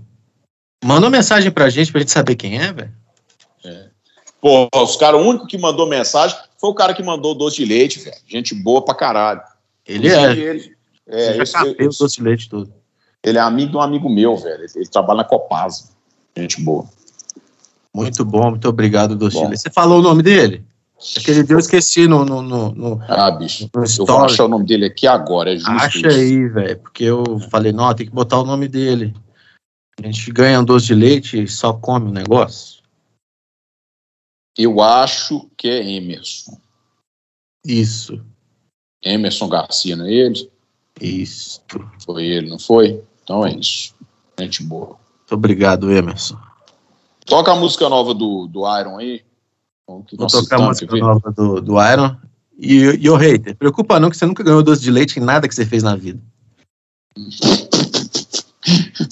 manda 0.85 1.07
uma 1.07 1.11
mensagem 1.11 1.51
pra 1.51 1.71
gente, 1.71 1.91
pra 1.91 2.01
gente 2.01 2.13
saber 2.13 2.37
quem 2.37 2.59
é, 2.59 2.73
velho. 2.73 2.93
É. 3.65 3.89
Pô, 4.41 4.69
os 4.75 4.97
cara, 4.97 5.17
o 5.17 5.21
único 5.21 5.47
que 5.47 5.59
mandou 5.59 5.89
mensagem 5.89 6.37
foi 6.59 6.71
o 6.71 6.75
cara 6.75 6.95
que 6.95 7.03
mandou 7.03 7.33
o 7.33 7.35
doce 7.35 7.57
de 7.57 7.65
leite, 7.65 7.99
velho. 7.99 8.17
Gente 8.27 8.55
boa 8.55 8.85
pra 8.85 8.95
caralho. 8.95 9.43
Ele 9.87 10.09
é. 10.09 10.33
Ele, 10.33 10.77
é, 11.09 11.39
eu, 11.39 11.75
eu, 11.79 11.89
o 11.89 11.97
doce 11.99 12.17
de 12.17 12.23
leite 12.23 12.49
todo. 12.49 12.73
Ele 13.25 13.39
é 13.39 13.41
amigo 13.41 13.73
de 13.73 13.77
um 13.77 13.81
amigo 13.81 14.09
meu, 14.09 14.37
velho. 14.37 14.63
Ele, 14.63 14.73
ele 14.77 14.89
trabalha 14.89 15.19
na 15.19 15.25
Copasa. 15.25 15.91
Gente 16.37 16.61
boa. 16.61 16.87
Muito 17.95 18.25
bom, 18.25 18.51
muito 18.51 18.69
obrigado, 18.69 19.17
Docile. 19.17 19.57
Você 19.57 19.71
falou 19.71 19.99
o 19.99 20.03
nome 20.03 20.23
dele? 20.23 20.65
Aquele 21.17 21.45
dia 21.45 21.55
eu 21.55 21.61
esqueci 21.61 22.09
no, 22.09 22.25
no, 22.25 22.43
no, 22.43 22.73
no 22.73 23.03
Ah, 23.09 23.31
bicho. 23.31 23.71
No 23.75 23.85
eu 23.85 24.07
vou 24.07 24.25
achar 24.25 24.45
o 24.45 24.49
nome 24.49 24.67
dele 24.67 24.87
aqui 24.87 25.07
agora, 25.07 25.53
é 25.53 25.57
justo. 25.57 25.71
Acha 25.71 25.99
isso. 25.99 26.09
aí, 26.09 26.49
velho. 26.49 26.79
Porque 26.81 27.05
eu 27.05 27.25
falei, 27.51 27.73
não, 27.73 27.95
tem 27.95 28.07
que 28.07 28.13
botar 28.13 28.41
o 28.41 28.45
nome 28.45 28.67
dele. 28.67 29.15
A 30.03 30.07
gente 30.07 30.31
ganha 30.33 30.61
um 30.61 30.65
doce 30.65 30.87
de 30.87 30.95
leite 30.95 31.43
e 31.43 31.49
só 31.49 31.73
come 31.73 32.09
o 32.09 32.13
negócio. 32.13 32.83
Eu 34.57 34.81
acho 34.81 35.49
que 35.57 35.69
é 35.69 35.89
Emerson. 35.89 36.59
Isso. 37.65 38.25
Emerson 39.03 39.49
Garcia, 39.49 39.95
não 39.95 40.07
é 40.07 40.13
ele? 40.13 40.51
Isso. 41.01 41.63
Foi 42.05 42.27
ele, 42.27 42.51
não 42.51 42.59
foi? 42.59 43.05
Então 43.29 43.45
é 43.45 43.53
isso. 43.53 43.95
Gente 44.41 44.63
boa. 44.63 44.97
Muito 45.19 45.35
obrigado, 45.35 45.93
Emerson. 45.93 46.39
Toca 47.27 47.53
a 47.53 47.55
música 47.55 47.87
nova 47.87 48.15
do, 48.15 48.47
do 48.47 48.61
Iron 48.81 48.97
aí. 48.97 49.23
Vou 49.87 50.03
tocar 50.27 50.57
a 50.57 50.63
música 50.63 50.97
nova 50.97 51.31
do, 51.31 51.61
do 51.61 51.75
Iron. 51.93 52.17
E, 52.59 52.77
e 52.77 53.11
o 53.11 53.17
hater, 53.17 53.55
preocupa 53.55 54.01
não 54.01 54.09
que 54.09 54.17
você 54.17 54.25
nunca 54.25 54.43
ganhou 54.43 54.63
doce 54.63 54.81
de 54.81 54.91
leite 54.91 55.21
em 55.21 55.23
nada 55.23 55.47
que 55.47 55.55
você 55.55 55.67
fez 55.67 55.83
na 55.83 55.95
vida. 55.95 56.19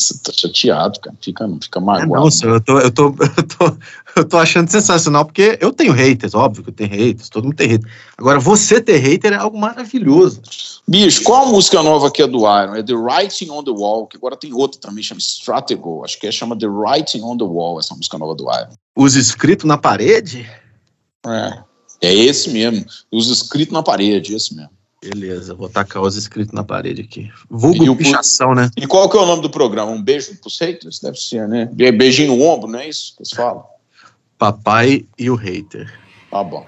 Você 0.06 0.18
tá 0.22 0.32
chateado, 0.32 1.00
cara. 1.00 1.16
Fica, 1.20 1.48
fica 1.60 1.80
magoado. 1.80 2.28
É, 2.28 2.30
senhor, 2.30 2.54
eu 2.54 2.60
tô, 2.60 2.78
eu, 2.78 2.90
tô, 2.92 3.04
eu, 3.36 3.42
tô, 3.42 3.78
eu 4.16 4.24
tô 4.24 4.38
achando 4.38 4.70
sensacional, 4.70 5.24
porque 5.24 5.58
eu 5.60 5.72
tenho 5.72 5.92
haters, 5.92 6.34
óbvio 6.34 6.62
que 6.62 6.70
eu 6.70 6.74
tenho 6.74 6.90
haters, 6.90 7.28
todo 7.28 7.44
mundo 7.44 7.56
tem 7.56 7.68
haters. 7.68 7.92
Agora, 8.16 8.38
você 8.38 8.80
ter 8.80 8.98
hater 8.98 9.32
é 9.32 9.36
algo 9.36 9.58
maravilhoso. 9.58 10.40
Bicho, 10.86 11.24
qual 11.24 11.46
a 11.46 11.50
música 11.50 11.82
nova 11.82 12.10
que 12.10 12.22
é 12.22 12.26
do 12.26 12.38
Iron? 12.38 12.76
É 12.76 12.82
The 12.82 12.94
Writing 12.94 13.50
on 13.50 13.64
the 13.64 13.72
Wall, 13.72 14.06
que 14.06 14.16
agora 14.16 14.36
tem 14.36 14.54
outra 14.54 14.80
também, 14.80 15.02
chama 15.02 15.20
Stratego. 15.20 16.04
Acho 16.04 16.20
que 16.20 16.28
é 16.28 16.32
chama 16.32 16.56
The 16.56 16.68
Writing 16.68 17.22
on 17.22 17.36
the 17.36 17.44
Wall, 17.44 17.80
essa 17.80 17.94
música 17.94 18.16
nova 18.16 18.34
do 18.36 18.44
Iron. 18.44 18.74
Os 18.96 19.16
escritos 19.16 19.64
na 19.64 19.76
parede? 19.76 20.48
É. 21.26 21.58
É 22.00 22.14
esse 22.14 22.50
mesmo. 22.50 22.84
Os 23.10 23.28
escritos 23.28 23.72
na 23.72 23.82
parede, 23.82 24.34
esse 24.34 24.54
mesmo. 24.54 24.75
Beleza, 25.02 25.54
vou 25.54 25.68
tacar 25.68 26.02
os 26.02 26.16
escritos 26.16 26.52
na 26.52 26.64
parede 26.64 27.02
aqui. 27.02 27.30
Vulgo 27.50 27.84
e 27.84 27.96
pichação, 27.96 28.54
né? 28.54 28.70
E 28.76 28.86
qual 28.86 29.08
que 29.08 29.16
é 29.16 29.20
o 29.20 29.26
nome 29.26 29.42
do 29.42 29.50
programa? 29.50 29.90
Um 29.90 30.02
beijo 30.02 30.34
pros 30.36 30.58
haters? 30.58 31.00
Deve 31.00 31.18
ser, 31.18 31.46
né? 31.46 31.66
Beijinho 31.92 32.36
no 32.36 32.42
ombro, 32.42 32.68
não 32.68 32.78
é 32.78 32.88
isso 32.88 33.14
que 33.14 33.22
eles 33.22 33.30
falam? 33.30 33.64
Papai 34.38 35.06
e 35.18 35.30
o 35.30 35.34
hater. 35.34 35.92
Tá 36.30 36.42
bom. 36.42 36.66